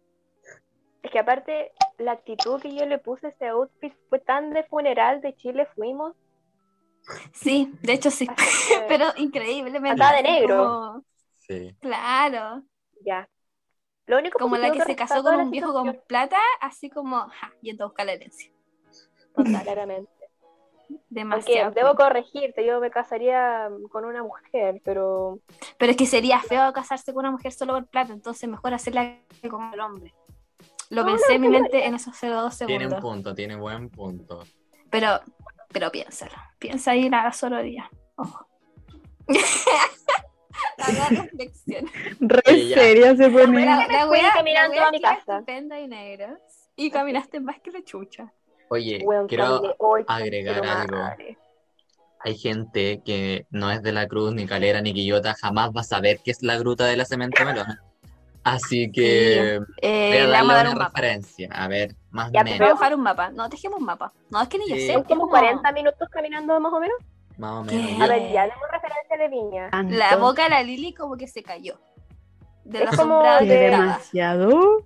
Es 1.04 1.12
que 1.12 1.20
aparte, 1.20 1.72
la 1.98 2.14
actitud 2.14 2.60
que 2.62 2.74
yo 2.74 2.86
le 2.86 2.98
puse 2.98 3.28
a 3.28 3.30
ese 3.30 3.48
outfit 3.50 3.94
fue 4.10 4.20
tan 4.20 4.52
de 4.52 4.64
funeral 4.64 5.22
de 5.22 5.36
Chile 5.36 5.68
fuimos. 5.76 6.16
Sí, 7.34 7.74
de 7.82 7.94
hecho 7.94 8.10
sí, 8.10 8.26
que, 8.70 8.86
pero 8.88 9.08
increíblemente. 9.18 9.90
Andaba 9.92 10.16
de 10.16 10.24
negro. 10.24 10.58
como- 10.58 11.06
Sí. 11.40 11.76
claro, 11.82 12.64
ya. 13.06 13.28
Lo 14.06 14.18
único 14.18 14.40
como 14.40 14.56
la 14.56 14.72
que 14.72 14.80
se 14.82 14.96
casó 14.96 15.22
con 15.22 15.36
un 15.36 15.52
viejo 15.52 15.68
situación, 15.68 15.96
con 15.96 16.06
plata, 16.08 16.38
así 16.62 16.90
como, 16.90 17.18
ja, 17.30 17.52
yendo 17.62 17.84
a 17.84 17.88
buscar 17.88 18.06
la 18.06 18.14
herencia. 18.14 18.50
Claramente. 19.36 20.10
Aunque 20.90 21.04
Demasiado. 21.10 21.72
debo 21.72 21.96
corregirte, 21.96 22.66
yo 22.66 22.80
me 22.80 22.92
casaría 22.92 23.70
con 23.92 24.06
una 24.06 24.24
mujer, 24.24 24.82
pero 24.86 25.40
Pero 25.78 25.92
es 25.92 25.98
que 25.98 26.06
sería 26.06 26.40
feo 26.40 26.72
casarse 26.72 27.14
con 27.14 27.26
una 27.26 27.32
mujer 27.32 27.52
solo 27.52 27.74
por 27.74 27.88
plata, 27.88 28.14
entonces 28.14 28.50
mejor 28.50 28.74
hacerla 28.74 29.18
como 29.50 29.74
el 29.74 29.80
hombre. 29.80 30.14
Lo 30.94 31.06
pensé 31.06 31.34
en 31.36 31.42
mi 31.42 31.50
mente 31.50 31.86
en 31.86 31.96
esos 31.96 32.14
02 32.20 32.58
Tiene 32.60 32.86
un 32.86 32.92
segundos. 32.92 33.02
punto, 33.02 33.36
tiene 33.36 33.56
buen 33.56 33.90
punto. 33.90 34.44
Pero, 34.90 35.20
pero 35.72 35.92
piénsalo. 35.92 36.34
Piensa 36.60 36.92
ahí 36.92 37.10
la 37.10 37.32
sororidad. 37.34 37.86
Ojo. 38.16 38.48
la 40.78 40.94
gran 40.94 41.24
reflexión. 41.24 41.90
Re 42.20 42.74
seria 42.74 43.16
se 43.16 43.30
pone. 43.30 43.66
La, 43.66 43.88
la 43.88 44.08
wea, 44.08 44.32
caminando 44.34 44.76
la 44.76 44.88
a 44.88 44.92
mi 44.92 45.02
casa. 45.02 45.44
y 45.48 45.88
negros. 45.88 46.40
Y 46.76 46.90
caminaste 46.92 47.40
más 47.40 47.60
que 47.60 47.72
la 47.72 47.84
chucha. 47.84 48.32
Oye, 48.70 49.04
quiero 49.28 49.76
hoy, 49.78 50.04
agregar 50.08 50.62
quiero 50.62 50.72
algo. 50.80 50.98
madre. 50.98 51.38
Hay 52.26 52.36
gente 52.38 53.02
que 53.04 53.46
no 53.50 53.70
es 53.70 53.84
de 53.84 53.92
la 53.92 54.08
Cruz, 54.08 54.34
ni 54.34 54.46
Calera, 54.48 54.82
ni 54.82 54.94
Quillota, 54.94 55.34
jamás 55.36 55.72
va 55.76 55.82
a 55.82 55.84
saber 55.84 56.20
qué 56.24 56.32
es 56.32 56.42
la 56.42 56.58
gruta 56.58 56.86
de 56.86 56.96
la 56.98 57.06
cemento 57.06 57.44
melona. 57.46 57.84
Así 58.44 58.92
que 58.92 59.60
voy 59.60 59.68
Eh, 59.82 60.28
vamos 60.28 60.28
a 60.28 60.32
darle 60.32 60.54
dar 60.54 60.66
una 60.66 60.72
un 60.74 60.78
mapa. 60.80 61.02
referencia. 61.02 61.50
A 61.54 61.68
ver, 61.68 61.96
más 62.12 62.30
o 62.30 62.32
menos. 62.32 62.60
vamos 62.60 62.62
a 62.62 62.74
dejar 62.74 62.96
un 62.96 63.02
mapa. 63.02 63.30
No, 63.32 63.48
dejemos 63.50 63.80
un 63.80 63.86
mapa. 63.86 64.12
No, 64.30 64.42
es 64.42 64.48
que 64.50 64.58
ni 64.58 64.70
yo 64.70 64.76
Sí. 64.76 64.88
sé. 64.88 64.94
Son 64.94 65.02
es 65.04 65.08
como 65.08 65.22
como 65.22 65.32
40 65.32 65.72
minutos 65.72 66.10
caminando 66.10 66.60
más 66.60 66.74
o 66.74 66.80
menos. 66.80 66.98
Más 67.38 67.52
o 67.52 67.64
menos. 67.64 68.02
A 68.02 68.06
Yo- 68.06 68.12
ver, 68.14 68.32
ya 68.32 68.42
demos 68.44 68.64
referencia 68.72 69.18
de 69.18 69.28
Viña. 69.30 69.64
La 69.66 70.10
Tanto. 70.10 70.20
boca 70.26 70.44
de 70.44 70.50
la 70.50 70.64
Lili 70.64 70.94
como 70.94 71.16
que 71.18 71.28
se 71.28 71.42
cayó. 71.42 71.80
De 72.66 72.84
Es 72.84 72.92
la 72.92 72.98
como 72.98 73.22
de- 73.24 73.30
estaba. 73.30 73.42
demasiado. 73.84 74.86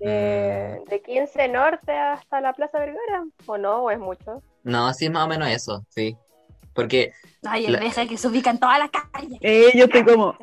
De, 0.00 0.82
de 0.88 1.02
15 1.02 1.48
Norte 1.48 1.92
hasta 1.96 2.40
la 2.40 2.52
Plaza 2.52 2.78
Vergara. 2.78 3.24
¿O 3.46 3.56
no? 3.56 3.84
¿O 3.84 3.90
es 3.90 3.98
mucho? 3.98 4.42
No, 4.64 4.92
sí 4.92 5.06
es 5.06 5.10
más 5.10 5.24
o 5.24 5.28
menos 5.28 5.48
eso, 5.48 5.84
sí. 5.88 6.16
Porque 6.74 7.12
Ay, 7.44 7.66
el 7.66 7.72
La- 7.74 7.78
que 7.80 8.16
se 8.18 8.28
ubica 8.28 8.50
en 8.50 8.58
todas 8.58 8.78
las 8.78 8.90
calles. 8.90 9.38
Eh, 9.40 9.70
yo 9.74 9.84
estoy 9.84 10.04
como. 10.04 10.36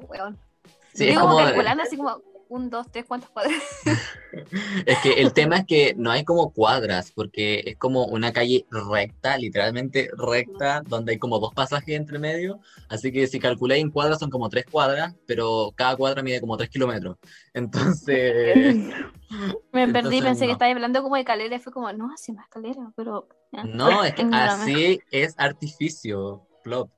Sí, 0.94 1.10
es 1.10 1.18
como 1.18 1.36
como. 1.36 1.46
calculando 1.46 1.84
así 1.84 1.98
como 1.98 2.22
un, 2.50 2.70
dos, 2.70 2.92
tres, 2.92 3.06
¿cuántas 3.08 3.30
cuadras? 3.30 3.54
Es 4.86 4.98
que 5.00 5.14
el 5.22 5.34
tema 5.34 5.58
es 5.58 5.66
que 5.66 5.94
no 5.98 6.12
hay 6.12 6.24
como 6.24 6.54
cuadras, 6.54 7.12
porque 7.12 7.64
es 7.66 7.78
como 7.78 8.06
una 8.06 8.32
calle 8.32 8.66
recta, 8.70 9.38
literalmente 9.38 10.10
recta, 10.18 10.82
donde 10.86 11.14
hay 11.14 11.20
como 11.20 11.40
dos 11.40 11.54
pasajes 11.54 11.96
entre 11.96 12.20
medio. 12.20 12.60
Así 12.90 13.12
que 13.12 13.28
si 13.28 13.40
calculáis 13.40 13.82
en 13.84 13.92
cuadras 13.92 14.20
son 14.20 14.30
como 14.30 14.50
tres 14.50 14.66
cuadras, 14.70 15.16
pero 15.26 15.74
cada 15.76 15.96
cuadra 15.98 16.24
mide 16.24 16.40
como 16.42 16.58
tres 16.58 16.70
kilómetros. 16.70 17.18
Entonces, 17.54 18.94
Me 19.72 19.84
Entonces, 19.84 19.94
perdí, 19.94 20.22
pensé 20.22 20.46
que 20.46 20.48
no. 20.48 20.54
estaba 20.54 20.72
hablando 20.72 21.02
como 21.02 21.16
de 21.16 21.24
calera 21.26 21.56
y 21.56 21.60
fue 21.60 21.72
como, 21.74 21.92
no, 21.94 22.12
así 22.14 22.34
más 22.34 22.48
calera, 22.50 22.92
pero... 22.96 23.28
no, 23.64 24.04
es 24.04 24.14
que 24.14 24.28
así 24.32 25.00
es 25.10 25.36
artificio, 25.38 26.48
plop. 26.64 26.92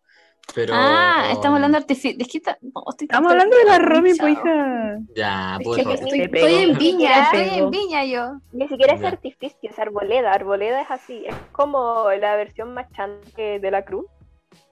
Pero 0.56 0.73
Ah, 0.75 1.29
estamos 1.32 1.56
hablando 1.58 1.77
de 1.77 1.84
artificio. 1.84 2.17
Es 2.19 2.27
que 2.32 2.38
está- 2.38 2.58
no, 2.62 2.84
estoy 2.89 3.08
tan 3.08 3.15
Estamos 3.23 3.32
hablando 3.32 3.58
de 3.58 3.63
la 3.65 3.79
Romy, 3.79 4.13
pues 4.13 4.32
hija. 4.34 4.97
ya, 5.15 5.58
Es 5.60 5.65
pues, 5.65 5.77
que 5.77 5.84
Romy. 5.84 5.95
estoy, 5.95 6.21
estoy 6.21 6.53
en. 6.63 6.77
Viña, 6.77 7.23
estoy 7.23 7.60
en 7.60 7.69
Viña 7.71 8.06
yo. 8.06 8.39
Ni 8.51 8.67
siquiera 8.67 8.93
es 8.93 9.01
Ya. 9.01 9.08
artificio, 9.08 9.69
es 9.69 9.79
arboleda. 9.79 10.32
Arboleda 10.32 10.82
es 10.82 10.91
así. 10.91 11.23
Es 11.25 11.36
como 11.51 12.06
la 12.19 12.36
versión 12.36 12.73
más 12.73 12.91
chante 12.91 13.60
de 13.60 13.71
la 13.71 13.84
cruz. 13.84 14.06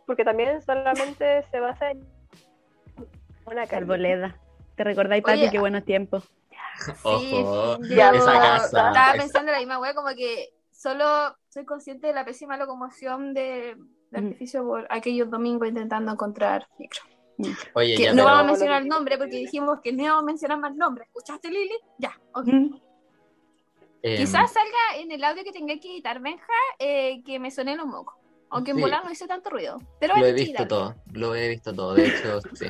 Porque 0.05 0.23
también 0.23 0.61
solamente 0.61 1.43
se 1.49 1.59
basa 1.59 1.91
en 1.91 2.05
una 3.45 3.65
calle. 3.65 3.77
Arboleda. 3.77 4.35
¿Te 4.75 4.83
recordáis, 4.83 5.23
Pati? 5.23 5.49
Qué 5.49 5.59
buenos 5.59 5.83
tiempos. 5.85 6.29
Ojo, 7.03 7.19
Sí, 7.83 7.95
Ya, 7.95 8.11
yo 8.11 8.19
esa 8.19 8.33
casa. 8.33 8.65
Estaba 8.89 9.11
es- 9.13 9.21
pensando 9.21 9.49
en 9.49 9.53
la 9.53 9.59
misma 9.59 9.79
wea, 9.79 9.93
como 9.93 10.09
que 10.15 10.49
solo 10.71 11.35
soy 11.49 11.65
consciente 11.65 12.07
de 12.07 12.13
la 12.13 12.25
pésima 12.25 12.57
locomoción 12.57 13.33
de, 13.33 13.77
de 14.11 14.21
Mm. 14.21 14.25
artificio 14.27 14.63
por 14.65 14.87
aquellos 14.89 15.29
domingos 15.29 15.67
intentando 15.67 16.11
encontrar 16.11 16.67
micro. 16.77 17.01
Oye, 17.73 17.95
Que 17.95 18.03
ya, 18.03 18.13
no 18.13 18.25
vamos 18.25 18.41
a 18.41 18.43
mencionar 18.43 18.81
el 18.83 18.87
nombre 18.87 19.17
porque 19.17 19.37
dijimos 19.37 19.79
que 19.83 19.91
no 19.93 20.03
íbamos 20.03 20.21
a 20.23 20.25
mencionar 20.25 20.59
más 20.59 20.75
nombres. 20.75 21.07
¿Escuchaste, 21.07 21.49
Lili? 21.49 21.73
Ya, 21.97 22.19
ok. 22.33 22.45
Mm. 22.45 22.75
em, 24.03 24.17
Quizás 24.17 24.51
salga 24.51 24.99
en 25.01 25.11
el 25.11 25.23
audio 25.23 25.43
que 25.43 25.51
tenga 25.51 25.73
que 25.79 25.91
editar, 25.91 26.19
Benja, 26.19 26.45
eh, 26.77 27.23
que 27.25 27.39
me 27.39 27.49
suene 27.49 27.75
los 27.75 27.87
mocos. 27.87 28.15
Aunque 28.49 28.71
en 28.71 28.77
Sí. 28.77 28.83
volar 28.83 29.03
no 29.05 29.11
hice 29.11 29.27
tanto 29.27 29.49
ruido. 29.49 29.77
Pero 29.99 30.17
Lo 30.17 30.25
he 30.25 30.33
visto 30.33 30.67
todo, 30.67 30.95
lo 31.13 31.33
he 31.35 31.47
visto 31.49 31.73
todo, 31.73 31.93
de 31.95 32.07
hecho, 32.07 32.39
sí. 32.53 32.67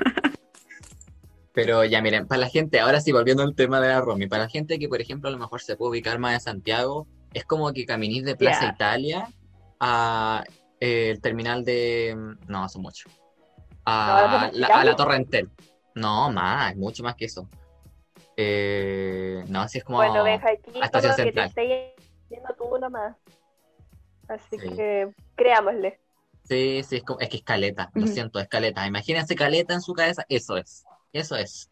Pero 1.53 1.83
ya 1.83 2.01
miren, 2.01 2.27
para 2.27 2.41
la 2.41 2.47
gente, 2.49 2.79
ahora 2.79 3.01
sí, 3.01 3.11
volviendo 3.11 3.43
al 3.43 3.55
tema 3.55 3.81
de 3.81 3.89
la 3.89 3.99
Romy, 3.99 4.27
para 4.27 4.43
la 4.43 4.49
gente 4.49 4.79
que, 4.79 4.87
por 4.87 5.01
ejemplo, 5.01 5.27
a 5.27 5.31
lo 5.33 5.37
mejor 5.37 5.61
se 5.61 5.75
puede 5.75 5.89
ubicar 5.91 6.17
más 6.19 6.33
en 6.35 6.39
Santiago, 6.39 7.07
es 7.33 7.43
como 7.45 7.73
que 7.73 7.85
caminís 7.85 8.23
de 8.23 8.35
Plaza. 8.37 8.67
Italia 8.73 9.27
a 9.79 10.43
eh, 10.81 11.11
el 11.11 11.21
terminal 11.21 11.63
de... 11.63 12.13
No, 12.47 12.63
hace 12.65 12.77
mucho. 12.79 13.07
¿No, 13.09 13.15
A 13.85 14.49
la, 14.53 14.67
a 14.67 14.83
la? 14.83 14.95
Torre 14.97 15.15
Entel. 15.15 15.49
No, 15.95 16.29
más, 16.31 16.75
mucho 16.75 17.03
más 17.03 17.15
que 17.15 17.25
eso. 17.25 17.47
Eh, 18.37 19.43
no, 19.47 19.61
así 19.61 19.77
es 19.77 19.83
como... 19.83 19.97
Bueno, 19.99 20.23
Benja, 20.23 20.49
aquí 20.51 20.71
a 20.81 20.85
Estación 20.85 21.15
que 21.15 21.31
te 21.31 21.47
Central. 21.49 21.93
yendo 22.29 22.49
tú 22.57 22.77
nomás. 22.79 23.15
Así 24.27 24.57
Sí. 24.59 24.75
que 24.75 25.13
creámosle. 25.35 25.99
Sí, 26.43 26.81
sí, 26.83 26.97
es, 26.97 27.03
como- 27.03 27.19
es 27.19 27.29
que 27.29 27.37
es 27.37 27.43
caleta, 27.43 27.91
lo 27.93 28.07
siento, 28.07 28.39
es 28.39 28.47
caleta. 28.47 28.85
Imagínense 28.87 29.35
caleta 29.35 29.73
en 29.73 29.81
su 29.81 29.93
cabeza, 29.93 30.25
eso 30.29 30.57
es, 30.57 30.83
eso 31.13 31.35
es. 31.35 31.69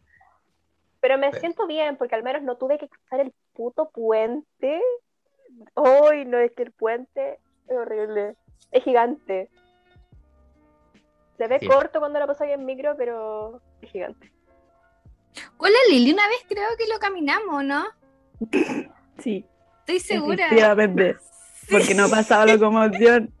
Pero 1.00 1.18
me 1.18 1.32
siento 1.32 1.66
bien 1.66 1.96
porque 1.96 2.14
al 2.14 2.22
menos 2.22 2.42
no 2.42 2.56
tuve 2.56 2.78
que 2.78 2.88
cruzar 2.88 3.20
el 3.20 3.32
puto 3.54 3.90
puente. 3.90 4.80
Ay, 5.74 6.24
no, 6.26 6.38
es 6.38 6.52
que 6.52 6.62
el 6.62 6.72
puente 6.72 7.40
es 7.68 7.76
horrible. 7.76 8.36
Es 8.70 8.84
gigante. 8.84 9.48
Se 11.38 11.46
ve 11.48 11.58
Sí. 11.58 11.66
corto 11.66 11.98
cuando 12.00 12.18
lo 12.20 12.26
paso 12.26 12.44
ahí 12.44 12.52
en 12.52 12.64
micro, 12.66 12.94
pero 12.96 13.60
es 13.82 13.90
gigante. 13.90 14.30
Con 15.56 15.70
la 15.70 15.78
Lili 15.90 16.12
una 16.12 16.26
vez 16.28 16.38
creo 16.48 16.68
que 16.78 16.86
lo 16.92 16.98
caminamos, 16.98 17.64
¿no? 17.64 17.84
Sí, 19.18 19.44
Estoy 19.80 20.00
segura. 20.00 20.46
efectivamente. 20.46 21.16
Porque 21.70 21.94
no 21.94 22.04
ha 22.04 22.08
pasado 22.08 22.46
locomoción. 22.46 23.32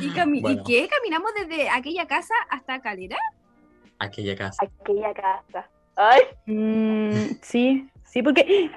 ¿Y, 0.00 0.10
cami- 0.10 0.38
¿Y 0.38 0.42
Bueno. 0.42 0.64
qué? 0.66 0.88
¿Caminamos 0.88 1.30
desde 1.34 1.70
aquella 1.70 2.06
casa 2.06 2.34
hasta 2.50 2.80
Calera? 2.80 3.16
Aquella 3.98 4.36
casa. 4.36 4.58
Aquella 4.80 5.14
casa. 5.14 5.68
Ay, 5.94 6.20
Mm, 6.46 7.12
sí, 7.42 7.88
sí, 8.04 8.22
porque. 8.22 8.70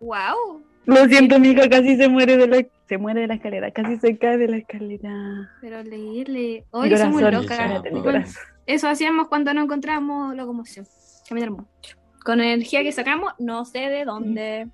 ¡Wow! 0.00 0.62
Lo 0.84 1.04
siento, 1.06 1.38
mi 1.40 1.48
hija 1.48 1.68
casi 1.68 1.96
se 1.96 2.08
muere 2.08 2.36
de 2.36 2.46
la, 2.46 2.64
se 2.88 2.98
muere 2.98 3.22
de 3.22 3.26
la 3.28 3.34
escalera, 3.34 3.70
casi 3.70 3.96
se 3.96 4.18
cae 4.18 4.36
de 4.38 4.48
la 4.48 4.56
escalera. 4.58 5.50
Pero 5.60 5.82
leerle. 5.82 6.64
Hoy 6.70 6.96
somos 6.96 7.22
locas. 7.22 7.82
Bueno. 7.90 8.24
Eso 8.66 8.88
hacíamos 8.88 9.28
cuando 9.28 9.52
no 9.54 9.62
encontrábamos 9.62 10.34
locomoción. 10.34 10.86
Caminar 11.28 11.50
mucho. 11.50 11.96
Con 12.24 12.40
energía 12.40 12.82
que 12.82 12.92
sacamos, 12.92 13.32
no 13.38 13.64
sé 13.64 13.80
de 13.80 14.04
dónde. 14.04 14.68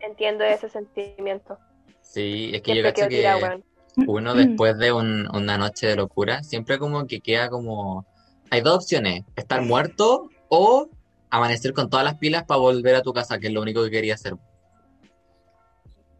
entiendo 0.00 0.44
ese 0.44 0.68
sentimiento. 0.68 1.58
Sí, 2.00 2.50
es 2.54 2.62
que 2.62 2.74
yo 2.74 2.92
tirada, 2.94 3.58
que 3.58 4.04
uno 4.06 4.34
después 4.34 4.78
de 4.78 4.92
un- 4.92 5.28
una 5.34 5.58
noche 5.58 5.86
de 5.88 5.96
locura, 5.96 6.42
siempre 6.42 6.78
como 6.78 7.06
que 7.06 7.20
queda 7.20 7.50
como... 7.50 8.06
Hay 8.50 8.62
dos 8.62 8.76
opciones, 8.76 9.24
estar 9.36 9.60
muerto 9.62 10.28
o 10.48 10.88
amanecer 11.28 11.72
con 11.74 11.88
todas 11.90 12.04
las 12.04 12.16
pilas 12.16 12.44
para 12.44 12.58
volver 12.58 12.96
a 12.96 13.02
tu 13.02 13.12
casa, 13.12 13.38
que 13.38 13.48
es 13.48 13.52
lo 13.52 13.60
único 13.62 13.84
que 13.84 13.90
quería 13.90 14.14
hacer. 14.14 14.34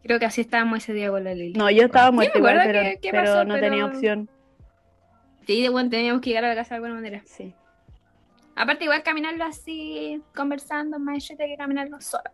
Creo 0.03 0.19
que 0.19 0.25
así 0.25 0.41
estábamos 0.41 0.79
ese 0.79 0.93
día 0.93 1.09
con 1.09 1.23
la 1.23 1.33
Lili. 1.33 1.53
No, 1.53 1.69
yo 1.69 1.83
estaba 1.85 2.11
muerta 2.11 2.37
igual, 2.37 2.59
pero, 2.65 2.81
pasó, 3.11 3.45
no 3.45 3.53
pero- 3.55 3.67
tenía 3.67 3.85
opción. 3.85 4.29
Sí, 5.45 5.61
de 5.61 5.69
bueno, 5.69 5.89
teníamos 5.89 6.21
que 6.21 6.29
llegar 6.29 6.45
a 6.45 6.49
la 6.49 6.55
casa 6.55 6.69
de 6.69 6.75
alguna 6.75 6.93
manera. 6.95 7.21
Sí. 7.25 7.53
Aparte, 8.55 8.83
igual 8.83 9.01
caminarlo 9.03 9.43
así, 9.43 10.21
conversando, 10.35 10.99
más 10.99 11.29
entrete 11.29 11.51
que 11.51 11.57
caminarlo 11.57 11.99
solo. 12.01 12.29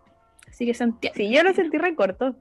Así 0.48 0.66
que 0.66 0.74
Santiago. 0.74 1.16
Sí, 1.16 1.30
yo 1.34 1.44
lo 1.44 1.54
sentí 1.54 1.78
recorto. 1.78 2.36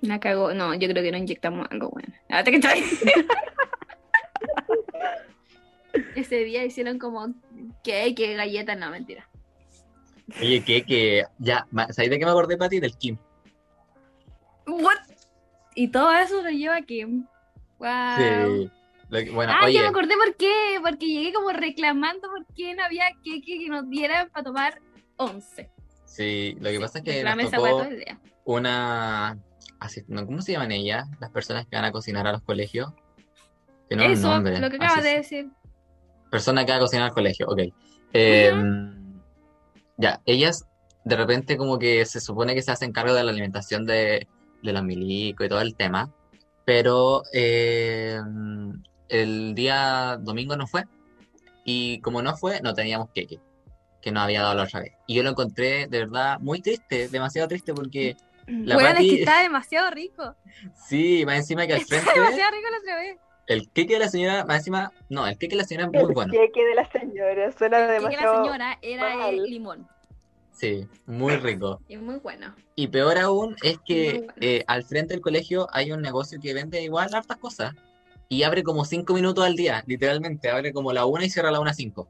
La 0.00 0.20
cagó. 0.20 0.52
No, 0.52 0.74
yo 0.74 0.88
creo 0.88 1.02
que 1.02 1.12
no 1.12 1.18
inyectamos 1.18 1.66
algo 1.70 1.88
bueno. 1.90 2.12
Ahora 2.28 2.44
que. 2.44 2.60
Ese 6.16 6.36
día 6.44 6.64
hicieron 6.64 6.98
como 6.98 7.32
que, 7.82 8.14
que 8.14 8.34
galletas, 8.34 8.76
no, 8.78 8.90
mentira. 8.90 9.28
Oye, 10.40 10.62
que, 10.64 10.84
que, 10.84 11.24
ya, 11.38 11.66
¿sabes 11.90 12.10
de 12.10 12.18
qué 12.18 12.24
me 12.24 12.30
acordé, 12.30 12.56
Pati? 12.56 12.80
Del 12.80 12.96
Kim. 12.96 13.16
What? 14.66 14.98
Y 15.74 15.88
todo 15.88 16.12
eso 16.12 16.42
lo 16.42 16.50
lleva 16.50 16.76
aquí. 16.76 17.04
Wow. 17.04 18.16
Sí. 18.16 18.70
Que- 19.10 19.30
bueno, 19.30 19.52
ah, 19.54 19.64
oye, 19.64 19.74
ya 19.74 19.82
me 19.82 19.88
acordé 19.88 20.14
por 20.16 20.34
qué. 20.36 20.78
Porque 20.82 21.06
llegué 21.06 21.32
como 21.32 21.50
reclamando 21.50 22.28
por 22.28 22.46
qué 22.54 22.74
no 22.74 22.84
había 22.84 23.04
queque 23.22 23.58
que 23.58 23.68
nos 23.68 23.88
dieran 23.88 24.30
para 24.30 24.44
tomar 24.44 24.80
11. 25.16 25.70
sí, 26.04 26.56
lo 26.60 26.70
que 26.70 26.80
pasa 26.80 26.98
es 26.98 27.04
que 27.04 27.22
nos 27.24 27.50
tocó 27.50 27.86
una... 28.44 29.38
¿Cómo 30.26 30.40
se 30.40 30.52
llaman 30.52 30.72
ellas? 30.72 31.06
Las 31.20 31.30
personas 31.30 31.66
que 31.66 31.76
van 31.76 31.84
a 31.84 31.92
cocinar 31.92 32.26
a 32.26 32.32
los 32.32 32.42
colegios. 32.42 32.92
Eso, 33.90 34.40
lo 34.40 34.70
que 34.70 34.76
acabas 34.76 35.02
de 35.04 35.16
decir. 35.16 35.50
Persona 36.30 36.64
que 36.64 36.72
va 36.72 36.78
a 36.78 36.80
cocinar 36.80 37.08
al 37.08 37.14
colegio, 37.14 37.46
ok. 37.48 37.60
Eh, 38.12 38.52
Ya, 39.98 40.20
ellas 40.24 40.64
de 41.04 41.16
repente 41.16 41.56
como 41.56 41.78
que 41.78 42.04
se 42.06 42.20
supone 42.20 42.54
que 42.54 42.62
se 42.62 42.72
hacen 42.72 42.92
cargo 42.92 43.14
de 43.14 43.22
la 43.22 43.30
alimentación 43.30 43.84
de, 43.84 44.26
de 44.64 44.72
los 44.72 44.82
milicos 44.82 45.46
y 45.46 45.48
todo 45.48 45.60
el 45.60 45.76
tema, 45.76 46.10
pero 46.64 47.22
eh, 47.32 48.18
el 49.08 49.54
día 49.54 50.18
domingo 50.20 50.56
no 50.56 50.66
fue 50.66 50.84
y 51.64 52.00
como 52.00 52.22
no 52.22 52.36
fue, 52.36 52.60
no 52.62 52.74
teníamos 52.74 53.10
queque, 53.14 53.38
que 54.02 54.10
nos 54.12 54.24
había 54.24 54.42
dado 54.42 54.54
la 54.54 54.64
otra 54.64 54.80
vez. 54.80 54.92
Y 55.06 55.14
yo 55.14 55.22
lo 55.22 55.30
encontré 55.30 55.86
de 55.86 55.98
verdad 56.00 56.38
muy 56.40 56.60
triste, 56.60 57.08
demasiado 57.08 57.48
triste 57.48 57.72
porque 57.74 58.16
la 58.46 58.74
Bueno, 58.74 58.90
es 59.00 59.06
que 59.06 59.18
está 59.20 59.42
demasiado 59.42 59.90
rico. 59.90 60.34
sí, 60.88 61.24
más 61.26 61.36
encima 61.36 61.66
que 61.66 61.74
al 61.74 61.80
Está 61.80 61.96
frente, 62.00 62.20
demasiado 62.20 62.50
rico 62.56 62.68
la 62.70 62.78
otra 62.78 62.96
vez. 62.96 63.18
el 63.46 63.70
queque 63.70 63.94
de 63.94 63.98
la 64.00 64.08
señora, 64.08 64.44
más 64.46 64.58
encima, 64.58 64.92
no, 65.08 65.26
el 65.26 65.38
queque 65.38 65.56
de 65.56 65.62
la 65.62 65.68
señora 65.68 65.86
es 65.86 65.92
muy 65.92 66.02
El 66.02 66.14
bueno. 66.14 66.32
queque 66.32 66.64
de 66.64 66.74
la 66.74 66.90
señora. 66.90 67.52
Suena 67.52 67.76
Que 67.78 67.82
la 67.86 67.92
demasiado. 67.92 68.44
señora 68.44 68.78
era 68.82 69.16
mal. 69.16 69.34
el 69.34 69.42
limón. 69.44 69.88
Sí, 70.54 70.86
muy 71.06 71.36
rico. 71.36 71.80
Y 71.88 71.96
muy 71.96 72.16
bueno. 72.16 72.54
Y 72.76 72.88
peor 72.88 73.18
aún 73.18 73.56
es 73.62 73.78
que 73.84 74.20
bueno. 74.20 74.32
eh, 74.40 74.64
al 74.66 74.84
frente 74.84 75.14
del 75.14 75.20
colegio 75.20 75.66
hay 75.72 75.92
un 75.92 76.00
negocio 76.00 76.38
que 76.40 76.54
vende 76.54 76.82
igual 76.82 77.12
hartas 77.12 77.36
cosas. 77.38 77.74
Y 78.28 78.42
abre 78.42 78.62
como 78.62 78.84
cinco 78.84 79.12
minutos 79.14 79.44
al 79.44 79.54
día, 79.54 79.84
literalmente. 79.86 80.48
Abre 80.50 80.72
como 80.72 80.92
la 80.92 81.04
una 81.04 81.24
y 81.24 81.30
cierra 81.30 81.50
la 81.50 81.60
una 81.60 81.74
cinco. 81.74 82.08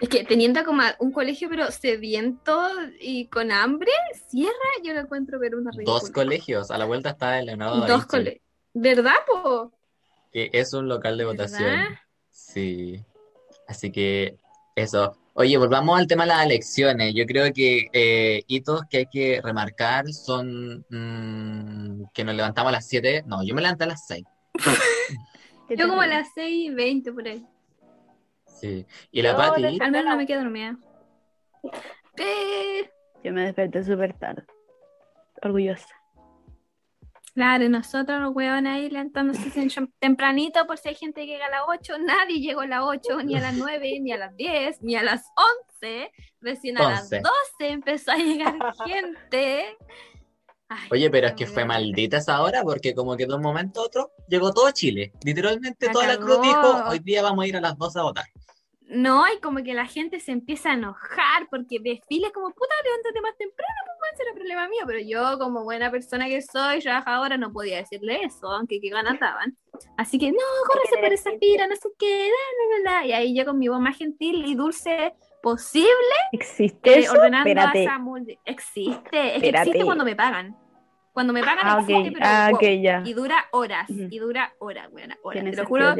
Es 0.00 0.08
que 0.08 0.24
teniendo 0.24 0.64
como 0.64 0.82
un 1.00 1.12
colegio 1.12 1.48
pero 1.50 1.70
sediento 1.70 2.58
y 3.00 3.26
con 3.26 3.50
hambre, 3.52 3.90
cierra, 4.28 4.52
yo 4.82 4.94
lo 4.94 5.00
encuentro 5.00 5.38
pero 5.40 5.58
una 5.58 5.70
ridícula. 5.70 5.98
Dos 6.00 6.10
colegios. 6.10 6.70
A 6.70 6.78
la 6.78 6.84
vuelta 6.86 7.10
está 7.10 7.38
el 7.38 7.46
Leonardo 7.46 7.80
da 7.80 7.86
Dos 7.88 8.06
colegios. 8.06 8.42
¿Verdad, 8.74 9.14
po? 9.26 9.72
que 10.32 10.48
es 10.52 10.72
un 10.72 10.88
local 10.88 11.18
de 11.18 11.24
¿Verdad? 11.26 11.44
votación. 11.44 11.98
Sí. 12.30 13.04
Así 13.68 13.92
que 13.92 14.36
eso. 14.76 15.16
Oye, 15.34 15.56
volvamos 15.56 15.98
al 15.98 16.06
tema 16.06 16.24
de 16.24 16.28
las 16.28 16.44
elecciones. 16.44 17.14
Yo 17.14 17.24
creo 17.24 17.52
que 17.54 17.88
eh, 17.92 18.42
hitos 18.46 18.82
que 18.90 18.98
hay 18.98 19.06
que 19.06 19.40
remarcar 19.42 20.06
son 20.12 20.84
mm, 20.90 22.10
que 22.12 22.24
nos 22.24 22.34
levantamos 22.34 22.68
a 22.68 22.72
las 22.72 22.86
7. 22.86 23.24
No, 23.26 23.42
yo 23.42 23.54
me 23.54 23.62
levanté 23.62 23.84
a 23.84 23.88
las 23.88 24.06
6. 24.06 24.24
¿Qué 25.68 25.76
Yo 25.76 25.88
como 25.88 26.02
a 26.02 26.06
las 26.06 26.28
6 26.34 26.70
y 26.70 26.70
20 26.70 27.12
por 27.12 27.26
ahí. 27.26 27.46
Sí. 28.46 28.86
Y 29.10 29.22
la 29.22 29.34
Pati, 29.34 29.64
Al 29.80 29.90
menos 29.90 30.04
no 30.04 30.16
me 30.16 30.26
quedo 30.26 30.42
dormida. 30.42 30.76
Eh, 32.18 32.90
Yo 33.24 33.32
me 33.32 33.44
desperté 33.44 33.82
súper 33.82 34.12
tarde. 34.12 34.44
Orgullosa. 35.40 36.01
Claro, 37.34 37.68
nosotros 37.68 38.20
los 38.20 38.34
huevones 38.34 38.72
ahí 38.72 38.90
levantándose 38.90 39.50
tem- 39.50 39.92
tempranito 39.98 40.66
por 40.66 40.78
si 40.78 40.90
hay 40.90 40.94
gente 40.94 41.22
que 41.22 41.26
llega 41.26 41.46
a 41.46 41.50
las 41.50 41.62
8. 41.68 41.98
Nadie 41.98 42.40
llegó 42.40 42.60
a 42.62 42.66
las 42.66 42.80
8, 42.82 43.22
ni 43.22 43.36
a 43.36 43.40
las 43.40 43.54
9, 43.54 44.00
ni 44.00 44.12
a 44.12 44.18
las 44.18 44.36
10, 44.36 44.82
ni 44.82 44.96
a 44.96 45.02
las 45.02 45.24
11. 45.80 46.10
Recién 46.40 46.78
a 46.78 46.88
las 46.90 47.02
11. 47.04 47.20
12 47.20 47.72
empezó 47.72 48.12
a 48.12 48.16
llegar 48.16 48.56
gente. 48.86 49.76
Ay, 50.68 50.88
Oye, 50.90 51.10
pero 51.10 51.26
es 51.26 51.34
que 51.34 51.46
fue 51.46 51.64
maldita 51.66 52.16
esa 52.16 52.40
hora 52.42 52.62
porque 52.62 52.94
como 52.94 53.14
que 53.16 53.26
de 53.26 53.34
un 53.34 53.42
momento 53.42 53.80
a 53.80 53.84
otro 53.84 54.12
llegó 54.26 54.52
todo 54.52 54.70
Chile. 54.70 55.12
Literalmente 55.22 55.88
toda 55.90 56.06
la 56.06 56.16
cruz 56.16 56.40
dijo, 56.40 56.84
hoy 56.88 56.98
día 57.00 57.22
vamos 57.22 57.44
a 57.44 57.48
ir 57.48 57.56
a 57.56 57.60
las 57.60 57.76
2 57.76 57.96
a 57.96 58.02
votar. 58.04 58.24
No, 58.92 59.24
y 59.32 59.40
como 59.40 59.62
que 59.62 59.72
la 59.72 59.86
gente 59.86 60.20
se 60.20 60.32
empieza 60.32 60.70
a 60.70 60.74
enojar 60.74 61.48
porque 61.50 61.78
desfiles 61.80 62.30
como, 62.32 62.50
puta, 62.50 62.74
levántate 62.84 63.20
más 63.22 63.36
temprano, 63.38 63.72
pues 63.98 64.10
será 64.18 64.34
problema 64.34 64.68
mío. 64.68 64.82
Pero 64.86 64.98
yo, 65.00 65.38
como 65.38 65.64
buena 65.64 65.90
persona 65.90 66.26
que 66.26 66.42
soy, 66.42 66.80
trabajadora, 66.80 67.38
no 67.38 67.52
podía 67.52 67.78
decirle 67.78 68.22
eso, 68.22 68.48
aunque 68.48 68.80
qué 68.80 68.90
ganas 68.90 69.18
daban. 69.18 69.56
Así 69.96 70.18
que, 70.18 70.30
no, 70.30 70.38
córrese 70.70 70.98
por 70.98 71.12
esa 71.12 71.30
pira, 71.40 71.66
no 71.66 71.74
sé 71.76 71.88
qué, 71.98 72.28
bla, 72.28 72.66
bla, 72.82 73.00
bla. 73.00 73.06
Y 73.06 73.12
ahí 73.12 73.34
yo 73.34 73.46
con 73.46 73.58
mi 73.58 73.68
voz 73.68 73.80
más 73.80 73.96
gentil 73.96 74.44
y 74.46 74.54
dulce 74.54 75.14
posible, 75.42 75.88
¿Existe 76.32 76.90
eh, 76.90 76.98
eso? 77.00 77.12
ordenando 77.12 77.48
Espérate. 77.48 77.88
a. 77.88 77.98
Existe, 78.44 79.36
es 79.36 79.42
que 79.42 79.48
existe 79.48 79.84
cuando 79.84 80.04
me 80.04 80.14
pagan. 80.14 80.54
Cuando 81.12 81.32
me 81.32 81.40
pagan 81.40 81.66
Ah, 81.66 81.78
existe, 81.80 82.10
pero 82.12 82.24
Ah, 82.26 82.48
wow. 82.50 82.60
ya. 82.60 83.02
Y 83.04 83.12
dura 83.14 83.46
horas, 83.52 83.88
y 83.88 84.18
dura 84.18 84.54
horas, 84.58 84.90
buena, 84.90 85.16
horas. 85.22 85.44
Te 85.44 85.56
lo 85.56 85.66
juro. 85.66 85.94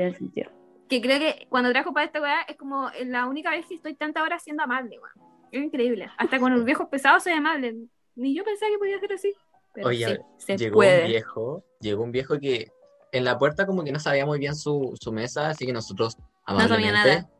Que 1.00 1.00
creo 1.08 1.18
que 1.18 1.46
cuando 1.48 1.70
trabajo 1.70 1.94
para 1.94 2.06
esta 2.06 2.20
weá 2.20 2.42
es 2.42 2.56
como 2.56 2.90
la 3.06 3.26
única 3.26 3.50
vez 3.50 3.64
que 3.66 3.74
estoy 3.76 3.94
tanta 3.94 4.22
hora 4.22 4.38
siendo 4.38 4.62
amable, 4.62 4.98
weón. 4.98 5.30
Es 5.50 5.62
increíble. 5.62 6.10
Hasta 6.18 6.38
con 6.38 6.52
los 6.54 6.64
viejos 6.64 6.88
pesados 6.88 7.22
soy 7.22 7.32
amable. 7.32 7.74
Ni 8.14 8.34
yo 8.36 8.44
pensaba 8.44 8.70
que 8.70 8.78
podía 8.78 8.98
ser 9.00 9.12
así. 9.14 9.32
Pero 9.74 9.88
Oye, 9.88 10.20
sí, 10.36 10.56
llegó 10.56 10.74
puede. 10.74 11.02
un 11.04 11.08
viejo, 11.08 11.64
llegó 11.80 12.02
un 12.04 12.12
viejo 12.12 12.38
que 12.38 12.70
en 13.10 13.24
la 13.24 13.38
puerta 13.38 13.64
como 13.66 13.84
que 13.84 13.92
no 13.92 13.98
sabía 13.98 14.26
muy 14.26 14.38
bien 14.38 14.54
su, 14.54 14.94
su 15.00 15.12
mesa, 15.12 15.48
así 15.48 15.64
que 15.66 15.72
nosotros 15.72 16.12
sabía 16.46 16.64
amablemente 16.64 16.92
nada. 16.92 17.30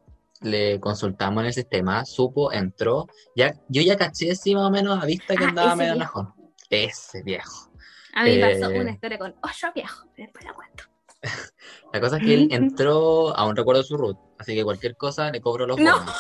le 0.41 0.81
consultamos 0.81 1.43
en 1.43 1.47
el 1.49 1.53
sistema, 1.53 2.05
supo, 2.07 2.53
entró, 2.53 3.07
ya, 3.37 3.55
yo 3.69 3.83
ya 3.83 3.97
caché 3.97 4.35
sí 4.35 4.55
más 4.55 4.65
o 4.69 4.71
menos 4.71 5.03
a 5.03 5.07
vista 5.07 5.35
que 5.37 5.45
Ah, 5.45 5.49
andaba 5.49 5.77
medio 5.77 5.93
enojón. 5.95 6.33
Ese 6.71 7.23
viejo. 7.23 7.71
A 8.15 8.25
mí 8.25 8.31
me 8.39 8.53
Eh, 8.53 8.61
pasó 8.61 8.73
una 8.75 8.91
historia 8.93 9.19
con 9.19 9.35
ocho 9.43 9.67
viejos, 9.75 10.07
después 10.17 10.45
la 10.45 10.53
cuento. 10.55 10.85
La 11.93 12.01
cosa 12.01 12.17
es 12.19 12.23
que 12.25 12.35
él 12.35 12.49
entró, 12.51 13.37
aún 13.37 13.57
recuerdo 13.57 13.83
su 13.83 13.97
root, 13.97 14.19
así 14.39 14.55
que 14.55 14.65
cualquier 14.65 14.97
cosa 14.97 15.31
le 15.31 15.41
cobro 15.41 15.67
los 15.67 15.79
No. 15.79 15.99
bonos. 15.99 16.15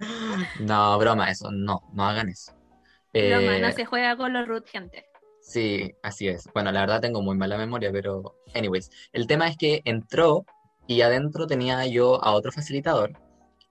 No, 0.60 0.98
broma, 0.98 1.30
eso, 1.30 1.50
no, 1.50 1.82
no 1.92 2.04
hagan 2.04 2.28
eso. 2.28 2.52
broma, 3.12 3.56
Eh, 3.58 3.60
no 3.60 3.72
se 3.72 3.84
juega 3.84 4.16
con 4.16 4.32
los 4.32 4.46
root, 4.46 4.66
gente. 4.68 5.04
Sí, 5.40 5.92
así 6.02 6.28
es. 6.28 6.48
Bueno, 6.52 6.70
la 6.72 6.80
verdad 6.80 7.00
tengo 7.00 7.22
muy 7.22 7.36
mala 7.36 7.56
memoria, 7.56 7.90
pero 7.90 8.34
anyways, 8.54 8.90
el 9.12 9.26
tema 9.26 9.48
es 9.48 9.56
que 9.56 9.80
entró 9.84 10.44
y 10.86 11.00
adentro 11.00 11.46
tenía 11.46 11.86
yo 11.86 12.22
a 12.22 12.32
otro 12.32 12.52
facilitador 12.52 13.12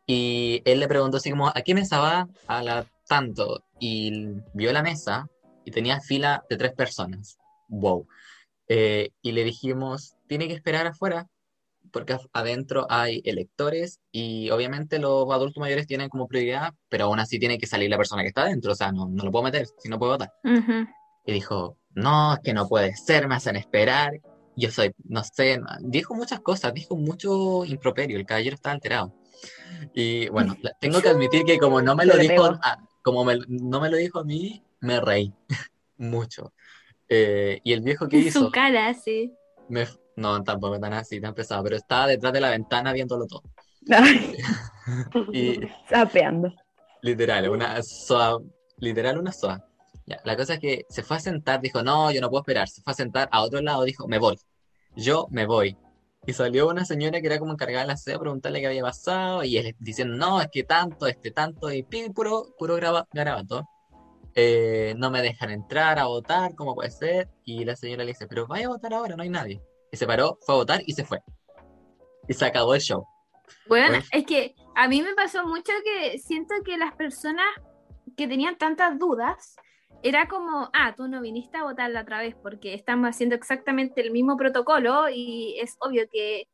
y 0.05 0.61
él 0.65 0.79
le 0.79 0.87
preguntó 0.87 1.17
así 1.17 1.29
como, 1.29 1.49
¿a 1.49 1.61
qué 1.63 1.73
mesa 1.75 1.99
va? 1.99 2.27
A 2.47 2.63
la 2.63 2.85
tanto. 3.07 3.63
Y 3.79 4.11
vio 4.53 4.71
la 4.73 4.81
mesa 4.81 5.27
y 5.65 5.71
tenía 5.71 5.99
fila 5.99 6.43
de 6.49 6.57
tres 6.57 6.73
personas. 6.73 7.37
Wow. 7.67 8.07
Eh, 8.69 9.11
y 9.21 9.31
le 9.31 9.43
dijimos, 9.43 10.15
tiene 10.27 10.47
que 10.47 10.53
esperar 10.53 10.87
afuera 10.87 11.27
porque 11.91 12.17
adentro 12.33 12.85
hay 12.89 13.21
electores 13.23 13.99
y 14.11 14.49
obviamente 14.49 14.99
los 14.99 15.31
adultos 15.31 15.61
mayores 15.61 15.87
tienen 15.87 16.09
como 16.09 16.27
prioridad, 16.27 16.73
pero 16.89 17.05
aún 17.05 17.19
así 17.19 17.39
tiene 17.39 17.57
que 17.57 17.65
salir 17.65 17.89
la 17.89 17.97
persona 17.97 18.23
que 18.23 18.27
está 18.27 18.41
adentro, 18.41 18.73
o 18.73 18.75
sea, 18.75 18.91
no, 18.91 19.07
no 19.07 19.23
lo 19.23 19.31
puedo 19.31 19.43
meter 19.45 19.67
si 19.77 19.87
no 19.89 19.97
puedo 19.97 20.11
votar. 20.13 20.31
Ujú. 20.43 20.85
Y 21.25 21.31
dijo, 21.31 21.77
no, 21.95 22.33
es 22.33 22.39
que 22.41 22.53
no 22.53 22.67
puede 22.67 22.93
ser, 22.95 23.27
me 23.27 23.35
hacen 23.35 23.55
esperar. 23.55 24.19
Yo 24.55 24.69
soy, 24.71 24.91
no 25.05 25.23
sé, 25.23 25.59
dijo 25.81 26.13
muchas 26.13 26.39
cosas, 26.41 26.73
dijo 26.73 26.95
mucho 26.97 27.63
improperio, 27.63 28.17
el 28.17 28.25
caballero 28.25 28.55
estaba 28.55 28.73
alterado. 28.73 29.13
Y 29.93 30.27
bueno, 30.29 30.57
tengo 30.79 31.01
que 31.01 31.09
admitir 31.09 31.45
que 31.45 31.57
como 31.57 31.81
no 31.81 31.95
me 31.95 32.05
lo 32.05 32.17
dijo, 32.17 32.43
a- 32.45 32.77
como 33.03 33.23
me- 33.23 33.39
no 33.47 33.79
me 33.79 33.89
lo 33.89 33.97
dijo 33.97 34.19
a 34.19 34.23
mí, 34.23 34.61
me 34.81 34.99
reí 34.99 35.33
mucho. 35.97 36.53
Eh, 37.09 37.59
y 37.63 37.73
el 37.73 37.81
viejo 37.81 38.07
que 38.07 38.17
hizo, 38.17 38.45
su 38.45 38.51
cara, 38.51 38.93
sí. 38.93 39.33
me, 39.69 39.85
no, 40.15 40.43
tampoco 40.43 40.79
tan 40.79 40.93
así, 40.93 41.21
tan 41.21 41.33
pesado, 41.33 41.63
pero 41.63 41.75
estaba 41.77 42.07
detrás 42.07 42.33
de 42.33 42.41
la 42.41 42.49
ventana 42.49 42.91
viéndolo 42.93 43.25
todo. 43.25 43.43
Y 45.33 45.59
sapeando. 45.89 46.53
Literal, 47.01 47.49
una 47.49 47.81
soa, 47.83 48.39
literal 48.77 49.17
una 49.17 49.31
soa. 49.31 49.63
Ya, 50.05 50.19
la 50.23 50.37
cosa 50.37 50.53
es 50.55 50.59
que 50.59 50.85
se 50.89 51.03
fue 51.03 51.17
a 51.17 51.19
sentar, 51.19 51.59
dijo, 51.61 51.83
no, 51.83 52.11
yo 52.11 52.21
no 52.21 52.29
puedo 52.29 52.41
esperar. 52.41 52.69
Se 52.69 52.81
fue 52.81 52.91
a 52.91 52.95
sentar 52.95 53.27
a 53.31 53.41
otro 53.41 53.61
lado, 53.61 53.83
dijo, 53.83 54.07
me 54.07 54.19
voy. 54.19 54.39
Yo 54.95 55.27
me 55.29 55.45
voy. 55.45 55.75
Y 56.25 56.33
salió 56.33 56.67
una 56.69 56.85
señora 56.85 57.19
que 57.19 57.27
era 57.27 57.39
como 57.39 57.51
encargada 57.51 57.81
de 57.81 57.87
la 57.87 57.97
sede 57.97 58.15
a 58.15 58.19
preguntarle 58.19 58.61
qué 58.61 58.67
había 58.67 58.83
pasado. 58.83 59.43
Y 59.43 59.57
él 59.57 59.75
diciendo, 59.79 60.15
no, 60.15 60.41
es 60.41 60.47
que 60.51 60.63
tanto, 60.63 61.07
este 61.07 61.31
tanto, 61.31 61.71
y 61.71 61.83
pi, 61.83 62.09
puro, 62.09 62.45
puro 62.57 62.75
graba- 62.77 63.07
garabato. 63.13 63.67
Eh, 64.39 64.93
no 64.97 65.09
me 65.09 65.23
dejan 65.23 65.49
entrar 65.49 65.97
a 65.97 66.05
votar, 66.05 66.53
¿cómo 66.53 66.75
puede 66.75 66.91
ser? 66.91 67.27
Y 67.43 67.65
la 67.65 67.75
señora 67.75 68.03
le 68.03 68.11
dice, 68.11 68.27
pero 68.27 68.45
vaya 68.45 68.67
a 68.67 68.69
votar 68.69 68.93
ahora, 68.93 69.15
no 69.15 69.23
hay 69.23 69.29
nadie. 69.29 69.59
Y 69.91 69.97
se 69.97 70.05
paró, 70.05 70.37
fue 70.45 70.53
a 70.53 70.57
votar 70.59 70.81
y 70.85 70.93
se 70.93 71.03
fue. 71.03 71.23
Y 72.27 72.33
se 72.35 72.45
acabó 72.45 72.75
el 72.75 72.81
show. 72.81 73.03
Bueno, 73.67 73.87
Bueno. 73.87 74.03
es 74.11 74.25
que 74.27 74.53
a 74.75 74.87
mí 74.87 75.01
me 75.01 75.15
pasó 75.15 75.47
mucho 75.47 75.73
que 75.83 76.19
siento 76.19 76.53
que 76.63 76.77
las 76.77 76.93
personas 76.93 77.47
que 78.15 78.27
tenían 78.27 78.59
tantas 78.59 78.99
dudas 78.99 79.55
era 80.03 80.27
como, 80.27 80.69
ah, 80.71 80.93
tú 80.95 81.07
no 81.07 81.19
viniste 81.19 81.57
a 81.57 81.63
votar 81.63 81.89
la 81.89 82.01
otra 82.01 82.19
vez 82.19 82.35
porque 82.35 82.75
estamos 82.75 83.09
haciendo 83.09 83.33
exactamente 83.33 84.01
el 84.01 84.11
mismo 84.11 84.37
protocolo 84.37 85.09
y 85.09 85.57
es 85.59 85.77
obvio 85.79 86.07
que 86.11 86.47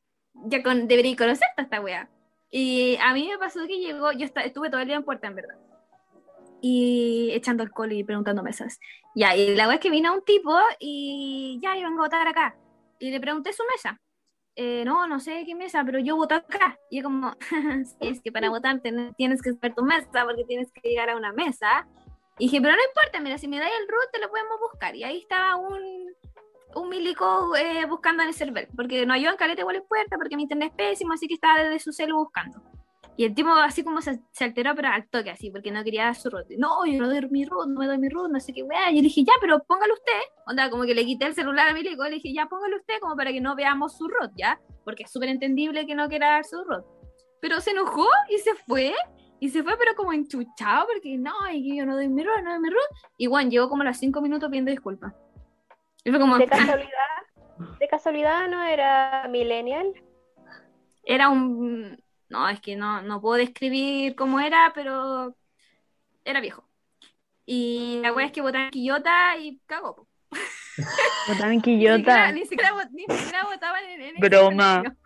ya 0.45 0.63
con, 0.63 0.87
debería 0.87 1.17
conocerte 1.17 1.53
a 1.57 1.63
esta 1.63 1.81
wea. 1.81 2.09
Y 2.49 2.97
a 3.01 3.13
mí 3.13 3.27
me 3.29 3.37
pasó 3.37 3.67
que 3.67 3.79
llegó, 3.79 4.13
yo 4.13 4.25
estuve 4.25 4.69
todo 4.69 4.79
el 4.79 4.87
día 4.87 4.95
en 4.95 5.03
puerta, 5.03 5.27
en 5.27 5.35
verdad. 5.35 5.57
Y 6.65 7.31
echando 7.33 7.61
alcohol 7.61 7.91
y 7.91 8.05
preguntando 8.05 8.41
mesas. 8.41 8.79
Ya, 9.15 9.35
y 9.35 9.53
la 9.53 9.71
es 9.73 9.81
que 9.81 9.89
vino 9.89 10.13
un 10.13 10.23
tipo 10.23 10.57
y 10.79 11.59
ya, 11.61 11.75
yo 11.75 11.83
vengo 11.83 12.03
a 12.03 12.05
votar 12.05 12.25
acá. 12.25 12.55
Y 12.99 13.11
le 13.11 13.19
pregunté 13.19 13.51
su 13.51 13.63
mesa 13.75 13.99
eh, 14.55 14.83
no, 14.85 15.07
no 15.07 15.19
sé 15.19 15.43
qué 15.45 15.55
mesa, 15.55 15.83
pero 15.83 15.99
yo 15.99 16.15
voto 16.15 16.35
acá. 16.35 16.77
Y 16.89 16.97
yo 16.97 17.03
como, 17.03 17.35
sí, 17.85 18.07
es 18.07 18.21
que 18.21 18.31
para 18.31 18.49
votar 18.49 18.81
tienes 18.81 19.41
que 19.41 19.53
saber 19.53 19.73
tu 19.73 19.83
mesa 19.83 20.25
porque 20.25 20.43
tienes 20.45 20.71
que 20.71 20.87
llegar 20.87 21.09
a 21.09 21.15
una 21.15 21.33
mesa. 21.33 21.87
Y 22.37 22.45
dije, 22.45 22.61
pero 22.61 22.75
no 22.75 22.81
importa, 22.83 23.19
mira, 23.19 23.37
si 23.37 23.47
me 23.47 23.59
dais 23.59 23.73
el 23.79 23.87
root 23.87 24.11
te 24.11 24.19
lo 24.19 24.29
podemos 24.29 24.59
buscar. 24.59 24.95
Y 24.95 25.03
ahí 25.03 25.19
estaba 25.19 25.55
un, 25.55 25.81
un 26.75 26.89
milico 26.89 27.55
eh, 27.55 27.85
buscando 27.85 28.23
en 28.23 28.29
el 28.29 28.35
server, 28.35 28.69
porque 28.75 29.05
no 29.05 29.13
ayudan 29.13 29.37
caleta 29.37 29.61
igual 29.61 29.77
en 29.77 29.87
puerta, 29.87 30.17
porque 30.17 30.35
mi 30.35 30.43
internet 30.43 30.71
es 30.71 30.75
pésimo, 30.75 31.13
así 31.13 31.27
que 31.27 31.35
estaba 31.35 31.63
desde 31.63 31.79
su 31.79 31.91
celu 31.91 32.17
buscando. 32.17 32.61
Y 33.15 33.25
el 33.25 33.35
tipo 33.35 33.51
así 33.51 33.83
como 33.83 34.01
se, 34.01 34.19
se 34.31 34.43
alteró, 34.43 34.73
pero 34.75 34.87
al 34.87 35.07
toque, 35.07 35.29
así, 35.29 35.51
porque 35.51 35.71
no 35.71 35.83
quería 35.83 36.05
dar 36.05 36.15
su 36.15 36.29
root. 36.31 36.47
No, 36.57 36.83
yo 36.85 36.99
no 36.99 37.07
doy 37.07 37.21
mi 37.29 37.45
root, 37.45 37.67
no 37.67 37.79
me 37.79 37.85
doy 37.85 37.99
mi 37.99 38.09
root, 38.09 38.31
no 38.31 38.39
sé 38.39 38.53
qué 38.53 38.63
weá. 38.63 38.89
Y 38.89 38.95
yo 38.95 39.01
le 39.01 39.07
dije, 39.07 39.23
ya, 39.23 39.33
pero 39.39 39.61
póngalo 39.63 39.93
usted. 39.93 40.19
Onda, 40.47 40.69
como 40.71 40.83
que 40.83 40.95
le 40.95 41.05
quité 41.05 41.25
el 41.25 41.35
celular 41.35 41.67
a 41.67 41.73
Milico, 41.73 42.03
le 42.05 42.15
dije, 42.15 42.33
ya, 42.33 42.47
póngalo 42.47 42.77
usted, 42.77 42.95
como 42.99 43.15
para 43.15 43.31
que 43.31 43.39
no 43.39 43.55
veamos 43.55 43.97
su 43.97 44.07
root, 44.07 44.31
¿ya? 44.35 44.59
Porque 44.83 45.03
es 45.03 45.11
súper 45.11 45.29
entendible 45.29 45.85
que 45.85 45.93
no 45.93 46.09
quiera 46.09 46.29
dar 46.29 46.45
su 46.45 46.63
root. 46.63 46.83
Pero 47.39 47.61
se 47.61 47.71
enojó 47.71 48.07
y 48.29 48.39
se 48.39 48.55
fue. 48.55 48.93
Y 49.39 49.49
se 49.49 49.61
fue, 49.61 49.77
pero 49.77 49.93
como 49.95 50.13
enchuchado, 50.13 50.87
porque 50.91 51.17
no, 51.17 51.33
y 51.51 51.77
yo 51.77 51.85
no 51.85 51.95
doy 51.95 52.07
mi 52.07 52.23
root, 52.23 52.41
no 52.43 52.51
doy 52.51 52.59
mi 52.61 52.69
root. 52.69 52.87
Y 53.17 53.27
Juan 53.27 53.51
llegó 53.51 53.69
como 53.69 53.83
a 53.83 53.85
los 53.85 53.97
cinco 53.97 54.21
minutos 54.21 54.49
pidiendo 54.49 54.71
disculpas. 54.71 55.13
Y 56.03 56.09
fue 56.09 56.19
como, 56.19 56.37
De 56.37 56.47
casualidad, 56.47 56.89
de 57.79 57.87
casualidad 57.87 58.49
no 58.49 58.63
era 58.63 59.27
millennial. 59.29 59.93
era 61.03 61.29
un... 61.29 62.02
No, 62.33 62.49
es 62.49 62.59
que 62.61 62.75
no, 62.75 63.01
no 63.03 63.21
puedo 63.21 63.35
describir 63.37 64.15
cómo 64.15 64.39
era, 64.39 64.71
pero 64.73 65.35
era 66.25 66.41
viejo. 66.41 66.67
Y 67.45 67.99
la 68.01 68.11
wea 68.11 68.25
es 68.25 68.31
que 68.31 68.41
votaba 68.41 68.65
en 68.65 68.71
Quillota 68.71 69.37
y 69.37 69.59
cagó. 69.67 70.07
siquiera, 71.27 71.51
Quillota. 71.61 72.31
ni 72.31 72.45
siquiera, 72.45 72.71
ni 72.91 73.03
siquiera 73.03 73.43
votaban 73.45 73.83
en, 73.85 74.01
en 74.01 74.15
Broma. 74.19 74.77
colegio. 74.81 74.97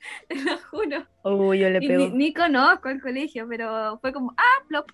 Te 0.28 0.34
lo 0.36 0.58
juro. 0.70 1.06
Uy, 1.22 1.58
yo 1.60 1.70
le 1.70 1.80
pego. 1.80 1.98
ni, 2.06 2.10
ni 2.10 2.34
conozco 2.34 2.88
el 2.88 3.00
colegio, 3.00 3.46
pero 3.48 3.98
fue 4.00 4.12
como, 4.12 4.32
ah, 4.36 4.64
plop. 4.66 4.90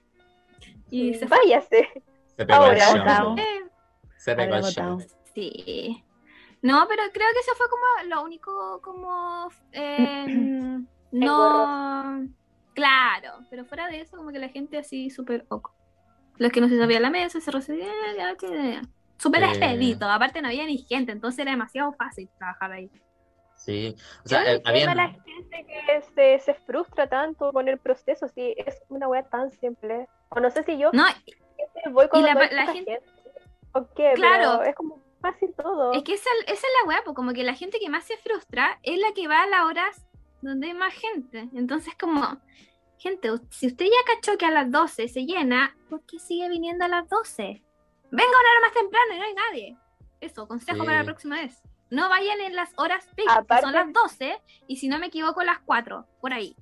Y 0.91 1.15
se 1.15 1.27
fue. 1.27 1.39
Váyase. 1.39 1.89
Se 2.37 2.45
pegó 2.45 2.65
el 2.67 2.81
Ahora, 2.81 2.87
show. 2.91 2.99
votado. 2.99 3.37
Eh, 3.39 3.65
Se 4.19 4.35
pegó 4.37 4.55
el 4.57 4.63
show. 4.65 4.99
Sí. 5.35 6.05
No, 6.63 6.87
pero 6.89 7.03
creo 7.13 7.29
que 7.33 7.41
eso 7.41 7.55
fue 7.57 7.67
como 7.69 7.85
lo 8.15 8.23
único 8.23 8.81
como 8.83 9.51
eh, 9.73 10.27
no 11.19 12.29
claro, 12.75 13.39
pero 13.51 13.65
fuera 13.65 13.87
de 13.89 14.01
eso 14.01 14.17
como 14.17 14.31
que 14.33 14.39
la 14.39 14.49
gente 14.49 14.79
así 14.79 15.11
súper 15.11 15.45
ok. 15.49 15.71
Los 16.39 16.51
que 16.51 16.61
no 16.61 16.69
se 16.69 16.79
sabían 16.79 17.03
la 17.03 17.11
mesa, 17.11 17.41
se 17.41 17.51
recibían, 17.51 17.89
ya. 18.17 18.35
súper 19.19 19.45
expedito, 19.45 20.07
aparte 20.11 20.43
no 20.43 20.49
había 20.49 20.67
ni 20.67 20.79
gente, 20.79 21.13
entonces 21.13 21.39
era 21.41 21.53
demasiado 21.53 21.93
fácil 21.93 22.29
trabajar 22.39 22.73
ahí. 22.73 22.91
Sí. 23.55 23.95
O 24.25 24.29
sea, 24.29 24.43
eh, 24.53 24.61
entiendo 24.65 24.91
a 24.91 24.95
la 24.97 25.09
gente 25.11 25.67
que 25.67 26.03
se, 26.15 26.39
se 26.41 26.55
frustra 26.55 27.09
tanto 27.09 27.53
con 27.53 27.69
el 27.69 27.79
proceso, 27.79 28.27
si 28.29 28.53
es 28.59 28.83
una 28.89 29.07
wea 29.09 29.23
tan 29.23 29.53
simple. 29.53 30.09
O 30.31 30.41
no 30.41 30.51
sé 30.51 30.65
si 30.65 30.77
yo 30.77 30.91
No, 30.93 31.05
voy 31.93 32.09
con 32.09 32.23
la- 32.25 32.35
gente- 32.73 33.01
¿O 33.73 33.87
qué? 33.95 34.13
Claro. 34.17 34.59
Pero 34.59 34.63
es 34.71 34.75
como 34.75 35.01
fácil 35.21 35.55
todo. 35.57 35.93
es 35.93 36.03
que 36.03 36.15
esa, 36.15 36.29
esa 36.47 36.53
es 36.53 36.73
la 36.83 36.89
weá, 36.89 36.99
pues 37.05 37.15
como 37.17 37.33
que 37.33 37.45
la 37.45 37.55
gente 37.55 37.79
que 37.79 37.89
más 37.89 38.05
se 38.05 38.17
frustra 38.19 38.79
es 38.83 38.99
la 38.99 39.13
que 39.15 39.29
va 39.29 39.45
a 39.45 39.47
las 39.47 39.63
horas 39.63 40.07
donde 40.45 40.69
hay 40.69 40.75
más 40.75 40.95
gente. 40.95 41.49
Entonces 41.55 41.95
como, 41.99 42.41
gente, 42.99 43.29
si 43.51 43.67
usted 43.67 43.87
ya 43.87 44.15
cachó 44.15 44.37
que 44.39 44.47
a 44.47 44.51
las 44.51 44.71
12 44.71 45.09
se 45.09 45.25
llena, 45.27 45.77
¿por 45.89 46.05
qué 46.07 46.19
sigue 46.19 46.49
viniendo 46.49 46.85
a 46.85 46.89
las 46.89 47.09
12? 47.09 47.43
Venga 48.11 48.29
una 48.29 48.51
hora 48.51 48.61
más 48.63 48.73
temprano 48.73 49.15
y 49.15 49.19
no 49.19 49.25
hay 49.25 49.35
nadie. 49.35 49.79
Eso, 50.21 50.47
consejo 50.47 50.81
Sí. 50.81 50.87
para 50.87 50.99
la 50.99 51.05
próxima 51.05 51.37
vez. 51.37 51.61
No 51.91 52.09
vayan 52.09 52.41
en 52.41 52.57
las 52.57 52.73
horas 52.77 53.07
peak, 53.15 53.47
que 53.49 53.61
son 53.61 53.73
las 53.73 53.93
12, 53.93 54.41
y 54.67 54.77
si 54.77 54.89
no 54.89 54.99
me 54.99 55.07
equivoco, 55.07 55.43
las 55.43 55.59
4, 55.61 56.07
por 56.21 56.33
ahí. 56.33 56.57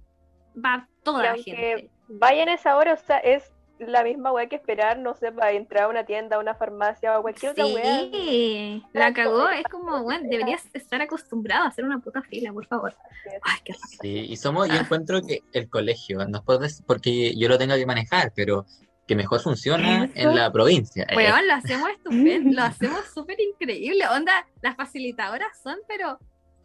Va 0.57 0.89
toda 1.05 1.37
Y 1.37 1.39
la 1.39 1.43
gente. 1.43 1.91
vayan 2.09 2.49
a 2.49 2.55
esa 2.55 2.77
hora, 2.77 2.95
o 2.95 2.97
sea, 2.97 3.19
es 3.19 3.52
la 3.79 4.05
misma 4.05 4.33
wea 4.33 4.49
que 4.49 4.57
esperar, 4.57 4.99
no 4.99 5.15
sé, 5.15 5.33
para 5.33 5.51
entrar 5.53 5.85
a 5.85 5.89
una 5.89 6.05
tienda, 6.05 6.37
a 6.37 6.39
una 6.39 6.55
farmacia 6.55 7.19
o 7.19 7.23
cualquier 7.23 7.53
otra 7.53 7.67
wea. 7.67 8.01
Sí, 8.13 8.83
la 8.93 9.13
cagó. 9.13 9.49
Es 9.49 9.65
como, 9.65 10.03
bueno, 10.05 10.29
deberías 10.31 10.63
estar 10.73 11.01
acostumbrado 11.03 11.65
a 11.65 11.69
hacer 11.69 11.85
una 11.85 11.99
puta 11.99 12.23
fila, 12.23 12.53
por 12.53 12.67
favor. 12.67 12.95
Ay, 13.43 13.59
qué 13.65 13.73
raro. 13.73 13.85
Sí, 14.01 14.27
y 14.29 14.37
somos, 14.37 14.69
yo 14.69 14.75
encuentro 14.77 15.21
que 15.23 15.41
el 15.53 15.69
colegio, 15.69 16.19
no 16.29 16.39
es 16.39 16.45
por 16.45 16.59
des- 16.61 16.83
porque 16.87 17.35
yo 17.37 17.49
lo 17.49 17.59
tengo 17.59 17.75
que 17.75 17.87
manejar, 17.87 18.33
pero 18.37 18.67
que 19.07 19.17
mejor 19.17 19.41
funciona 19.41 20.05
¿Eso? 20.05 20.13
en 20.31 20.37
la 20.37 20.53
provincia. 20.53 21.05
Eh, 21.09 21.17
Weón, 21.17 21.47
lo 21.49 21.55
hacemos 21.55 21.89
estupendo, 21.91 22.53
lo 22.55 22.63
hacemos 22.63 23.05
súper 23.13 23.37
increíble. 23.41 24.07
Onda, 24.09 24.47
las 24.61 24.77
facilitadoras 24.77 25.61
son, 25.61 25.77
pero 25.89 26.19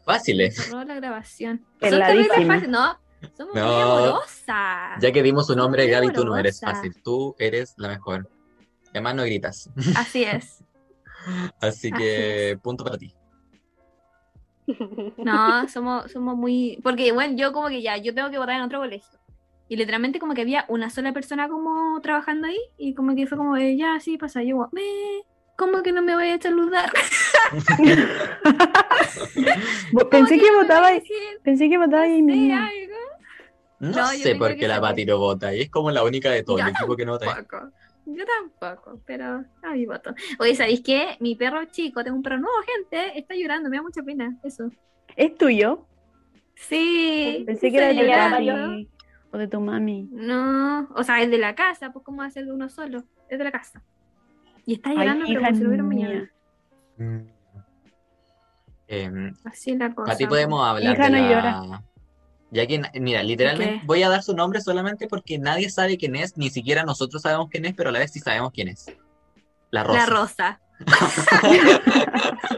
fáciles. 0.05 0.69
la 0.71 0.95
grabación. 0.95 1.65
Son 1.81 1.99
fáciles. 1.99 2.69
No, 2.69 2.99
somos 3.35 3.53
muy 3.53 3.61
amorosas. 3.61 5.01
Ya 5.01 5.11
que 5.11 5.23
dimos 5.23 5.47
su 5.47 5.55
nombre, 5.55 5.83
Muy 5.83 5.91
Gaby, 5.91 6.13
tú 6.13 6.25
no 6.25 6.37
eres 6.37 6.61
amorosa. 6.61 6.81
fácil, 6.81 7.01
tú 7.03 7.35
eres 7.39 7.73
la 7.77 7.87
mejor. 7.87 8.29
Además 8.91 9.15
no 9.15 9.23
gritas. 9.23 9.69
Así 9.95 10.23
es. 10.23 10.63
Así 11.25 11.57
Así 11.61 11.91
que 11.91 12.59
punto 12.61 12.83
para 12.83 12.97
ti. 12.97 13.13
No, 15.17 15.67
somos, 15.69 16.11
somos 16.11 16.35
muy. 16.35 16.79
Porque, 16.83 17.11
bueno, 17.11 17.35
yo 17.37 17.53
como 17.53 17.69
que 17.69 17.81
ya, 17.81 17.97
yo 17.97 18.13
tengo 18.13 18.29
que 18.29 18.37
votar 18.37 18.55
en 18.55 18.63
otro 18.63 18.79
colegio. 18.79 19.19
Y 19.69 19.75
literalmente 19.75 20.19
como 20.19 20.33
que 20.33 20.41
había 20.41 20.65
una 20.67 20.89
sola 20.89 21.13
persona 21.13 21.47
como 21.47 21.99
trabajando 22.01 22.47
ahí. 22.47 22.59
Y 22.77 22.93
como 22.93 23.15
que 23.15 23.27
fue 23.27 23.37
como, 23.37 23.55
de, 23.55 23.77
ya, 23.77 23.99
sí, 23.99 24.17
pasa. 24.17 24.43
Yo, 24.43 24.55
como, 24.55 24.69
me. 24.71 24.81
¿Cómo 25.57 25.81
que 25.81 25.91
no 25.91 26.03
me 26.03 26.15
voy 26.15 26.29
a 26.29 26.39
saludar? 26.39 26.91
Pensé 30.11 30.37
que 30.37 30.51
votaba, 30.51 30.89
pensé 31.43 31.69
que 31.69 31.77
votaba 31.77 32.03
ahí 32.03 32.21
mismo. 32.21 32.55
algo. 32.55 32.96
No, 33.79 34.07
sé 34.07 34.35
por 34.35 34.55
qué 34.55 34.67
la. 34.67 34.81
Pati 34.81 35.05
no 35.05 35.17
vota. 35.17 35.53
Y 35.53 35.61
es 35.61 35.69
como 35.69 35.91
la 35.91 36.03
única 36.03 36.31
de 36.31 36.43
todo 36.43 36.57
Yo 36.57 36.63
el 36.63 36.71
equipo 36.71 36.95
que 36.95 37.05
no 37.05 37.13
vota. 37.13 37.25
Tampoco. 37.25 37.71
Yo 38.05 38.23
tampoco, 38.25 39.01
pero 39.05 39.43
a 39.61 39.71
mi 39.73 39.85
voto. 39.85 40.15
Oye, 40.39 40.55
¿sabéis 40.55 40.81
qué? 40.81 41.17
Mi 41.19 41.35
perro 41.35 41.65
chico, 41.65 42.03
tengo 42.05 42.15
un 42.15 42.23
perro 42.23 42.37
nuevo, 42.37 42.55
gente, 42.65 43.19
está 43.19 43.35
llorando, 43.35 43.69
me 43.69 43.75
da 43.75 43.83
mucha 43.83 44.01
pena. 44.01 44.37
Eso. 44.43 44.71
¿Es 45.17 45.35
tuyo? 45.35 45.85
Sí. 46.55 47.43
Pensé 47.45 47.69
que 47.69 47.77
era 47.77 47.87
de 47.87 48.01
tu 48.01 48.07
papi 48.07 48.89
o 49.31 49.37
de 49.37 49.47
tu 49.49 49.59
mami. 49.59 50.07
No, 50.11 50.87
o 50.95 51.03
sea, 51.03 51.21
es 51.21 51.29
de 51.29 51.37
la 51.37 51.53
casa, 51.53 51.91
pues 51.91 52.05
¿cómo 52.05 52.27
ser 52.29 52.45
de 52.45 52.53
uno 52.53 52.69
solo? 52.69 53.03
Es 53.27 53.37
de 53.37 53.43
la 53.43 53.51
casa. 53.51 53.83
Y 54.65 54.75
está 54.75 54.93
llorando, 54.93 55.25
Ay, 55.25 55.33
pero 55.33 55.45
como 55.45 55.55
si 55.57 55.63
lo 55.63 55.69
vieron 55.69 55.87
mañana. 55.87 56.31
Mm. 56.97 57.17
Em, 58.87 59.33
Así 59.43 59.71
es 59.71 59.77
la 59.77 59.93
cosa. 59.93 60.13
Pati, 60.13 60.27
podemos 60.27 60.65
hablar 60.65 60.93
hija 60.93 61.03
de 61.03 61.09
no 61.09 61.17
la... 61.17 61.29
llora. 61.29 61.83
Ya 62.51 62.65
que, 62.65 62.81
mira, 62.99 63.23
literalmente 63.23 63.81
voy 63.85 64.03
a 64.03 64.09
dar 64.09 64.23
su 64.23 64.33
nombre 64.33 64.61
solamente 64.61 65.07
porque 65.07 65.37
nadie 65.37 65.69
sabe 65.69 65.97
quién 65.97 66.15
es, 66.15 66.37
ni 66.37 66.49
siquiera 66.49 66.83
nosotros 66.83 67.21
sabemos 67.21 67.49
quién 67.49 67.65
es, 67.65 67.73
pero 67.75 67.89
a 67.89 67.91
la 67.91 67.99
vez 67.99 68.11
sí 68.11 68.19
sabemos 68.19 68.51
quién 68.53 68.69
es. 68.69 68.85
La 69.69 69.83
Rosa. 69.83 69.99
La 69.99 70.05
rosa. 70.05 70.61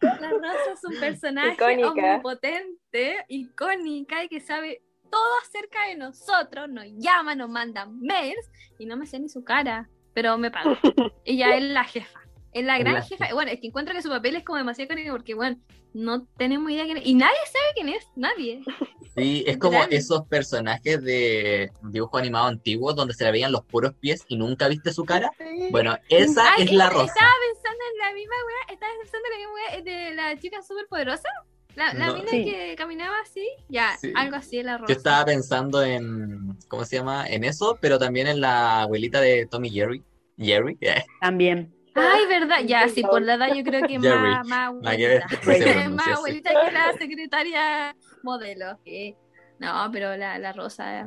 La 0.00 0.30
rosa 0.30 0.72
es 0.72 0.84
un 0.84 1.00
personaje 1.00 1.54
Icónica. 1.54 1.90
omnipotente, 1.90 3.24
icónica 3.28 4.24
y 4.24 4.28
que 4.28 4.40
sabe 4.40 4.82
todo 5.10 5.30
acerca 5.42 5.86
de 5.88 5.96
nosotros. 5.96 6.68
Nos 6.68 6.86
llama, 6.96 7.34
nos 7.34 7.50
manda 7.50 7.86
mails 7.86 8.50
y 8.78 8.86
no 8.86 8.96
me 8.96 9.06
sé 9.06 9.18
ni 9.18 9.28
su 9.28 9.44
cara, 9.44 9.88
pero 10.14 10.38
me 10.38 10.50
paga. 10.50 10.78
Ella 11.24 11.56
es 11.56 11.64
la 11.64 11.84
jefa. 11.84 12.19
Es 12.52 12.64
la 12.64 12.78
gran 12.78 12.94
la 12.94 13.02
jefa. 13.02 13.32
Bueno, 13.32 13.50
es 13.52 13.60
que 13.60 13.68
encuentro 13.68 13.94
que 13.94 14.02
su 14.02 14.08
papel 14.08 14.36
es 14.36 14.44
como 14.44 14.58
demasiado 14.58 14.86
icónico 14.92 15.12
porque, 15.12 15.34
bueno, 15.34 15.56
no 15.92 16.26
tenemos 16.36 16.70
idea 16.70 16.84
quién 16.84 16.96
es. 16.98 17.06
Y 17.06 17.14
nadie 17.14 17.36
sabe 17.46 17.64
quién 17.74 17.88
es, 17.90 18.06
nadie. 18.16 18.62
Sí, 19.16 19.42
es 19.44 19.58
como 19.58 19.82
esos 19.90 20.24
personajes 20.28 21.02
de 21.02 21.72
dibujo 21.82 22.16
animado 22.16 22.46
antiguo 22.46 22.92
donde 22.94 23.12
se 23.12 23.24
le 23.24 23.32
veían 23.32 23.50
los 23.50 23.64
puros 23.64 23.92
pies 23.94 24.24
y 24.28 24.36
nunca 24.36 24.68
viste 24.68 24.92
su 24.92 25.04
cara. 25.04 25.32
Bueno, 25.72 25.96
esa 26.08 26.52
Ay, 26.54 26.62
es 26.62 26.72
la 26.72 26.88
Rosa. 26.90 27.06
Estaba 27.12 27.32
pensando 27.44 27.80
en 27.90 27.98
la 27.98 28.14
misma 28.14 28.34
wea, 28.46 28.72
estaba 28.74 28.92
pensando 29.02 29.26
en 29.26 29.32
la 29.32 29.38
misma 29.38 29.52
wea 29.54 29.82
de 29.82 30.14
la 30.14 30.38
chica 30.38 30.62
súper 30.62 30.86
poderosa. 30.88 31.28
La, 31.74 31.92
la 31.92 32.06
No. 32.06 32.14
mina 32.14 32.30
Sí. 32.30 32.44
que 32.44 32.74
caminaba 32.78 33.16
así, 33.20 33.44
ya, 33.68 33.96
Sí. 34.00 34.12
algo 34.14 34.36
así 34.36 34.58
de 34.58 34.62
la 34.62 34.78
rosa. 34.78 34.92
Yo 34.92 34.96
estaba 34.96 35.24
pensando 35.24 35.82
en, 35.82 36.56
¿cómo 36.68 36.84
se 36.84 36.96
llama? 36.96 37.26
En 37.26 37.42
eso, 37.42 37.78
pero 37.80 37.98
también 37.98 38.28
en 38.28 38.40
la 38.40 38.82
abuelita 38.82 39.20
de 39.20 39.46
Tommy 39.50 39.70
Jerry. 39.70 40.04
Jerry, 40.38 40.78
También. 41.20 41.74
Ay, 41.94 42.26
verdad, 42.28 42.58
ya, 42.64 42.88
sí, 42.88 43.02
por 43.02 43.22
la 43.22 43.34
edad 43.34 43.54
yo 43.54 43.64
creo 43.64 43.86
que 43.86 43.98
más, 43.98 44.50
abuelita. 44.50 45.26
no 45.44 45.52
se 45.52 45.88
más 45.88 46.08
abuelita 46.08 46.50
que 46.50 46.72
la 46.72 46.92
secretaria 46.98 47.96
modelo. 48.22 48.78
sí. 48.84 49.16
No, 49.58 49.90
pero 49.92 50.16
la, 50.16 50.38
la 50.38 50.52
rosa. 50.54 51.06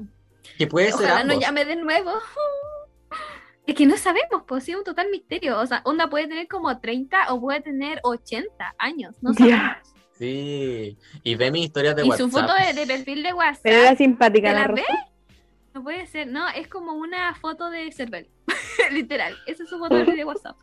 que 0.59 0.67
puede 0.67 0.91
ser 0.91 1.05
Ojalá 1.09 1.23
no 1.23 1.39
llame 1.39 1.65
de 1.65 1.75
nuevo. 1.75 2.11
Es 3.65 3.75
que 3.75 3.85
no 3.85 3.95
sabemos, 3.95 4.43
pues 4.45 4.65
sí, 4.65 4.71
es 4.73 4.77
un 4.77 4.83
total 4.83 5.07
misterio. 5.09 5.57
O 5.57 5.65
sea, 5.65 5.81
Onda 5.85 6.09
puede 6.09 6.27
tener 6.27 6.49
como 6.49 6.77
30 6.81 7.33
o 7.33 7.39
puede 7.39 7.61
tener 7.61 8.01
80 8.03 8.75
años. 8.77 9.15
No 9.21 9.33
sabemos. 9.33 9.77
Sí, 10.19 10.97
y 11.23 11.35
ve 11.35 11.49
mis 11.49 11.67
historias 11.67 11.95
de 11.95 12.05
Y 12.05 12.09
WhatsApp. 12.09 12.25
su 12.29 12.31
foto 12.37 12.53
de, 12.53 12.73
de 12.73 12.85
perfil 12.85 13.23
de 13.23 13.31
WhatsApp. 13.33 13.61
Pero 13.63 13.77
era 13.77 13.95
simpática 13.95 14.49
¿Te 14.49 14.53
la 14.53 14.59
la 14.59 14.67
rosa. 14.67 14.83
No 15.73 15.81
puede 15.81 16.05
ser, 16.07 16.27
no, 16.27 16.47
es 16.49 16.67
como 16.67 16.91
una 16.93 17.33
foto 17.35 17.69
de 17.69 17.89
Cervel. 17.93 18.29
Literal, 18.91 19.35
esa 19.47 19.63
es 19.63 19.69
su 19.69 19.77
foto 19.79 19.95
de 20.03 20.23
WhatsApp. 20.25 20.55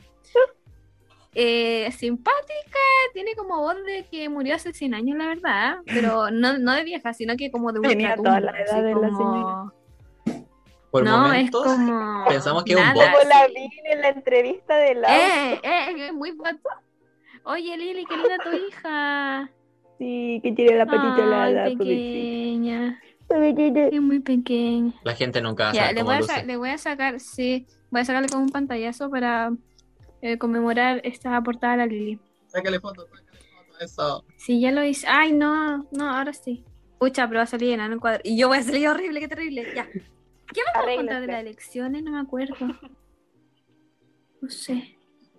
Eh, 1.33 1.91
simpática, 1.93 2.79
tiene 3.15 3.35
como 3.37 3.59
voz 3.61 3.77
de 3.87 4.05
que 4.11 4.29
murió 4.29 4.57
hace 4.57 4.73
100 4.73 4.95
años, 4.95 5.17
la 5.17 5.27
verdad, 5.29 5.77
pero 5.87 6.29
no, 6.31 6.59
no 6.59 6.73
de 6.75 6.83
vieja, 6.83 7.13
sino 7.15 7.37
que 7.37 7.53
como 7.53 7.71
de 7.73 7.81
Tenía 7.81 8.17
toda 8.17 8.41
la 8.41 8.51
edad 8.61 8.83
de 8.83 8.95
la 8.97 9.09
como- 9.11 9.73
Por 10.91 11.05
no, 11.05 11.19
momentos, 11.21 11.65
es 11.67 11.73
como. 11.73 12.25
pensamos 12.29 12.65
que 12.65 12.73
es 12.73 12.79
un 12.81 12.93
bot. 12.95 13.05
Como 13.05 13.29
la 13.29 13.47
vi 13.47 13.69
en 13.93 14.01
la 14.01 14.09
entrevista 14.09 14.77
de 14.77 14.95
la. 14.97 15.17
Eh, 15.53 15.61
eh, 15.63 16.07
es 16.09 16.13
muy 16.13 16.33
guapo. 16.33 16.69
Oye, 17.45 17.77
Lili, 17.77 18.05
qué 18.07 18.17
linda 18.17 18.37
tu 18.43 18.53
hija. 18.53 19.51
Sí, 19.99 20.41
que 20.43 20.51
tiene 20.53 20.77
la 20.79 20.87
patita 20.87 21.23
helada. 21.23 21.65
Pequeña. 21.67 23.01
Es 23.29 24.01
muy 24.03 24.19
pequeña. 24.19 24.93
la 25.05 25.15
gente 25.15 25.41
nunca 25.41 25.65
va 25.67 25.71
a 25.71 25.73
Ya, 25.75 25.81
saber 25.83 25.95
le 25.95 26.01
cómo 26.03 26.19
voy, 26.19 26.27
a 26.29 26.43
le 26.43 26.57
voy 26.57 26.69
a 26.71 26.79
sacar, 26.79 27.21
sí, 27.21 27.65
voy 27.91 28.01
a 28.01 28.05
sacarle 28.05 28.29
como 28.29 28.45
un 28.45 28.51
pantallazo 28.51 29.11
para 29.11 29.53
eh, 30.23 30.39
conmemorar 30.39 31.01
esta 31.05 31.41
portada 31.43 31.75
a 31.75 31.77
la 31.79 31.87
Lili. 31.87 32.19
Sácale 32.47 32.81
foto, 32.81 33.07
sácale 33.07 33.39
foto, 33.55 33.79
eso. 33.81 34.25
Sí, 34.37 34.61
ya 34.61 34.73
lo 34.73 34.85
hice. 34.85 35.07
Ay, 35.09 35.33
no, 35.33 35.87
no, 35.91 36.17
ahora 36.17 36.33
sí. 36.33 36.65
Pucha, 36.99 37.27
pero 37.27 37.39
va 37.39 37.45
a 37.45 37.47
salir 37.47 37.73
en 37.73 37.81
el 37.81 38.01
cuadro. 38.01 38.21
Y 38.25 38.37
yo 38.37 38.49
voy 38.49 38.59
a 38.59 38.63
salir 38.63 38.89
horrible, 38.89 39.21
qué 39.21 39.29
terrible. 39.29 39.67
Ya. 39.75 39.87
¿Qué 39.87 40.61
me 40.75 40.83
puedo 40.83 40.97
contar 40.97 41.21
de 41.21 41.27
las 41.29 41.41
elecciones? 41.41 42.03
No 42.03 42.13
me 42.13 42.21
acuerdo. 42.21 42.55
No 44.43 44.49
sé. 44.51 44.97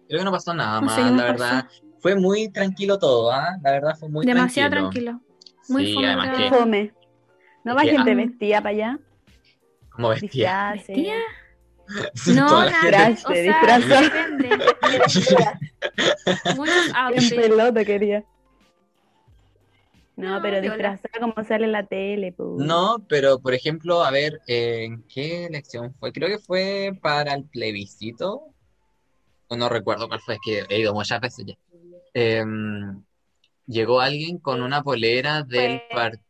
Creo 0.07 0.19
que 0.19 0.25
no 0.25 0.31
pasó 0.31 0.53
nada 0.53 0.79
No 0.79 0.87
más, 0.87 0.95
sé 0.95 1.01
la 1.01 1.23
verdad. 1.23 1.67
Fue 1.99 2.15
muy 2.15 2.49
tranquilo 2.49 2.97
todo, 2.97 3.31
¿ah? 3.31 3.57
La 3.63 3.71
verdad 3.71 3.95
fue 3.97 4.09
muy 4.09 4.25
Demasiado 4.25 4.69
tranquilo. 4.71 5.19
tranquilo. 5.19 5.67
Muy 5.69 5.85
sí, 5.85 5.93
fome, 5.93 6.07
además 6.07 6.37
que, 6.37 6.49
Fome. 6.49 6.93
¿No 7.63 7.75
va 7.75 7.81
gente 7.81 8.11
ah. 8.11 8.15
vestida 8.15 8.57
para 8.57 8.69
allá? 8.69 8.99
Como 9.89 10.09
vestía. 10.09 10.71
Disfraces. 10.73 11.13
No, 12.27 12.69
nada. 12.69 13.09
O 13.25 13.33
sea, 13.33 13.79
depende. 13.79 14.49
Muchos 16.55 16.91
En 17.13 17.29
pelota 17.29 17.85
quería. 17.85 18.23
No, 20.15 20.35
No, 20.35 20.41
pero 20.41 20.61
disfrazada 20.61 21.19
como 21.19 21.33
sale 21.47 21.65
en 21.65 21.71
la 21.71 21.85
tele, 21.85 22.31
pues. 22.33 22.49
No, 22.57 22.97
pero 23.09 23.39
por 23.39 23.53
ejemplo, 23.53 24.03
a 24.03 24.11
ver, 24.11 24.41
eh, 24.47 24.83
¿en 24.85 25.03
qué 25.07 25.45
elección 25.45 25.93
fue? 25.99 26.11
Creo 26.11 26.27
que 26.27 26.37
fue 26.37 26.91
para 27.01 27.33
el 27.33 27.45
plebiscito. 27.45 28.43
O 29.47 29.57
no 29.57 29.67
recuerdo 29.67 30.07
cuál 30.07 30.21
fue, 30.21 30.35
es 30.35 30.39
que 30.43 30.65
he 30.69 30.79
ido 30.79 30.93
muchas 30.93 31.19
veces 31.19 31.45
ya. 31.45 31.55
Em, 32.13 33.03
llegó 33.65 33.99
alguien 33.99 34.37
con 34.37 34.61
una 34.61 34.81
polera 34.83 35.43
del 35.43 35.81
partido. 35.91 36.23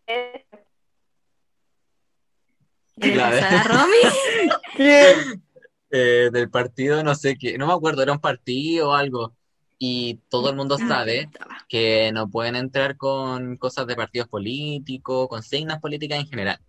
¿Qué 2.99 3.07
le 3.09 3.16
La 3.16 3.30
pasa 3.30 3.49
de- 3.49 3.55
la 3.55 3.64
Romy? 3.64 4.51
¿Quién? 4.76 5.43
Eh, 5.92 6.30
del 6.32 6.50
partido, 6.50 7.04
no 7.04 7.16
sé 7.16 7.38
qué, 7.38 7.58
no 7.58 7.68
me 7.68 7.74
acuerdo, 7.74 8.04
era 8.04 8.14
un 8.14 8.20
partido 8.20 8.89
o 8.89 8.94
algo. 8.94 9.36
Y 9.80 10.20
todo 10.30 10.50
el 10.52 10.56
mundo 10.56 10.78
Ah, 10.80 10.88
sabe 10.88 11.30
que 11.70 12.12
no 12.14 12.30
pueden 12.30 12.56
entrar 12.56 12.98
con 12.98 13.58
cosas 13.58 13.88
de 13.88 13.96
partidos 13.96 14.28
políticos, 14.30 15.28
con 15.30 15.44
signas 15.44 15.80
políticas 15.80 16.20
en 16.20 16.28
general. 16.28 16.60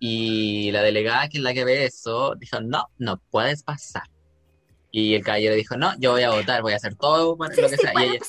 Y 0.00 0.70
la 0.72 0.82
delegada, 0.82 1.28
que 1.28 1.38
es 1.38 1.44
la 1.44 1.54
que 1.54 1.64
ve 1.64 1.84
eso, 1.86 2.34
dijo, 2.36 2.60
no, 2.60 2.88
no 2.98 3.18
puedes 3.30 3.64
pasar. 3.64 4.04
Y 4.92 5.14
el 5.14 5.24
caballero 5.24 5.56
dijo, 5.56 5.76
no, 5.76 5.92
yo 5.98 6.12
voy 6.12 6.22
a 6.22 6.30
votar, 6.30 6.62
voy 6.62 6.74
a 6.74 6.76
hacer 6.76 6.96
todo, 6.96 7.36
Sí, 7.52 7.62
lo 7.62 7.70
que 7.70 7.78
sí, 7.78 7.82
sea. 7.82 7.92
Ella, 7.96 8.20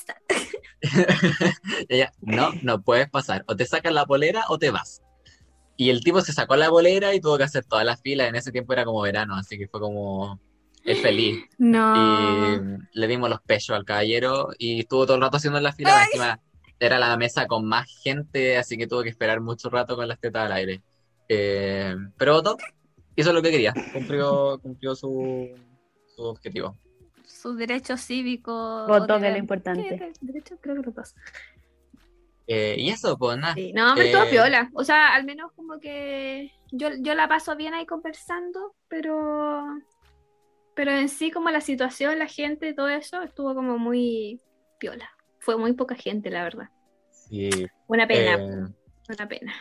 y 1.90 1.96
ella, 1.96 2.14
no, 2.22 2.52
no 2.64 2.82
puedes 2.82 3.10
pasar. 3.10 3.46
O 3.48 3.56
te 3.56 3.66
sacas 3.68 3.94
la 3.94 4.08
polera 4.08 4.46
o 4.50 4.60
te 4.60 4.72
vas. 4.72 5.03
Y 5.84 5.90
el 5.90 6.02
tipo 6.02 6.22
se 6.22 6.32
sacó 6.32 6.56
la 6.56 6.70
polera 6.70 7.14
y 7.14 7.20
tuvo 7.20 7.38
que 7.38 7.44
hacer 7.44 7.66
todas 7.66 7.86
las 7.86 8.02
filas. 8.02 8.30
En 8.30 8.36
ese 8.36 8.52
tiempo 8.52 8.72
era 8.74 8.86
como 8.86 9.02
verano, 9.02 9.36
así 9.36 9.58
que 9.58 9.68
fue 9.68 9.80
como 9.82 10.40
el 10.86 10.98
feliz. 10.98 11.44
No. 11.58 11.94
Y 11.96 12.78
le 13.00 13.08
dimos 13.08 13.30
los 13.30 13.42
pechos 13.42 13.76
al 13.76 13.84
caballero 13.86 14.50
y 14.58 14.80
estuvo 14.80 15.06
todo 15.06 15.16
el 15.16 15.22
rato 15.24 15.38
haciendo 15.38 15.60
la 15.60 15.74
fila. 15.74 16.04
Encima 16.06 16.40
era 16.80 17.00
la 17.00 17.18
mesa 17.18 17.48
con 17.48 17.66
más 17.66 17.88
gente, 18.04 18.58
así 18.58 18.78
que 18.78 18.88
tuvo 18.88 19.04
que 19.04 19.10
esperar 19.10 19.42
mucho 19.42 19.70
rato 19.70 19.96
con 19.96 20.08
las 20.08 20.20
tetas 20.20 20.46
al 20.46 20.52
aire. 20.54 20.82
Eh, 21.30 21.96
pero 22.18 22.34
votó, 22.34 22.58
hizo 23.16 23.32
lo 23.34 23.42
que 23.42 23.52
quería, 23.52 23.74
cumplió, 23.94 24.60
cumplió 24.62 24.96
su, 24.96 25.50
su 26.16 26.22
objetivo. 26.24 26.78
Sus 27.26 27.58
derechos 27.58 28.02
cívicos. 28.02 28.88
Votó, 28.88 29.20
que 29.20 29.28
es 29.28 29.34
lo 29.34 29.40
importante. 29.40 29.84
¿Qué? 29.90 29.96
¿De- 29.98 30.14
Derechos, 30.22 30.60
creo 30.62 30.76
que 30.76 30.82
los 30.84 30.96
dos. 30.96 31.16
Eh, 32.48 32.76
y 32.78 32.90
eso, 32.90 33.18
pues 33.18 33.38
nada. 33.38 33.54
Sí, 33.54 33.72
no, 33.74 33.94
pero 33.96 34.06
Eh, 34.08 34.12
estuvo 34.12 34.30
piola. 34.30 34.70
O 34.74 34.84
sea, 34.84 35.14
al 35.16 35.24
menos 35.24 35.52
como 35.54 35.80
que 35.80 36.52
yo, 36.72 36.90
yo 37.00 37.16
la 37.16 37.28
paso 37.28 37.56
bien 37.56 37.74
ahí 37.74 37.86
conversando, 37.86 38.76
pero 38.88 39.66
pero 40.76 40.92
en 40.92 41.08
sí 41.08 41.30
como 41.32 41.50
la 41.52 41.62
situación, 41.62 42.18
la 42.20 42.26
gente, 42.28 42.74
todo 42.74 42.90
eso, 42.90 43.22
estuvo 43.22 43.54
como 43.54 43.78
muy 43.78 44.42
piola. 44.80 45.10
Fue 45.40 45.56
muy 45.58 45.74
poca 45.74 45.96
gente, 45.96 46.30
la 46.32 46.44
verdad. 46.44 46.70
Sí, 47.12 47.50
Una 47.88 48.08
pena, 48.08 48.34
eh, 48.36 48.74
una 49.10 49.28
pena. 49.28 49.54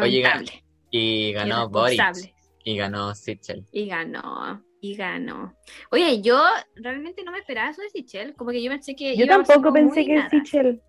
Oye, 0.00 0.22
Lamentable. 0.22 0.64
y 0.90 1.32
ganó 1.32 1.68
irresponsable. 1.72 2.34
y 2.64 2.76
ganó 2.76 3.14
Sichel. 3.14 3.66
Y 3.72 3.86
ganó, 3.86 4.64
y 4.80 4.94
ganó. 4.94 5.56
Oye, 5.90 6.22
yo 6.22 6.40
realmente 6.76 7.24
no 7.24 7.32
me 7.32 7.38
esperaba 7.38 7.70
eso 7.70 7.82
de 7.82 7.90
Sichel, 7.90 8.34
como 8.34 8.50
que 8.52 8.62
yo 8.62 8.70
pensé 8.70 8.94
que 8.94 9.16
Yo 9.16 9.26
tampoco 9.26 9.72
pensé 9.72 10.04
que 10.04 10.14
nada. 10.14 10.30
Sichel. 10.30 10.80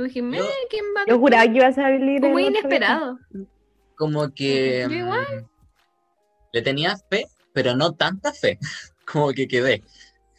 Yo 0.00 0.04
dije, 0.04 0.22
"Meh, 0.22 0.38
Yo- 0.38 0.44
¿quién 0.70 0.84
va 0.96 1.02
a 1.02 1.06
Yo 1.06 1.18
juraba 1.18 1.44
que 1.44 1.56
iba 1.56 1.66
a 1.66 1.72
salir 1.72 2.18
Fue 2.20 2.28
el 2.28 2.32
muy 2.32 2.42
otro 2.44 2.58
inesperado. 2.58 3.18
Como 3.96 4.32
que 4.34 4.86
Yo 4.88 4.96
igual. 4.96 5.26
mm, 5.42 5.46
le 6.54 6.62
tenía 6.62 6.96
fe, 7.10 7.26
pero 7.52 7.76
no 7.76 7.92
tanta 7.92 8.32
fe. 8.32 8.58
Como 9.06 9.30
que 9.32 9.46
quedé. 9.46 9.82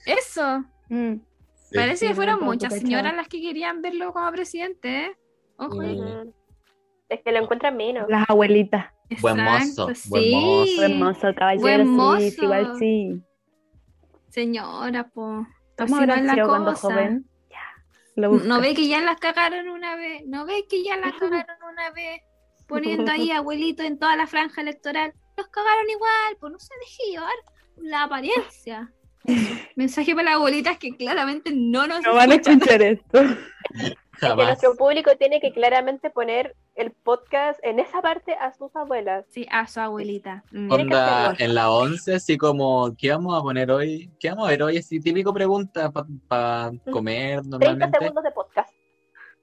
Eso. 0.06 0.64
Mm. 0.90 1.16
Sí. 1.54 1.76
Parece 1.76 1.98
Sí, 1.98 2.08
que 2.08 2.16
fueron 2.16 2.40
muchas 2.44 2.74
señoras 2.74 3.16
las 3.16 3.28
que 3.28 3.40
querían 3.40 3.82
verlo 3.82 4.12
como 4.14 4.30
presidente, 4.32 5.06
¿eh? 5.06 5.18
Ojo. 5.58 5.76
Mm. 5.82 6.32
Es 7.08 7.22
que 7.24 7.32
lo 7.32 7.40
encuentran 7.44 7.78
menos. 7.78 8.06
Las 8.10 8.28
abuelitas. 8.30 8.88
Buen 9.22 9.40
Exacto, 9.40 9.88
mozo, 9.90 10.10
buen 10.10 10.32
mozo. 10.32 10.76
Buen 10.78 11.00
mozo, 11.00 11.36
caballero, 11.36 11.62
Buen 11.62 11.88
mozo. 11.88 12.20
sí, 12.20 12.38
igual 12.42 12.76
sí. 12.80 13.22
Señora, 14.30 15.10
po. 15.10 15.46
¿Cómo 15.78 15.84
Así 15.84 15.92
no 15.94 15.98
habrá 16.00 16.16
es 16.16 16.24
la 16.24 16.34
sido 16.34 16.48
cuando 16.48 16.76
joven? 16.76 17.26
No 18.16 18.60
ve 18.60 18.74
que 18.74 18.88
ya 18.88 19.02
las 19.02 19.20
cagaron 19.20 19.70
una 19.70 19.96
vez. 19.96 20.24
No 20.26 20.46
ve 20.46 20.66
que 20.70 20.84
ya 20.84 20.98
las 20.98 21.14
cagaron 21.20 21.58
una 21.72 21.92
vez. 21.92 22.22
Poniendo 22.68 23.12
ahí 23.12 23.32
abuelito 23.32 23.84
en 23.84 24.00
toda 24.00 24.16
la 24.16 24.28
franja 24.28 24.62
electoral. 24.62 25.14
Los 25.38 25.48
cagaron 25.48 25.90
igual, 25.90 26.38
pues 26.40 26.54
no 26.54 26.60
se 26.60 26.74
deje 26.80 27.12
llevar 27.12 27.34
la 27.78 28.04
apariencia. 28.04 28.92
Mensaje 29.76 30.14
para 30.14 30.24
las 30.32 30.34
abuelitas 30.36 30.78
que 30.78 30.96
claramente 30.96 31.52
no 31.54 31.88
nos 31.88 32.02
No 32.02 32.16
van 32.16 32.32
a 32.32 32.36
escuchar 32.36 32.82
esto. 32.82 33.22
Que 34.22 34.36
nuestro 34.36 34.76
público 34.76 35.12
tiene 35.18 35.40
que 35.40 35.52
claramente 35.52 36.12
poner 36.12 36.56
el 36.76 36.92
podcast 36.92 37.60
en 37.64 37.80
esa 37.80 38.04
parte 38.04 38.36
a 38.36 38.54
sus 38.54 38.76
abuelas. 38.76 39.26
Sí, 39.30 39.48
a 39.52 39.66
su 39.66 39.80
abuelita. 39.80 40.44
Mm. 40.52 40.72
Onda 40.72 41.36
en 41.40 41.56
la 41.56 41.72
11, 41.72 42.16
así 42.16 42.38
como, 42.38 42.96
¿qué 42.96 43.10
vamos 43.10 43.36
a 43.38 43.42
poner 43.42 43.72
hoy? 43.72 44.12
¿Qué 44.20 44.30
vamos 44.30 44.46
a 44.46 44.52
ver 44.52 44.62
hoy? 44.62 44.78
Así 44.78 45.00
típico 45.00 45.34
pregunta 45.34 45.92
para 46.28 46.72
comer 46.92 47.42
30 47.42 47.50
normalmente. 47.50 48.00
segundos 48.00 48.24
de 48.24 48.32
podcast. 48.32 48.74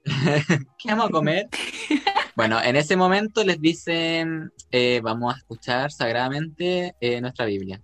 ¿Qué 0.79 0.89
vamos 0.89 1.07
a 1.07 1.09
comer? 1.09 1.49
Bueno, 2.35 2.61
en 2.63 2.77
ese 2.77 2.95
momento 2.95 3.43
les 3.43 3.59
dicen, 3.59 4.53
eh, 4.71 5.01
vamos 5.03 5.33
a 5.33 5.37
escuchar 5.39 5.91
sagradamente 5.91 6.95
eh, 7.01 7.19
nuestra 7.19 7.43
Biblia. 7.43 7.81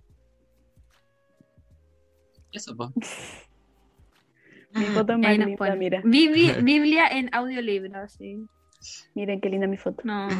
Eso, 2.52 2.74
pues. 2.74 2.90
Mi 4.78 4.84
foto 4.94 5.12
es 5.14 5.18
más 5.18 5.38
linda, 5.38 5.76
mira. 5.76 6.02
Bibli- 6.02 6.56
Biblia 6.64 7.08
en 7.08 7.28
audiolibro, 7.34 8.08
sí. 8.08 8.46
Miren 9.14 9.40
qué 9.40 9.48
linda 9.48 9.66
mi 9.66 9.76
foto. 9.76 10.02
No. 10.04 10.28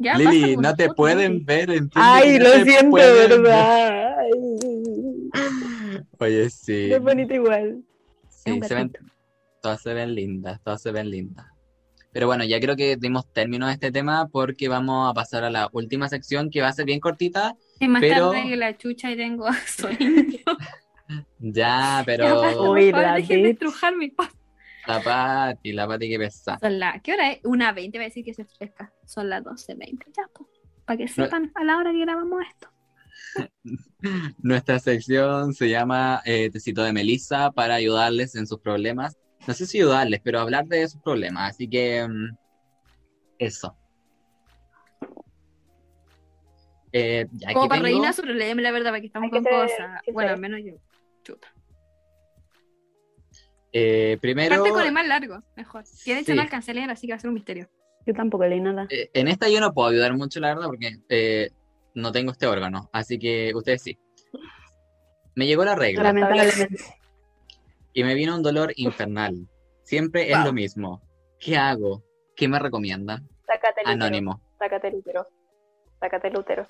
Ya 0.00 0.16
Lili, 0.18 0.56
no 0.56 0.74
te 0.74 0.86
nosotros, 0.86 0.96
pueden 0.96 1.32
Lili. 1.34 1.44
ver. 1.44 1.70
entiende 1.70 1.90
Ay, 1.94 2.38
no 2.38 2.44
lo 2.48 2.64
siento. 2.64 2.96
¿verdad? 2.96 4.18
Ay. 4.18 6.00
Oye, 6.18 6.50
sí. 6.50 6.92
Es 6.92 7.00
bonito 7.00 7.34
igual. 7.34 7.82
Sí, 8.28 8.60
se 8.66 8.74
ven, 8.74 8.92
todas 9.62 9.80
se 9.82 9.94
ven 9.94 10.14
lindas, 10.14 10.60
todas 10.64 10.82
se 10.82 10.90
ven 10.90 11.10
lindas. 11.10 11.46
Pero 12.12 12.26
bueno, 12.26 12.42
ya 12.44 12.58
creo 12.58 12.74
que 12.74 12.96
dimos 12.96 13.30
término 13.32 13.66
a 13.66 13.72
este 13.72 13.92
tema 13.92 14.26
porque 14.32 14.66
vamos 14.68 15.08
a 15.10 15.14
pasar 15.14 15.44
a 15.44 15.50
la 15.50 15.68
última 15.72 16.08
sección 16.08 16.50
que 16.50 16.60
va 16.60 16.68
a 16.68 16.72
ser 16.72 16.86
bien 16.86 16.98
cortita. 17.00 17.54
Es 17.78 17.88
más 17.88 18.00
pero- 18.00 18.32
tarde 18.32 18.48
que 18.48 18.56
la 18.56 18.76
chucha 18.76 19.10
y 19.12 19.16
tengo 19.16 19.46
sueño. 19.66 19.98
Ya, 21.38 22.02
pero 22.04 22.40
Uy, 22.42 22.90
favor, 22.90 23.02
la 23.02 23.14
dejen 23.14 23.42
de 23.42 23.50
estrujar 23.50 23.96
mi 23.96 24.08
paz. 24.10 24.30
la 24.86 25.00
Pati, 25.02 25.72
la 25.72 25.86
Pati 25.88 26.08
que 26.08 26.18
pesa. 26.18 26.58
Son 26.60 26.78
la, 26.78 27.00
¿Qué 27.00 27.12
hora 27.14 27.32
es? 27.32 27.40
Una 27.44 27.72
20, 27.72 27.98
va 27.98 28.04
a 28.04 28.08
decir 28.08 28.24
que 28.24 28.34
se 28.34 28.44
fresca. 28.44 28.92
Son 29.06 29.28
las 29.28 29.42
12.20. 29.44 30.04
Ya, 30.16 30.24
pues. 30.34 30.48
Para 30.84 30.96
que 30.98 31.08
sepan 31.08 31.52
a 31.54 31.64
la 31.64 31.76
hora 31.76 31.92
que 31.92 32.00
grabamos 32.00 32.42
esto. 32.50 32.68
Nuestra 34.42 34.78
sección 34.78 35.52
se 35.54 35.68
llama 35.68 36.22
eh, 36.24 36.50
Tecito 36.50 36.82
de 36.82 36.92
Melissa 36.92 37.50
para 37.52 37.74
ayudarles 37.74 38.34
en 38.34 38.46
sus 38.46 38.60
problemas. 38.60 39.16
No 39.46 39.54
sé 39.54 39.66
si 39.66 39.78
ayudarles, 39.78 40.20
pero 40.22 40.40
hablar 40.40 40.66
de 40.66 40.88
sus 40.88 41.00
problemas. 41.02 41.50
Así 41.50 41.68
que 41.68 42.06
mm, 42.08 42.36
eso. 43.38 43.76
Eh, 46.92 47.26
ya 47.32 47.52
para 47.52 47.82
tengo- 47.82 48.12
su 48.12 48.22
problema, 48.22 48.62
la 48.62 48.70
verdad, 48.70 48.90
para 48.90 49.00
que 49.00 49.06
estamos 49.06 49.26
Hay 49.26 49.30
con 49.30 49.44
ser 49.44 49.52
cosas. 49.52 50.02
Bueno, 50.12 50.32
al 50.32 50.40
menos 50.40 50.60
yo. 50.64 50.74
Chuta. 51.28 51.48
eh, 53.72 54.16
primero, 54.20 54.56
Parte 54.56 54.70
con 54.70 54.82
el 54.86 54.92
más 54.92 55.06
largo, 55.06 55.42
mejor. 55.56 55.84
Que 56.04 56.14
de 56.14 56.20
hecho 56.20 56.32
Sí. 56.32 56.36
no 56.36 56.42
alcancé 56.42 56.70
a 56.70 56.74
leer, 56.74 56.90
así 56.90 57.06
que 57.06 57.12
va 57.12 57.16
a 57.16 57.20
ser 57.20 57.28
un 57.28 57.34
misterio. 57.34 57.68
Yo 58.06 58.14
tampoco 58.14 58.46
leí 58.46 58.60
nada. 58.60 58.86
eh, 58.90 59.10
en 59.12 59.28
esta 59.28 59.48
yo 59.50 59.60
no 59.60 59.74
puedo 59.74 59.88
ayudar 59.90 60.14
mucho, 60.16 60.40
la 60.40 60.48
verdad, 60.54 60.66
porque 60.66 60.96
eh, 61.10 61.50
no 61.94 62.10
tengo 62.12 62.32
este 62.32 62.46
órgano. 62.46 62.88
Así 62.92 63.18
que 63.18 63.52
ustedes 63.54 63.82
sí. 63.82 63.98
Me 65.34 65.46
llegó 65.46 65.64
la 65.64 65.74
regla 65.74 66.02
Lamentablemente. 66.04 66.76
y 67.92 68.02
me 68.04 68.14
vino 68.14 68.34
un 68.34 68.42
dolor 68.42 68.72
infernal. 68.76 69.46
Siempre 69.84 70.30
es 70.30 70.36
Wow. 70.38 70.46
lo 70.46 70.52
mismo. 70.54 71.02
¿Qué 71.38 71.56
hago? 71.56 72.02
¿Qué 72.34 72.48
me 72.48 72.58
recomiendan? 72.58 73.28
Sácate 73.46 73.82
el 73.82 73.86
útero. 73.86 74.04
Anónimo. 74.04 74.42
Sácate 74.58 74.88
el 74.88 74.94
útero. 74.96 75.26
Sácate 76.00 76.28
el 76.28 76.38
útero. 76.38 76.66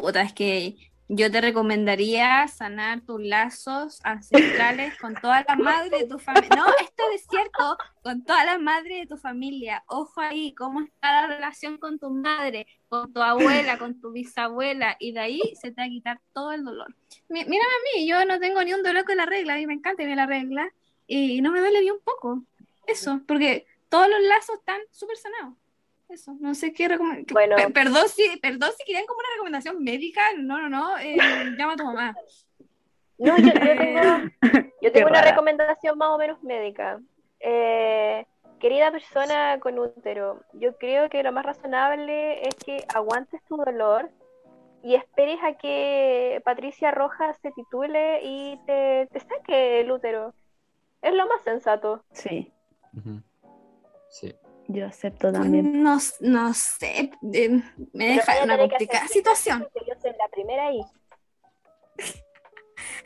Puta, 0.00 0.22
es 0.22 0.32
que 0.32 0.76
yo 1.14 1.30
te 1.30 1.42
recomendaría 1.42 2.48
sanar 2.48 3.02
tus 3.02 3.20
lazos 3.22 4.00
ancestrales 4.02 4.96
con 4.98 5.14
todas 5.14 5.44
las 5.46 5.58
madres 5.58 5.90
de 5.90 6.06
tu 6.06 6.18
familia. 6.18 6.48
No, 6.56 6.64
esto 6.80 7.02
es 7.14 7.26
cierto, 7.28 7.76
con 8.02 8.24
todas 8.24 8.46
las 8.46 8.58
madres 8.58 9.00
de 9.02 9.06
tu 9.06 9.18
familia. 9.18 9.84
Ojo 9.88 10.22
ahí, 10.22 10.54
cómo 10.54 10.80
está 10.80 11.12
la 11.22 11.26
relación 11.26 11.76
con 11.76 11.98
tu 11.98 12.08
madre, 12.08 12.66
con 12.88 13.12
tu 13.12 13.20
abuela, 13.20 13.76
con 13.78 14.00
tu 14.00 14.10
bisabuela, 14.12 14.96
y 14.98 15.12
de 15.12 15.20
ahí 15.20 15.40
se 15.60 15.70
te 15.70 15.82
va 15.82 15.84
a 15.86 15.90
quitar 15.90 16.20
todo 16.32 16.52
el 16.52 16.64
dolor. 16.64 16.94
Mi- 17.28 17.44
Mírame 17.44 17.74
a 17.74 17.96
mí, 17.98 18.08
yo 18.08 18.24
no 18.24 18.40
tengo 18.40 18.62
ni 18.64 18.72
un 18.72 18.82
dolor 18.82 19.04
con 19.04 19.18
la 19.18 19.26
regla, 19.26 19.52
a 19.54 19.56
mí 19.58 19.66
me 19.66 19.74
encanta 19.74 20.02
ir 20.02 20.16
la 20.16 20.24
regla, 20.26 20.66
y 21.06 21.42
no 21.42 21.52
me 21.52 21.60
duele 21.60 21.82
ni 21.82 21.90
un 21.90 22.00
poco. 22.02 22.42
Eso, 22.86 23.20
porque 23.28 23.66
todos 23.90 24.08
los 24.08 24.20
lazos 24.22 24.56
están 24.60 24.80
súper 24.90 25.18
sanados. 25.18 25.54
Eso. 26.12 26.36
No 26.40 26.54
sé 26.54 26.72
qué 26.72 26.88
recomendar. 26.88 27.32
Bueno. 27.32 27.56
Perdón 27.72 28.08
si, 28.08 28.36
perdón 28.40 28.70
si 28.76 28.84
querían 28.84 29.06
como 29.06 29.18
una 29.20 29.28
recomendación 29.34 29.82
médica. 29.82 30.22
No, 30.38 30.60
no, 30.60 30.68
no. 30.68 30.98
eh, 30.98 31.16
llama 31.58 31.72
a 31.74 31.76
tu 31.76 31.84
mamá. 31.84 32.14
No, 33.18 33.36
yo, 33.38 33.52
yo 33.52 33.52
tengo, 33.52 34.00
yo 34.82 34.92
tengo 34.92 35.08
una 35.08 35.22
recomendación 35.22 35.98
más 35.98 36.08
o 36.10 36.18
menos 36.18 36.42
médica. 36.42 37.00
Eh, 37.40 38.26
querida 38.58 38.90
persona 38.92 39.58
con 39.60 39.78
útero, 39.78 40.40
yo 40.52 40.76
creo 40.76 41.08
que 41.08 41.22
lo 41.22 41.32
más 41.32 41.44
razonable 41.44 42.46
es 42.46 42.54
que 42.54 42.84
aguantes 42.94 43.42
tu 43.44 43.56
dolor 43.56 44.10
y 44.84 44.94
esperes 44.94 45.38
a 45.42 45.54
que 45.54 46.40
Patricia 46.44 46.90
Rojas 46.90 47.36
se 47.42 47.50
titule 47.52 48.20
y 48.22 48.58
te, 48.66 49.08
te 49.12 49.20
saque 49.20 49.80
el 49.80 49.90
útero. 49.90 50.34
Es 51.00 51.14
lo 51.14 51.26
más 51.26 51.42
sensato. 51.42 52.04
Sí. 52.12 52.52
Sí. 54.08 54.34
Yo 54.68 54.86
acepto 54.86 55.32
también. 55.32 55.82
No, 55.82 55.98
no 56.20 56.54
sé. 56.54 57.10
eh, 57.32 57.62
me 57.92 58.06
deja 58.14 58.42
una 58.44 58.58
complicada 58.58 59.06
situación. 59.08 59.66
Yo 59.86 59.94
soy 60.00 60.12
la 60.12 60.28
primera 60.30 60.66
ahí. 60.68 60.80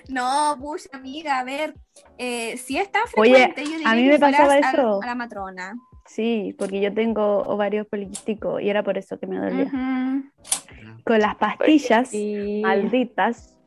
No, 0.08 0.56
Bush, 0.56 0.86
amiga, 0.92 1.40
a 1.40 1.44
ver. 1.44 1.74
eh, 2.16 2.56
si 2.58 2.78
es 2.78 2.90
tan 2.92 3.02
Oye, 3.16 3.32
frecuente, 3.34 3.64
yo 3.64 3.70
diría 3.72 3.90
a 3.90 3.94
mí 3.94 4.04
me 4.04 4.18
pasaba 4.18 4.56
eso. 4.56 5.02
a 5.02 5.06
la 5.06 5.14
matrona. 5.16 5.74
Sí, 6.06 6.54
porque 6.56 6.80
yo 6.80 6.94
tengo 6.94 7.38
ovarios 7.42 7.86
poliquísticos 7.88 8.62
y 8.62 8.70
era 8.70 8.84
por 8.84 8.96
eso 8.96 9.18
que 9.18 9.26
me 9.26 9.38
dolía. 9.38 9.68
Con 11.04 11.18
las 11.18 11.34
pastillas 11.36 12.08
Sí. 12.10 12.60
malditas 12.64 13.58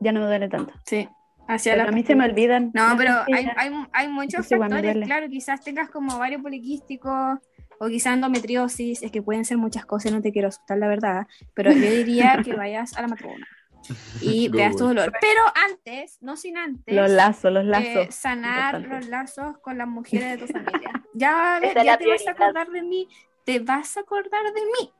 ya 0.00 0.12
no 0.12 0.20
me 0.20 0.26
duele 0.26 0.48
tanto. 0.50 0.74
Sí. 0.84 1.08
Hacia 1.48 1.72
Pero 1.72 1.84
la 1.84 1.90
a 1.90 1.92
mí 1.92 2.02
se 2.04 2.14
me 2.14 2.24
olvidan. 2.24 2.70
No, 2.72 2.94
pero 2.96 3.12
hay, 3.32 3.46
hay, 3.56 3.70
hay 3.92 4.08
muchos 4.08 4.50
Entonces 4.50 4.58
factores, 4.58 5.04
claro, 5.06 5.28
quizás 5.28 5.60
tengas 5.62 5.90
como 5.90 6.16
ovario 6.16 6.40
poliquístico 6.40 7.40
o 7.78 7.88
quizás 7.88 8.14
endometriosis, 8.14 9.02
es 9.02 9.10
que 9.10 9.22
pueden 9.22 9.44
ser 9.44 9.58
muchas 9.58 9.84
cosas, 9.84 10.12
no 10.12 10.22
te 10.22 10.32
quiero 10.32 10.48
asustar 10.48 10.78
la 10.78 10.86
verdad, 10.88 11.26
pero 11.54 11.72
yo 11.72 11.90
diría 11.90 12.40
que 12.44 12.54
vayas 12.54 12.96
a 12.96 13.02
la 13.02 13.08
matrona 13.08 13.46
y 14.22 14.48
veas 14.48 14.76
tu 14.76 14.86
dolor. 14.86 15.12
Pero 15.20 15.40
antes, 15.68 16.18
no 16.20 16.36
sin 16.36 16.56
antes, 16.56 16.94
Los 16.94 17.10
lazos, 17.10 17.52
los 17.52 17.64
eh, 17.64 17.66
lazos. 17.66 18.14
sanar 18.14 18.74
importante. 18.76 18.88
los 18.88 19.08
lazos 19.08 19.58
con 19.58 19.78
las 19.78 19.88
mujeres 19.88 20.38
de 20.40 20.46
tu 20.46 20.52
familia. 20.52 20.92
Ya, 21.12 21.60
ya 21.60 21.72
te 21.74 21.74
vas 21.74 21.88
a 21.88 21.98
prioridad. 21.98 22.28
acordar 22.30 22.70
de 22.70 22.82
mí, 22.82 23.08
te 23.44 23.58
vas 23.58 23.96
a 23.96 24.00
acordar 24.00 24.44
de 24.54 24.60
mí. 24.60 24.92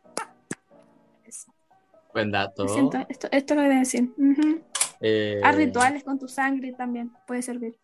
Buen 2.12 2.30
dato. 2.30 2.68
siento, 2.68 2.99
esto, 3.09 3.28
esto 3.30 3.55
lo 3.55 3.62
voy 3.62 3.74
a 3.74 3.78
decir. 3.78 4.12
Ujú. 4.18 4.61
Eh, 5.03 5.41
Haz 5.43 5.57
rituales 5.57 6.05
con 6.05 6.19
tu 6.19 6.29
sangre 6.29 6.73
también, 6.73 7.11
puede 7.27 7.43
servir. 7.43 7.75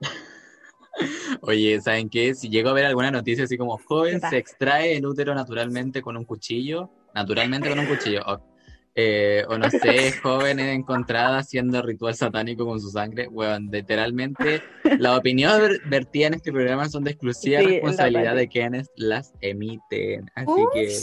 Oye, 1.42 1.80
¿saben 1.80 2.08
qué? 2.08 2.34
Si 2.34 2.48
llego 2.48 2.70
a 2.70 2.72
ver 2.72 2.86
alguna 2.86 3.10
noticia 3.10 3.44
así 3.44 3.56
como 3.58 3.78
joven 3.78 4.20
se 4.20 4.38
extrae 4.38 4.96
el 4.96 5.06
útero 5.06 5.34
naturalmente 5.34 6.00
con 6.02 6.16
un 6.16 6.24
cuchillo, 6.24 6.90
naturalmente 7.14 7.68
con 7.68 7.78
un 7.78 7.86
cuchillo, 7.86 8.22
o, 8.26 8.40
eh, 8.94 9.44
o 9.48 9.58
no 9.58 9.68
sé, 9.70 10.12
joven 10.22 10.58
encontrada 10.58 11.38
haciendo 11.38 11.82
ritual 11.82 12.14
satánico 12.14 12.64
con 12.64 12.80
su 12.80 12.88
sangre, 12.90 13.28
weón, 13.28 13.68
literalmente 13.70 14.62
las 14.98 15.18
opiniones 15.18 15.60
ver- 15.60 15.80
vertidas 15.84 16.28
en 16.28 16.34
este 16.34 16.50
programa 16.52 16.88
son 16.88 17.04
de 17.04 17.10
exclusiva 17.10 17.60
Sí, 17.60 17.66
responsabilidad 17.66 18.34
de 18.34 18.48
quienes 18.48 18.90
las 18.96 19.34
emiten, 19.42 20.30
así 20.34 20.62
que 20.72 20.98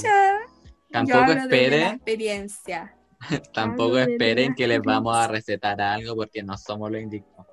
tampoco 0.91 1.32
esperen, 1.34 1.84
experiencia. 1.84 2.95
tampoco 3.53 3.97
esperen 3.97 4.53
que 4.55 4.67
les 4.67 4.82
vamos 4.82 5.15
a 5.17 5.28
recetar 5.28 5.82
algo 5.82 6.15
porque 6.15 6.43
no 6.43 6.57
somos 6.57 6.91
los 6.91 7.01
indignos. 7.01 7.47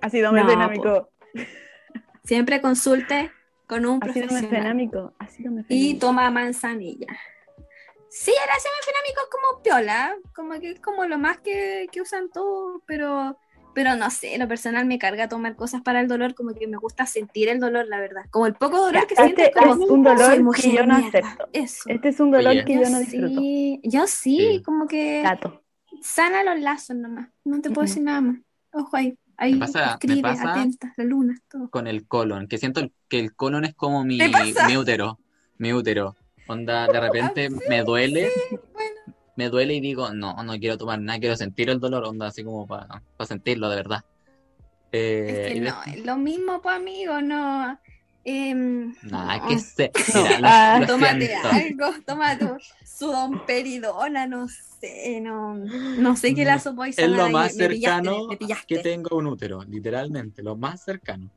Ha 0.00 0.10
sido 0.10 0.32
muy 0.32 0.42
No, 0.42 0.50
dinámico. 0.50 1.10
Siempre 2.24 2.60
consulte 2.60 3.30
con 3.66 3.86
un 3.86 4.02
Ha 4.02 4.12
sido 4.12 4.26
muy 4.26 4.28
profesional 4.28 4.62
dinámico. 4.62 5.12
Ha 5.18 5.28
sido 5.28 5.50
muy 5.52 5.64
y 5.68 5.76
dinámico. 5.78 6.06
toma 6.06 6.30
manzanilla. 6.30 7.06
Sí, 8.08 8.30
el 8.30 8.50
ácido 8.50 8.72
menfenámico 8.78 9.20
es 9.22 9.28
como 9.30 9.62
piola, 9.62 10.16
como 10.34 10.60
que 10.60 10.70
es 10.72 10.80
como 10.80 11.06
lo 11.06 11.18
más 11.18 11.38
que, 11.38 11.86
que 11.90 12.02
usan 12.02 12.30
todos, 12.30 12.82
pero, 12.86 13.38
pero 13.74 13.96
no 13.96 14.10
sé, 14.10 14.36
lo 14.38 14.46
personal 14.48 14.84
me 14.86 14.98
carga 14.98 15.28
tomar 15.28 15.56
cosas 15.56 15.82
para 15.82 16.00
el 16.00 16.08
dolor, 16.08 16.34
como 16.34 16.54
que 16.54 16.66
me 16.66 16.76
gusta 16.76 17.06
sentir 17.06 17.48
el 17.48 17.60
dolor, 17.60 17.86
la 17.88 18.00
verdad. 18.00 18.22
Como 18.30 18.46
el 18.46 18.54
poco 18.54 18.78
dolor 18.78 19.06
que 19.06 19.14
Este 19.14 19.24
sientes, 19.24 19.48
es 19.48 19.54
como 19.54 19.84
un 19.86 20.02
dolor 20.02 20.18
soy 20.26 20.36
que 20.36 20.42
mujer 20.42 20.72
yo 20.72 20.86
no 20.86 20.98
mierda. 20.98 21.18
acepto. 21.20 21.48
Eso. 21.52 21.82
Este 21.86 22.08
es 22.08 22.20
un 22.20 22.30
dolor 22.30 22.50
Oye. 22.52 22.64
que 22.64 22.74
yo 22.74 22.90
no 22.90 22.98
disfruto. 23.00 23.28
sí, 23.40 23.80
yo 23.84 24.06
sí, 24.06 24.38
Sí. 24.56 24.62
como 24.62 24.86
que 24.86 25.22
Gato. 25.22 25.62
sana 26.02 26.42
los 26.44 26.60
lazos 26.60 26.96
nomás, 26.96 27.28
no 27.44 27.60
te 27.60 27.70
puedo 27.70 27.86
decir 27.86 28.02
nada 28.02 28.20
más. 28.20 28.36
Ojo 28.72 28.96
ahí, 28.96 29.16
ahí 29.36 29.52
Me 29.54 29.60
pasa- 29.60 29.84
me 29.86 29.92
escribe, 29.92 30.22
pasa- 30.22 30.50
atenta, 30.52 30.92
la 30.96 31.04
luna, 31.04 31.38
todo. 31.50 31.68
con 31.70 31.86
el 31.86 32.06
colon, 32.06 32.48
que 32.48 32.58
siento 32.58 32.82
que 33.08 33.18
el 33.20 33.34
colon 33.34 33.64
es 33.64 33.74
como 33.74 34.04
mi, 34.04 34.18
mi 34.68 34.76
útero, 34.76 35.18
mi 35.58 35.72
útero. 35.72 36.16
Onda, 36.48 36.86
de 36.88 36.98
repente 37.00 37.48
me 37.68 37.82
duele, 37.84 38.28
me 39.36 39.48
duele 39.48 39.74
y 39.74 39.80
digo, 39.80 40.12
no, 40.12 40.42
no 40.42 40.58
quiero 40.58 40.76
tomar 40.78 41.00
nada, 41.00 41.18
quiero 41.18 41.36
sentir 41.36 41.70
el 41.70 41.80
dolor, 41.80 42.04
onda, 42.04 42.26
así 42.26 42.44
como 42.44 42.66
para 42.66 43.02
sentirlo 43.26 43.68
de 43.70 43.76
verdad. 43.76 44.04
Eh, 44.92 45.26
Es 45.28 45.52
que 45.52 45.56
y 45.56 45.60
no, 45.60 45.64
después- 45.66 45.96
es 45.96 46.04
lo 46.06 46.16
mismo, 46.18 46.60
pues 46.62 46.76
amigo, 46.76 47.20
no. 47.22 47.78
em, 48.24 48.94
Nada, 49.02 49.38
no. 49.38 49.48
que 49.48 49.58
sé. 49.58 49.90
No. 50.14 50.22
Mira, 50.22 50.38
lo- 50.40 50.46
Ah. 50.48 50.78
lo 50.80 50.86
Tómate 50.86 51.26
siento. 51.26 51.48
algo, 51.48 51.94
toma 52.06 52.38
tu 52.38 52.56
sudamperidona, 52.84 54.26
no 54.26 54.46
sé, 54.48 55.20
no, 55.20 55.54
no 55.56 56.16
sé 56.16 56.34
qué 56.34 56.44
lazo 56.44 56.72
voy 56.74 56.88
a 56.88 56.90
Es 56.90 57.08
lo 57.08 57.30
más 57.30 57.56
me 57.56 57.68
pillaste, 57.68 57.80
cercano 57.80 58.26
me 58.28 58.36
pillaste. 58.36 58.66
que 58.66 58.78
tengo 58.80 59.16
un 59.16 59.26
útero, 59.28 59.64
literalmente, 59.64 60.42
lo 60.42 60.54
más 60.56 60.84
cercano. 60.84 61.30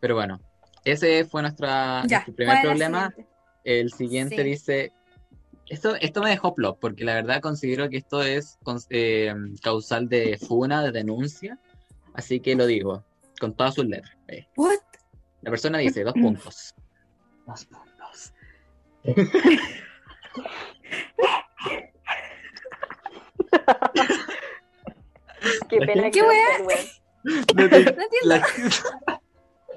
Pero 0.00 0.14
bueno, 0.14 0.40
ese 0.84 1.24
fue 1.24 1.42
nuestra, 1.42 2.02
Ya, 2.06 2.18
nuestro 2.18 2.34
primer 2.34 2.56
¿cuál 2.56 2.58
es 2.58 2.64
la 2.64 2.70
problema. 2.70 3.08
siguiente? 3.10 3.30
El 3.64 3.92
siguiente 3.92 4.36
Sí. 4.36 4.42
dice, 4.42 4.92
esto, 5.70 5.94
esto 5.96 6.22
me 6.22 6.30
dejó 6.30 6.54
plop, 6.54 6.78
porque 6.80 7.04
la 7.04 7.14
verdad 7.14 7.40
considero 7.40 7.88
que 7.88 7.96
esto 7.96 8.22
es 8.22 8.58
eh, 8.90 9.34
causal 9.62 10.08
de 10.08 10.38
funa, 10.38 10.82
de 10.82 10.92
denuncia, 10.92 11.58
así 12.14 12.40
que 12.40 12.54
lo 12.56 12.66
digo, 12.66 13.04
con 13.40 13.54
todas 13.54 13.74
sus 13.74 13.86
letras. 13.86 14.16
Eh, 14.28 14.46
What? 14.56 14.78
La 15.42 15.50
persona 15.50 15.78
dice, 15.78 16.04
dos 16.04 16.14
puntos. 16.14 16.74
Dos 17.46 17.64
puntos. 17.66 18.32
Qué 25.68 25.78
pena 25.78 26.10
¿Qué 26.10 26.20
que 26.20 26.22
la- 28.24 28.42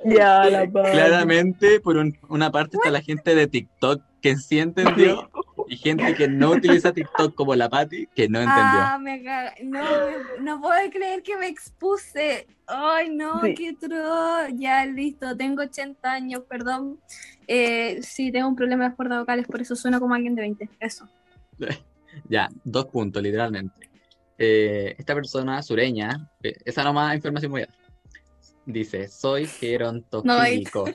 Ya, 0.06 0.46
la 0.46 0.70
claramente, 0.72 1.80
por 1.80 1.98
un- 1.98 2.18
una 2.30 2.52
parte 2.52 2.78
está 2.78 2.92
la 2.92 3.02
gente 3.02 3.36
de 3.36 3.48
TikTok 3.48 4.02
que 4.22 4.36
sí 4.38 4.60
entendió, 4.60 5.30
y 5.68 5.78
gente 5.78 6.14
que 6.16 6.28
no 6.28 6.52
utiliza 6.52 6.92
TikTok 6.94 7.34
como 7.36 7.56
la 7.56 7.70
Patti, 7.70 8.08
que 8.16 8.28
no 8.30 8.40
entendió. 8.40 8.64
Ah, 8.82 8.98
me 9.02 9.22
caga- 9.24 9.56
No, 9.64 9.82
no 10.40 10.62
puedo 10.62 10.90
creer 10.92 11.24
que 11.24 11.38
me 11.38 11.48
expuse. 11.48 12.48
Ay, 12.68 13.10
no, 13.10 13.42
Sí. 13.42 13.54
qué 13.56 13.74
tro. 13.74 14.48
Ya, 14.56 14.86
listo, 14.86 15.36
tengo 15.38 15.62
80 15.64 16.12
años, 16.12 16.44
perdón. 16.50 17.00
Eh, 17.48 18.00
sí, 18.02 18.32
tengo 18.32 18.48
un 18.48 18.56
problema 18.56 18.90
de 18.90 18.96
cuerdas 18.96 19.20
vocales, 19.20 19.46
por 19.48 19.62
eso 19.62 19.76
suena 19.76 20.00
como 20.00 20.14
alguien 20.16 20.36
de 20.36 20.42
20. 20.42 20.70
Eso. 20.80 21.08
Ya, 22.30 22.48
dos 22.64 22.86
puntos, 22.86 23.24
literalmente. 23.24 23.90
Eh, 24.38 24.94
esta 25.00 25.16
persona 25.16 25.64
sureña, 25.64 26.30
eh, 26.44 26.54
esa 26.64 26.84
nomás 26.84 27.16
información 27.16 27.52
voy 27.52 27.64
a 27.64 27.66
dar. 27.66 27.76
Dice, 28.68 29.08
soy 29.08 29.48
gerontofílico. 29.48 30.86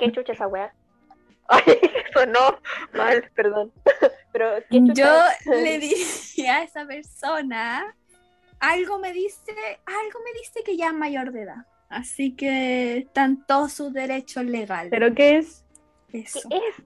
¿Qué 0.00 0.10
chucha 0.10 0.32
esa 0.32 0.48
weá? 0.48 0.74
Sonó 2.12 2.58
mal, 2.94 3.30
perdón. 3.34 3.72
Pero, 4.32 4.46
¿qué 4.70 4.80
Yo 4.94 5.14
le 5.50 5.78
diría 5.78 6.56
a 6.56 6.62
esa 6.62 6.86
persona, 6.86 7.94
algo 8.60 8.98
me 8.98 9.12
dice, 9.12 9.52
algo 9.84 10.20
me 10.24 10.38
dice 10.40 10.62
que 10.64 10.76
ya 10.76 10.88
es 10.88 10.94
mayor 10.94 11.32
de 11.32 11.42
edad. 11.42 11.66
Así 11.88 12.34
que 12.34 12.96
están 12.98 13.44
todos 13.46 13.72
sus 13.72 13.92
derechos 13.92 14.44
legales. 14.44 14.90
¿Pero 14.90 15.14
qué 15.14 15.38
es? 15.38 15.64
Eso. 16.12 16.48
¿Qué 16.48 16.56
es? 16.56 16.84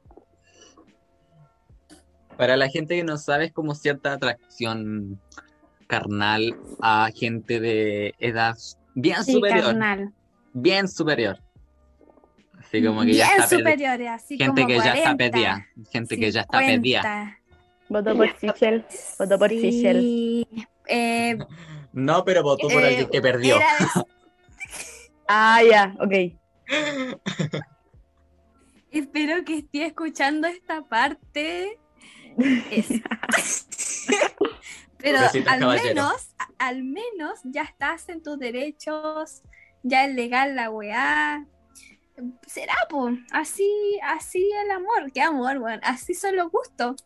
Para 2.36 2.56
la 2.56 2.68
gente 2.68 2.96
que 2.96 3.04
no 3.04 3.16
sabe, 3.16 3.46
es 3.46 3.52
como 3.52 3.74
cierta 3.74 4.12
atracción 4.12 5.20
carnal 5.86 6.56
a 6.80 7.08
gente 7.14 7.60
de 7.60 8.14
edad 8.18 8.56
bien 8.94 9.22
Sí, 9.24 9.34
superior. 9.34 9.66
carnal. 9.66 10.12
Bien 10.52 10.88
superior. 10.88 11.38
Así 12.66 12.84
como 12.84 13.02
que 13.02 13.14
ya 13.14 13.26
está 13.28 13.44
pedi- 13.48 13.58
superiores, 13.58 14.08
así 14.08 14.36
Gente 14.36 14.62
como 14.62 14.66
que 14.66 14.74
ya 14.78 14.92
está 14.94 15.14
40, 15.16 15.16
pedida. 15.32 15.66
Gente 15.92 16.18
que 16.18 16.30
ya 16.30 16.40
está 16.42 16.58
pedida. 16.58 17.02
50. 17.02 17.38
Voto 17.88 18.16
por 18.16 18.34
Fischel. 18.36 18.84
Voto 19.18 19.38
por. 19.38 19.50
Sí. 19.50 20.46
Eh, 20.88 21.38
No, 21.92 22.24
pero 22.24 22.42
votó 22.42 22.68
por 22.68 22.82
eh, 22.82 22.88
alguien 22.88 23.08
que 23.08 23.22
perdió. 23.22 23.56
era 23.56 23.66
de- 23.78 24.04
Ah, 25.28 25.60
ya, 25.68 25.94
ok. 25.98 26.12
Espero 28.90 29.44
que 29.44 29.58
esté 29.58 29.86
escuchando 29.86 30.46
esta 30.46 30.82
parte. 30.82 31.78
Pero 34.98 35.20
Besitos, 35.20 35.52
al 35.52 35.60
caballero. 35.60 35.86
menos, 35.94 36.28
al 36.58 36.82
menos 36.84 37.40
ya 37.44 37.62
estás 37.62 38.08
en 38.08 38.22
tus 38.22 38.38
derechos, 38.38 39.42
ya 39.82 40.04
es 40.04 40.14
legal 40.14 40.54
la 40.56 40.70
weá. 40.70 41.44
Será, 42.46 42.74
po. 42.88 43.10
Así, 43.32 43.98
así 44.02 44.50
el 44.64 44.70
amor. 44.70 45.12
Qué 45.12 45.20
amor, 45.22 45.58
weón. 45.58 45.80
Así 45.82 46.14
son 46.14 46.36
los 46.36 46.50
gustos. 46.50 47.04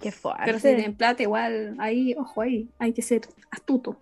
Qué 0.00 0.10
fuerte. 0.10 0.42
Pero 0.46 0.58
si 0.58 0.68
tienen 0.74 0.96
plata, 0.96 1.22
igual, 1.22 1.76
ahí, 1.78 2.14
ojo 2.18 2.40
ahí, 2.42 2.68
hay 2.78 2.92
que 2.92 3.02
ser 3.02 3.22
astuto. 3.50 4.00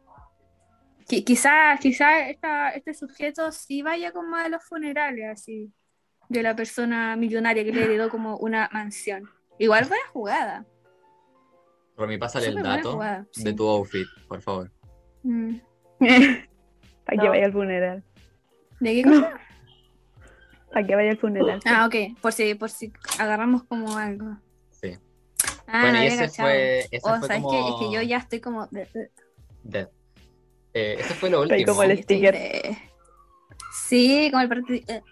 Qui- 1.07 1.23
Quizá, 1.25 1.77
quizá 1.79 2.29
esta, 2.29 2.71
este 2.71 2.95
sujeto 2.95 3.53
sí 3.53 3.83
vaya 3.83 4.11
como 4.13 4.37
a 4.37 4.49
los 4.49 4.65
funerales, 4.65 5.27
así, 5.31 5.71
de 6.31 6.43
la 6.43 6.57
persona 6.57 7.17
millonaria 7.17 7.63
que 7.65 7.73
le 7.73 7.85
heredó 7.85 8.09
como 8.09 8.39
una 8.39 8.71
mansión. 8.73 9.29
Igual 9.59 9.85
buena 9.85 10.05
jugada. 10.13 10.67
Romy, 11.97 12.17
pásale 12.17 12.47
el 12.47 12.53
Súper 12.53 12.65
dato 12.67 12.93
jugada, 12.95 13.19
de 13.37 13.51
sí. 13.51 13.55
tu 13.55 13.69
outfit, 13.69 14.07
por 14.27 14.41
favor. 14.41 14.73
Mm. 15.23 15.57
Para 17.05 17.19
que 17.19 17.25
No. 17.25 17.29
vaya 17.29 17.45
al 17.45 17.53
funeral. 17.53 18.05
¿De 18.81 18.95
qué 18.95 19.03
cosa? 19.03 19.39
Para 20.75 20.87
que 20.87 20.95
vaya 20.97 21.11
al 21.13 21.19
funeral. 21.19 21.61
Ah, 21.65 21.87
ok, 21.87 22.19
por 22.21 22.33
si, 22.33 22.55
por 22.55 22.69
si 22.71 22.93
agarramos 23.19 23.63
como 23.65 23.97
algo. 23.97 24.37
Sí. 24.71 24.99
Ah, 25.67 25.83
bueno, 25.83 25.99
no 25.99 26.05
y 26.05 26.07
ese 26.09 26.29
fue, 26.29 26.81
ese 26.81 27.01
Oh, 27.05 27.19
fue 27.21 27.29
¿sabes 27.29 27.43
como... 27.43 27.69
Es 27.69 27.75
que 27.89 27.95
yo 27.95 28.03
ya 28.03 28.19
estoy 28.19 28.41
como... 28.41 28.69
Dead. 29.63 29.89
Eh, 30.75 30.97
ese 30.99 31.15
fue 31.15 31.31
lo 31.31 31.43
Estoy 31.45 31.61
último. 31.61 31.73
como 31.77 31.83
el 31.85 31.93
Sí, 31.97 32.01
estoy 32.01 32.17
sticker. 32.17 32.77
Sí, 33.89 34.29
como 34.31 34.43
el 34.43 34.49
partido. 34.49 35.03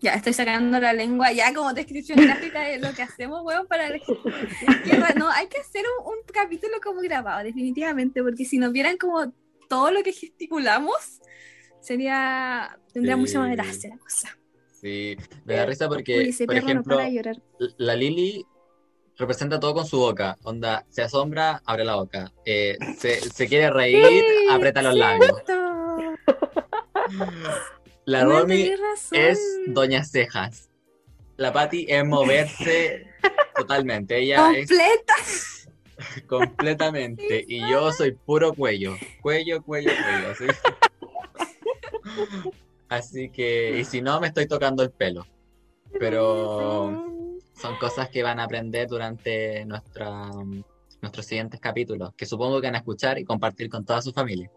Ya, 0.00 0.14
estoy 0.14 0.32
sacando 0.32 0.78
la 0.80 0.92
lengua, 0.94 1.32
ya 1.32 1.52
como 1.52 1.74
descripción 1.74 2.18
gráfica 2.24 2.62
de 2.62 2.78
lo 2.78 2.92
que 2.94 3.02
hacemos, 3.02 3.42
weón, 3.44 3.66
para 3.66 3.88
ra- 3.88 5.14
No, 5.16 5.28
hay 5.30 5.48
que 5.48 5.58
hacer 5.58 5.84
un, 5.98 6.06
un 6.06 6.18
capítulo 6.32 6.74
como 6.82 7.00
grabado, 7.02 7.42
definitivamente, 7.44 8.22
porque 8.22 8.44
si 8.44 8.56
nos 8.58 8.72
vieran 8.72 8.96
como 8.96 9.32
todo 9.68 9.90
lo 9.90 10.02
que 10.02 10.12
gesticulamos, 10.12 11.20
sería. 11.80 12.78
tendría 12.92 13.16
Sí. 13.16 13.20
mucha 13.20 13.40
más 13.40 13.50
gracia 13.50 13.90
la 13.90 13.98
cosa. 13.98 14.36
Sí, 14.80 15.16
me 15.44 15.56
da 15.56 15.66
risa 15.66 15.88
porque, 15.88 16.18
Uy, 16.18 16.46
por 16.46 16.56
ejemplo, 16.56 16.96
no 16.98 17.68
la 17.76 17.94
Lili 17.94 18.46
representa 19.18 19.60
todo 19.60 19.74
con 19.74 19.86
su 19.86 19.98
boca. 19.98 20.38
Onda, 20.42 20.86
se 20.88 21.02
asombra, 21.02 21.60
abre 21.66 21.84
la 21.84 21.96
boca. 21.96 22.32
Eh, 22.46 22.78
se, 22.96 23.20
se 23.20 23.46
quiere 23.46 23.70
reír, 23.70 24.02
Sí, 24.06 24.48
aprieta 24.50 24.80
los 24.80 24.94
labios. 24.94 25.32
La 28.06 28.24
Bueno, 28.24 28.40
Romy 28.40 28.72
es 29.12 29.38
Doña 29.66 30.02
Cejas. 30.02 30.70
La 31.36 31.52
Patti 31.52 31.84
es 31.88 32.04
moverse 32.04 33.06
totalmente. 33.56 34.16
Ella 34.18 34.52
es 34.52 34.66
Completa. 34.68 35.14
completamente. 36.26 37.44
Y 37.46 37.60
yo 37.70 37.92
soy 37.92 38.12
puro 38.12 38.54
cuello. 38.54 38.96
Cuello, 39.20 39.62
cuello, 39.62 39.92
cuello. 40.38 40.54
Así 42.90 43.30
que, 43.30 43.78
y 43.78 43.84
si 43.84 44.02
no, 44.02 44.20
me 44.20 44.26
estoy 44.26 44.46
tocando 44.46 44.82
el 44.82 44.90
pelo. 44.90 45.24
Pero 45.98 46.92
son 47.54 47.76
cosas 47.78 48.08
que 48.10 48.22
van 48.22 48.38
a 48.40 48.44
aprender 48.44 48.88
durante 48.88 49.64
nuestra, 49.64 50.28
nuestros 51.00 51.24
siguientes 51.26 51.60
capítulos, 51.60 52.12
que 52.16 52.26
supongo 52.26 52.60
que 52.60 52.66
van 52.66 52.74
a 52.74 52.78
escuchar 52.78 53.18
y 53.18 53.24
compartir 53.24 53.70
con 53.70 53.84
toda 53.84 54.02
su 54.02 54.12
familia. 54.12 54.50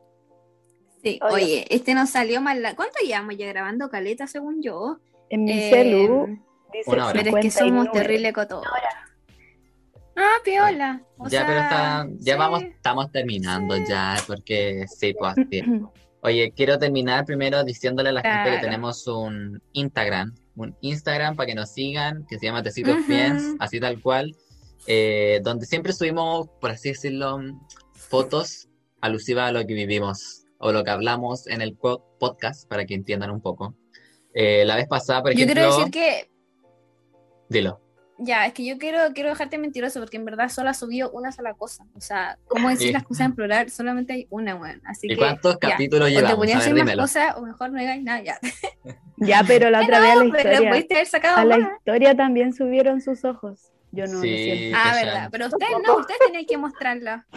Sí, 1.03 1.19
Oye. 1.21 1.33
oye, 1.33 1.65
este 1.69 1.93
nos 1.93 2.09
salió 2.09 2.41
mal. 2.41 2.61
la- 2.61 2.75
¿Cuánto 2.75 2.95
llevamos 3.05 3.37
ya 3.37 3.47
grabando 3.47 3.89
caleta, 3.89 4.25
según 4.25 4.61
yo? 4.61 4.97
En 5.29 5.43
mi 5.43 5.51
Eh, 5.51 5.69
celu 5.69 6.25
dice 6.71 6.89
una 6.89 7.07
hora. 7.07 7.21
Pero 7.23 7.37
es 7.37 7.43
que 7.43 7.51
somos 7.51 7.85
59. 7.85 7.91
terrible 7.99 8.33
coto. 8.33 8.61
Ah, 10.15 10.35
piola. 10.43 11.01
O 11.17 11.23
ya, 11.25 11.29
sea, 11.29 11.47
pero 11.47 11.59
está, 11.59 12.07
ya 12.19 12.33
sí. 12.33 12.39
vamos, 12.39 12.61
estamos 12.63 13.11
terminando 13.11 13.75
sí. 13.75 13.83
ya, 13.89 14.15
porque 14.27 14.85
sí, 14.87 15.13
pues. 15.13 15.35
Oye, 16.23 16.53
quiero 16.55 16.77
terminar 16.77 17.25
primero 17.25 17.63
diciéndole 17.65 18.09
a 18.09 18.13
la 18.13 18.21
gente 18.21 18.51
que 18.51 18.61
tenemos 18.61 19.05
un 19.07 19.61
Instagram, 19.73 20.33
un 20.55 20.75
Instagram 20.81 21.35
para 21.35 21.47
que 21.47 21.55
nos 21.55 21.71
sigan, 21.71 22.25
que 22.27 22.39
se 22.39 22.45
llama 22.45 22.63
Tecitos 22.63 22.93
Ujú. 22.95 23.03
Friends, 23.03 23.55
así 23.59 23.79
tal 23.81 24.01
cual, 24.01 24.33
eh, 24.87 25.41
donde 25.43 25.65
siempre 25.65 25.91
subimos, 25.91 26.47
por 26.61 26.71
así 26.71 26.89
decirlo, 26.89 27.39
fotos 27.93 28.69
alusivas 29.01 29.49
a 29.49 29.51
lo 29.51 29.65
que 29.67 29.73
vivimos 29.73 30.45
o 30.59 30.71
lo 30.71 30.85
que 30.85 30.91
hablamos 30.91 31.45
en 31.47 31.61
el 31.61 31.75
po- 31.75 32.05
podcast, 32.19 32.69
para 32.69 32.85
que 32.85 32.93
entiendan 32.93 33.29
un 33.29 33.41
poco. 33.41 33.75
Eh, 34.33 34.63
la 34.65 34.77
vez 34.77 34.87
pasada, 34.87 35.21
por 35.21 35.31
Yo 35.33 35.43
ejemplo, 35.43 35.55
quiero 35.55 35.77
decir 35.77 35.91
que, 35.91 36.31
dilo. 37.49 37.81
Ya, 38.25 38.45
es 38.45 38.53
que 38.53 38.65
yo 38.65 38.77
quiero, 38.77 38.99
quiero 39.13 39.29
dejarte 39.29 39.57
mentiroso 39.57 39.99
porque 39.99 40.17
en 40.17 40.25
verdad 40.25 40.49
solo 40.49 40.69
ha 40.69 40.73
subido 40.73 41.11
una 41.11 41.31
sola 41.31 41.53
cosa. 41.53 41.85
O 41.95 42.01
sea, 42.01 42.37
¿cómo 42.47 42.69
decir 42.69 42.87
Sí. 42.87 42.93
las 42.93 43.03
cosas 43.03 43.25
en 43.27 43.35
plural? 43.35 43.69
Solamente 43.69 44.13
hay 44.13 44.27
una, 44.29 44.55
weón. 44.55 44.81
Así 44.85 45.07
¿Y 45.07 45.09
que. 45.11 45.17
cuántos 45.17 45.57
ya. 45.61 45.69
capítulos 45.71 46.05
O 46.07 46.09
te 46.09 46.15
llevamos? 46.15 46.37
ponías 46.37 46.57
A 46.57 46.69
decir 46.69 46.85
más 46.85 46.95
cosas, 46.95 47.35
o 47.37 47.41
mejor 47.41 47.71
no 47.71 47.79
digáis 47.79 48.03
nada, 48.03 48.21
ya. 48.21 48.39
Ya, 49.17 49.43
pero 49.47 49.69
la 49.69 49.81
otra 49.83 49.99
vez 49.99 50.11
a 50.11 50.15
la 50.15 50.25
historia. 50.25 50.69
pudiste 50.69 50.95
haber 50.95 51.07
sacado 51.07 51.37
A 51.37 51.45
la 51.45 51.57
historia 51.59 52.15
también 52.15 52.53
subieron 52.53 52.99
sus 53.01 53.23
ojos. 53.25 53.71
Yo 53.91 54.05
no 54.07 54.13
lo 54.15 54.21
Sí. 54.21 54.27
siento. 54.43 54.77
Ah, 54.83 54.91
verdad. 54.95 55.29
Pero 55.31 55.45
ustedes 55.47 55.71
no, 55.85 55.97
ustedes 55.97 56.19
tenían 56.25 56.45
que 56.45 56.57
mostrarla. 56.57 57.27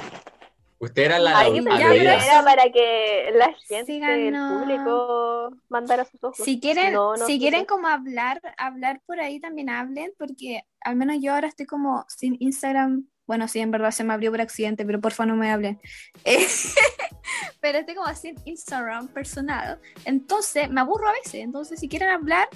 Usted 0.79 1.05
era 1.05 1.19
la 1.19 1.41
pensé 1.41 1.63
ya, 1.79 1.95
era 1.95 2.45
para 2.45 2.71
que 2.71 3.31
la 3.35 3.55
gente, 3.67 3.93
Síganos. 3.95 4.53
el 4.53 4.59
público, 4.61 5.51
mandara 5.71 6.05
sus 6.05 6.23
ojos. 6.23 6.37
Si 6.45 6.61
quieren, 6.61 6.93
No, 6.93 7.17
no 7.17 7.27
si 7.27 7.39
quieren 7.39 7.65
como 7.65 7.89
hablar, 7.89 8.41
hablar 8.59 9.01
por 9.07 9.19
ahí 9.19 9.41
también 9.41 9.71
hablen, 9.71 10.13
porque 10.19 10.63
al 10.83 10.97
menos 10.97 11.17
yo 11.21 11.33
ahora 11.35 11.49
estoy 11.49 11.65
como 11.65 12.05
sin 12.09 12.37
Instagram. 12.41 13.07
Bueno, 13.27 13.49
sí, 13.49 13.59
en 13.61 13.71
verdad 13.71 13.91
se 13.91 14.05
me 14.05 14.13
abrió 14.13 14.31
por 14.31 14.41
accidente, 14.43 14.85
pero 14.85 15.01
por 15.01 15.13
favor 15.13 15.33
no 15.33 15.37
me 15.41 15.51
hablen. 15.51 15.81
Eh, 16.25 16.47
pero 17.61 17.79
estoy 17.79 17.95
como 17.95 18.15
sin 18.15 18.37
Instagram 18.45 19.09
personal. 19.09 19.81
Entonces 20.05 20.69
me 20.71 20.81
aburro 20.83 21.09
a 21.09 21.13
veces. 21.13 21.37
Entonces, 21.37 21.81
si 21.81 21.89
quieren 21.89 22.11
hablar, 22.11 22.49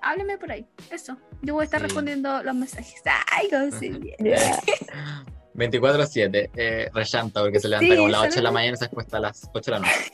háblenme 0.00 0.38
por 0.38 0.50
ahí. 0.50 0.66
Eso. 0.90 1.16
Yo 1.42 1.54
voy 1.54 1.62
a 1.62 1.64
estar 1.66 1.80
Sí. 1.80 1.84
respondiendo 1.86 2.42
los 2.42 2.54
mensajes. 2.54 3.02
Ay, 3.30 3.48
bien. 4.00 4.16
Ya. 4.18 4.60
24-7, 5.56 6.50
eh, 6.56 6.90
rellanta 6.92 7.40
porque 7.40 7.60
se 7.60 7.68
levanta 7.68 7.92
Sí, 7.92 7.96
como 7.96 8.08
a 8.08 8.10
las 8.10 8.22
8 8.22 8.34
de 8.36 8.42
la 8.42 8.50
mañana 8.50 8.74
y 8.74 8.76
se 8.76 8.84
acuesta 8.84 9.16
a 9.16 9.20
las 9.20 9.50
8 9.52 9.70
de 9.70 9.70
la 9.70 9.78
noche. 9.78 10.12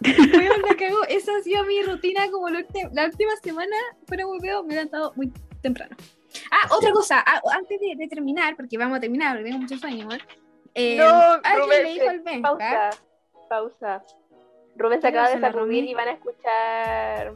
Weón, 0.38 0.62
la 0.62 0.76
cago. 0.76 1.04
Esa 1.08 1.36
ha 1.36 1.42
sido 1.42 1.64
mi 1.64 1.82
rutina 1.82 2.30
como 2.30 2.48
la, 2.50 2.58
última 2.58 3.32
semana. 3.42 3.76
Pero 4.06 4.28
muy 4.28 4.40
veo, 4.40 4.62
me 4.62 4.74
he 4.74 4.76
levantado 4.76 5.12
muy 5.16 5.32
temprano. 5.62 5.96
Ah, 6.50 6.74
otra 6.74 6.92
cosa. 6.92 7.24
ah, 7.26 7.40
antes 7.52 7.80
de, 7.80 7.94
de 7.96 8.08
terminar, 8.08 8.56
porque 8.56 8.76
vamos 8.76 8.98
a 8.98 9.00
terminar, 9.00 9.36
porque 9.36 9.50
tengo 9.50 9.62
mucho 9.62 9.78
sueño. 9.78 10.08
Eh, 10.74 10.96
No, 10.96 11.36
Rubén, 11.38 11.82
le 11.84 11.92
dijo 11.94 12.08
al 12.08 12.20
Ben. 12.20 12.42
Pausa, 12.42 12.90
pausa. 13.48 14.04
Rubén 14.76 15.00
se 15.00 15.10
¿Qué 15.10 15.18
acaba 15.18 15.34
de 15.34 15.40
sacudir 15.40 15.84
y 15.84 15.94
van 15.94 16.08
a 16.08 16.12
escuchar 16.12 17.32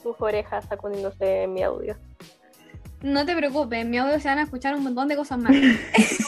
sus 0.00 0.14
orejas 0.20 0.64
sacudiéndose 0.68 1.42
en 1.42 1.54
mi 1.54 1.62
audio. 1.62 1.96
No 3.02 3.26
te 3.26 3.34
preocupes, 3.34 3.80
en 3.80 3.90
mi 3.90 3.98
audio 3.98 4.20
se 4.20 4.28
van 4.28 4.38
a 4.38 4.42
escuchar 4.42 4.76
un 4.76 4.84
montón 4.84 5.08
de 5.08 5.16
cosas 5.16 5.38
más. 5.38 5.52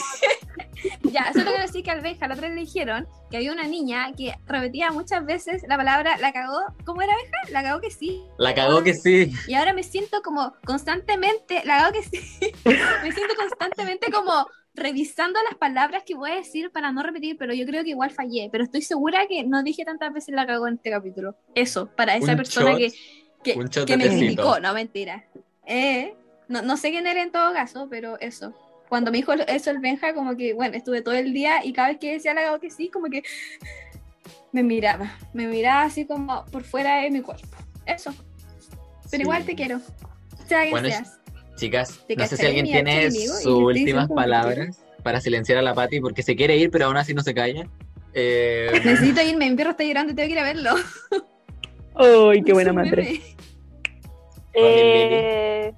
ya, 1.11 1.31
solo 1.33 1.45
quiero 1.45 1.61
decir 1.61 1.83
que 1.83 1.91
al 1.91 2.01
Benja 2.01 2.27
la 2.27 2.35
otra 2.35 2.47
vez 2.47 2.55
le 2.55 2.61
dijeron 2.61 3.07
que 3.29 3.37
había 3.37 3.51
una 3.51 3.67
niña 3.67 4.11
que 4.17 4.33
repetía 4.45 4.91
muchas 4.91 5.25
veces 5.25 5.63
la 5.67 5.77
palabra 5.77 6.17
la 6.17 6.31
cagó. 6.33 6.61
¿Cómo 6.85 7.01
era 7.01 7.13
Benja? 7.15 7.37
La 7.51 7.63
cagó 7.63 7.81
que 7.81 7.91
sí. 7.91 8.23
La 8.37 8.53
cagó 8.53 8.83
que 8.83 8.93
sí. 8.93 9.31
Y 9.47 9.55
ahora 9.55 9.73
me 9.73 9.83
siento 9.83 10.21
como 10.21 10.53
constantemente, 10.65 11.61
la 11.65 11.79
cagó 11.79 11.93
que 11.93 12.03
sí. 12.03 12.51
me 12.65 13.11
siento 13.11 13.35
constantemente 13.35 14.11
como 14.11 14.47
revisando 14.73 15.39
las 15.49 15.57
palabras 15.57 16.03
que 16.05 16.15
voy 16.15 16.31
a 16.31 16.35
decir 16.35 16.71
para 16.71 16.91
no 16.91 17.01
repetir, 17.01 17.35
pero 17.37 17.53
yo 17.53 17.65
creo 17.65 17.83
que 17.83 17.89
igual 17.89 18.11
fallé. 18.11 18.49
Pero 18.51 18.63
estoy 18.63 18.83
segura 18.83 19.27
que 19.27 19.43
no 19.43 19.63
dije 19.63 19.83
tantas 19.83 20.13
veces 20.13 20.35
la 20.35 20.45
cagó 20.45 20.67
en 20.67 20.75
este 20.75 20.91
capítulo. 20.91 21.35
Eso, 21.55 21.87
para 21.95 22.15
esa 22.15 22.31
Un 22.31 22.37
persona 22.37 22.77
shot, 22.77 22.93
que, 23.43 23.53
que, 23.53 23.85
que 23.85 23.97
me 23.97 24.07
criticó, 24.07 24.59
no 24.59 24.73
mentira. 24.73 25.25
Eh, 25.65 26.13
no, 26.47 26.61
no 26.61 26.77
sé 26.77 26.91
quién 26.91 27.07
era 27.07 27.21
en 27.21 27.31
todo 27.31 27.51
caso, 27.53 27.87
pero 27.89 28.19
eso. 28.19 28.53
Cuando 28.89 29.11
me 29.11 29.17
dijo 29.17 29.33
eso 29.33 29.71
el 29.71 29.79
Benja, 29.79 30.13
como 30.13 30.35
que, 30.37 30.53
bueno, 30.53 30.77
estuve 30.77 31.01
todo 31.01 31.13
el 31.13 31.33
día 31.33 31.63
y 31.65 31.73
cada 31.73 31.89
vez 31.89 31.97
que 31.99 32.13
decía 32.13 32.33
la 32.33 32.41
cagó 32.43 32.59
que 32.59 32.69
sí, 32.71 32.89
como 32.89 33.07
que 33.09 33.23
me 34.51 34.63
miraba. 34.63 35.11
Me 35.33 35.47
miraba 35.47 35.83
así 35.83 36.05
como 36.05 36.45
por 36.45 36.63
fuera 36.63 37.01
de 37.01 37.11
mi 37.11 37.21
cuerpo. 37.21 37.47
Eso. 37.85 38.13
Pero 39.09 39.21
Sí. 39.21 39.21
igual 39.21 39.45
te 39.45 39.55
quiero. 39.55 39.79
Sea 40.47 40.59
quien 40.61 40.71
Bueno, 40.71 40.89
seas. 40.89 41.19
Chicas, 41.57 41.99
Te 42.07 42.15
no 42.15 42.27
sé 42.27 42.37
si 42.37 42.45
alguien 42.45 42.65
tiene 42.65 43.09
sus 43.11 43.45
últimas 43.45 44.07
palabras 44.09 44.79
para 45.03 45.19
silenciar 45.21 45.57
a 45.57 45.61
la 45.61 45.73
Patti 45.73 45.99
porque 45.99 46.21
se 46.21 46.35
quiere 46.35 46.55
ir, 46.57 46.69
pero 46.69 46.85
aún 46.85 46.97
así 46.97 47.13
no 47.13 47.23
se 47.23 47.33
calla. 47.33 47.67
Eh, 48.13 48.71
Necesito 48.85 49.21
irme, 49.21 49.49
mi 49.49 49.55
perro 49.55 49.71
está 49.71 49.83
llorando 49.83 50.13
y 50.13 50.15
tengo 50.15 50.27
que 50.27 50.33
ir 50.33 50.39
a 50.39 50.43
verlo. 50.43 50.71
Uy, 52.29 52.43
qué 52.43 52.53
buena 52.53 52.73
madre. 52.73 53.21
Eh, 54.53 55.73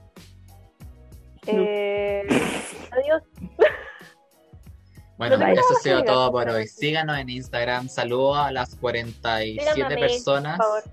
No. 1.52 1.64
eh, 1.66 1.99
bueno, 5.20 5.38
No 5.38 5.48
eso 5.48 5.62
ha 5.78 5.82
sido 5.84 6.04
todo 6.04 6.32
por 6.32 6.50
hoy. 6.50 6.68
Síganos 6.68 7.20
en 7.20 7.30
Instagram. 7.30 7.88
Saludos 7.90 8.38
a 8.40 8.52
las 8.52 8.74
47 8.76 9.74
Síganme 9.76 9.96
mí, 9.96 10.02
personas. 10.02 10.58
por 10.58 10.66
favor. 10.66 10.84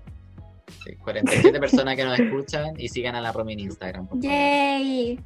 Sí, 0.85 0.95
47 0.97 1.59
personas 1.59 1.95
que 1.95 2.03
nos 2.05 2.19
escuchan 2.19 2.73
y 2.79 2.89
sigan 2.89 3.15
a 3.15 3.21
la 3.21 3.31
Romy 3.31 3.53
en 3.53 3.59
Instagram. 3.61 4.05
por 4.07 4.17
favor. 4.19 4.29
Yay. 4.31 5.19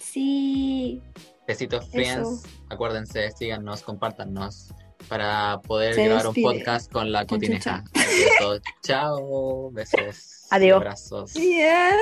Sí. 0.00 1.02
Besitos, 1.46 1.82
Eso. 1.84 1.92
friends. 1.92 2.42
Acuérdense, 2.70 3.30
síganos, 3.32 3.82
compártanos. 3.82 4.72
para 5.08 5.60
poder 5.66 5.94
Se 5.94 6.04
grabar 6.04 6.26
un 6.26 6.34
despide. 6.34 6.44
podcast 6.64 6.92
con 6.92 7.10
la 7.12 7.24
cotineja. 7.24 7.82
Eso, 7.94 8.58
Chao, 8.82 9.70
besos, 9.70 10.46
Adiós. 10.50 10.76
abrazos. 10.76 11.32
Yeah. 11.34 11.96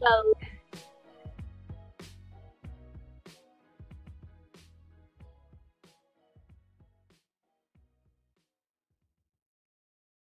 Chao. 0.00 0.55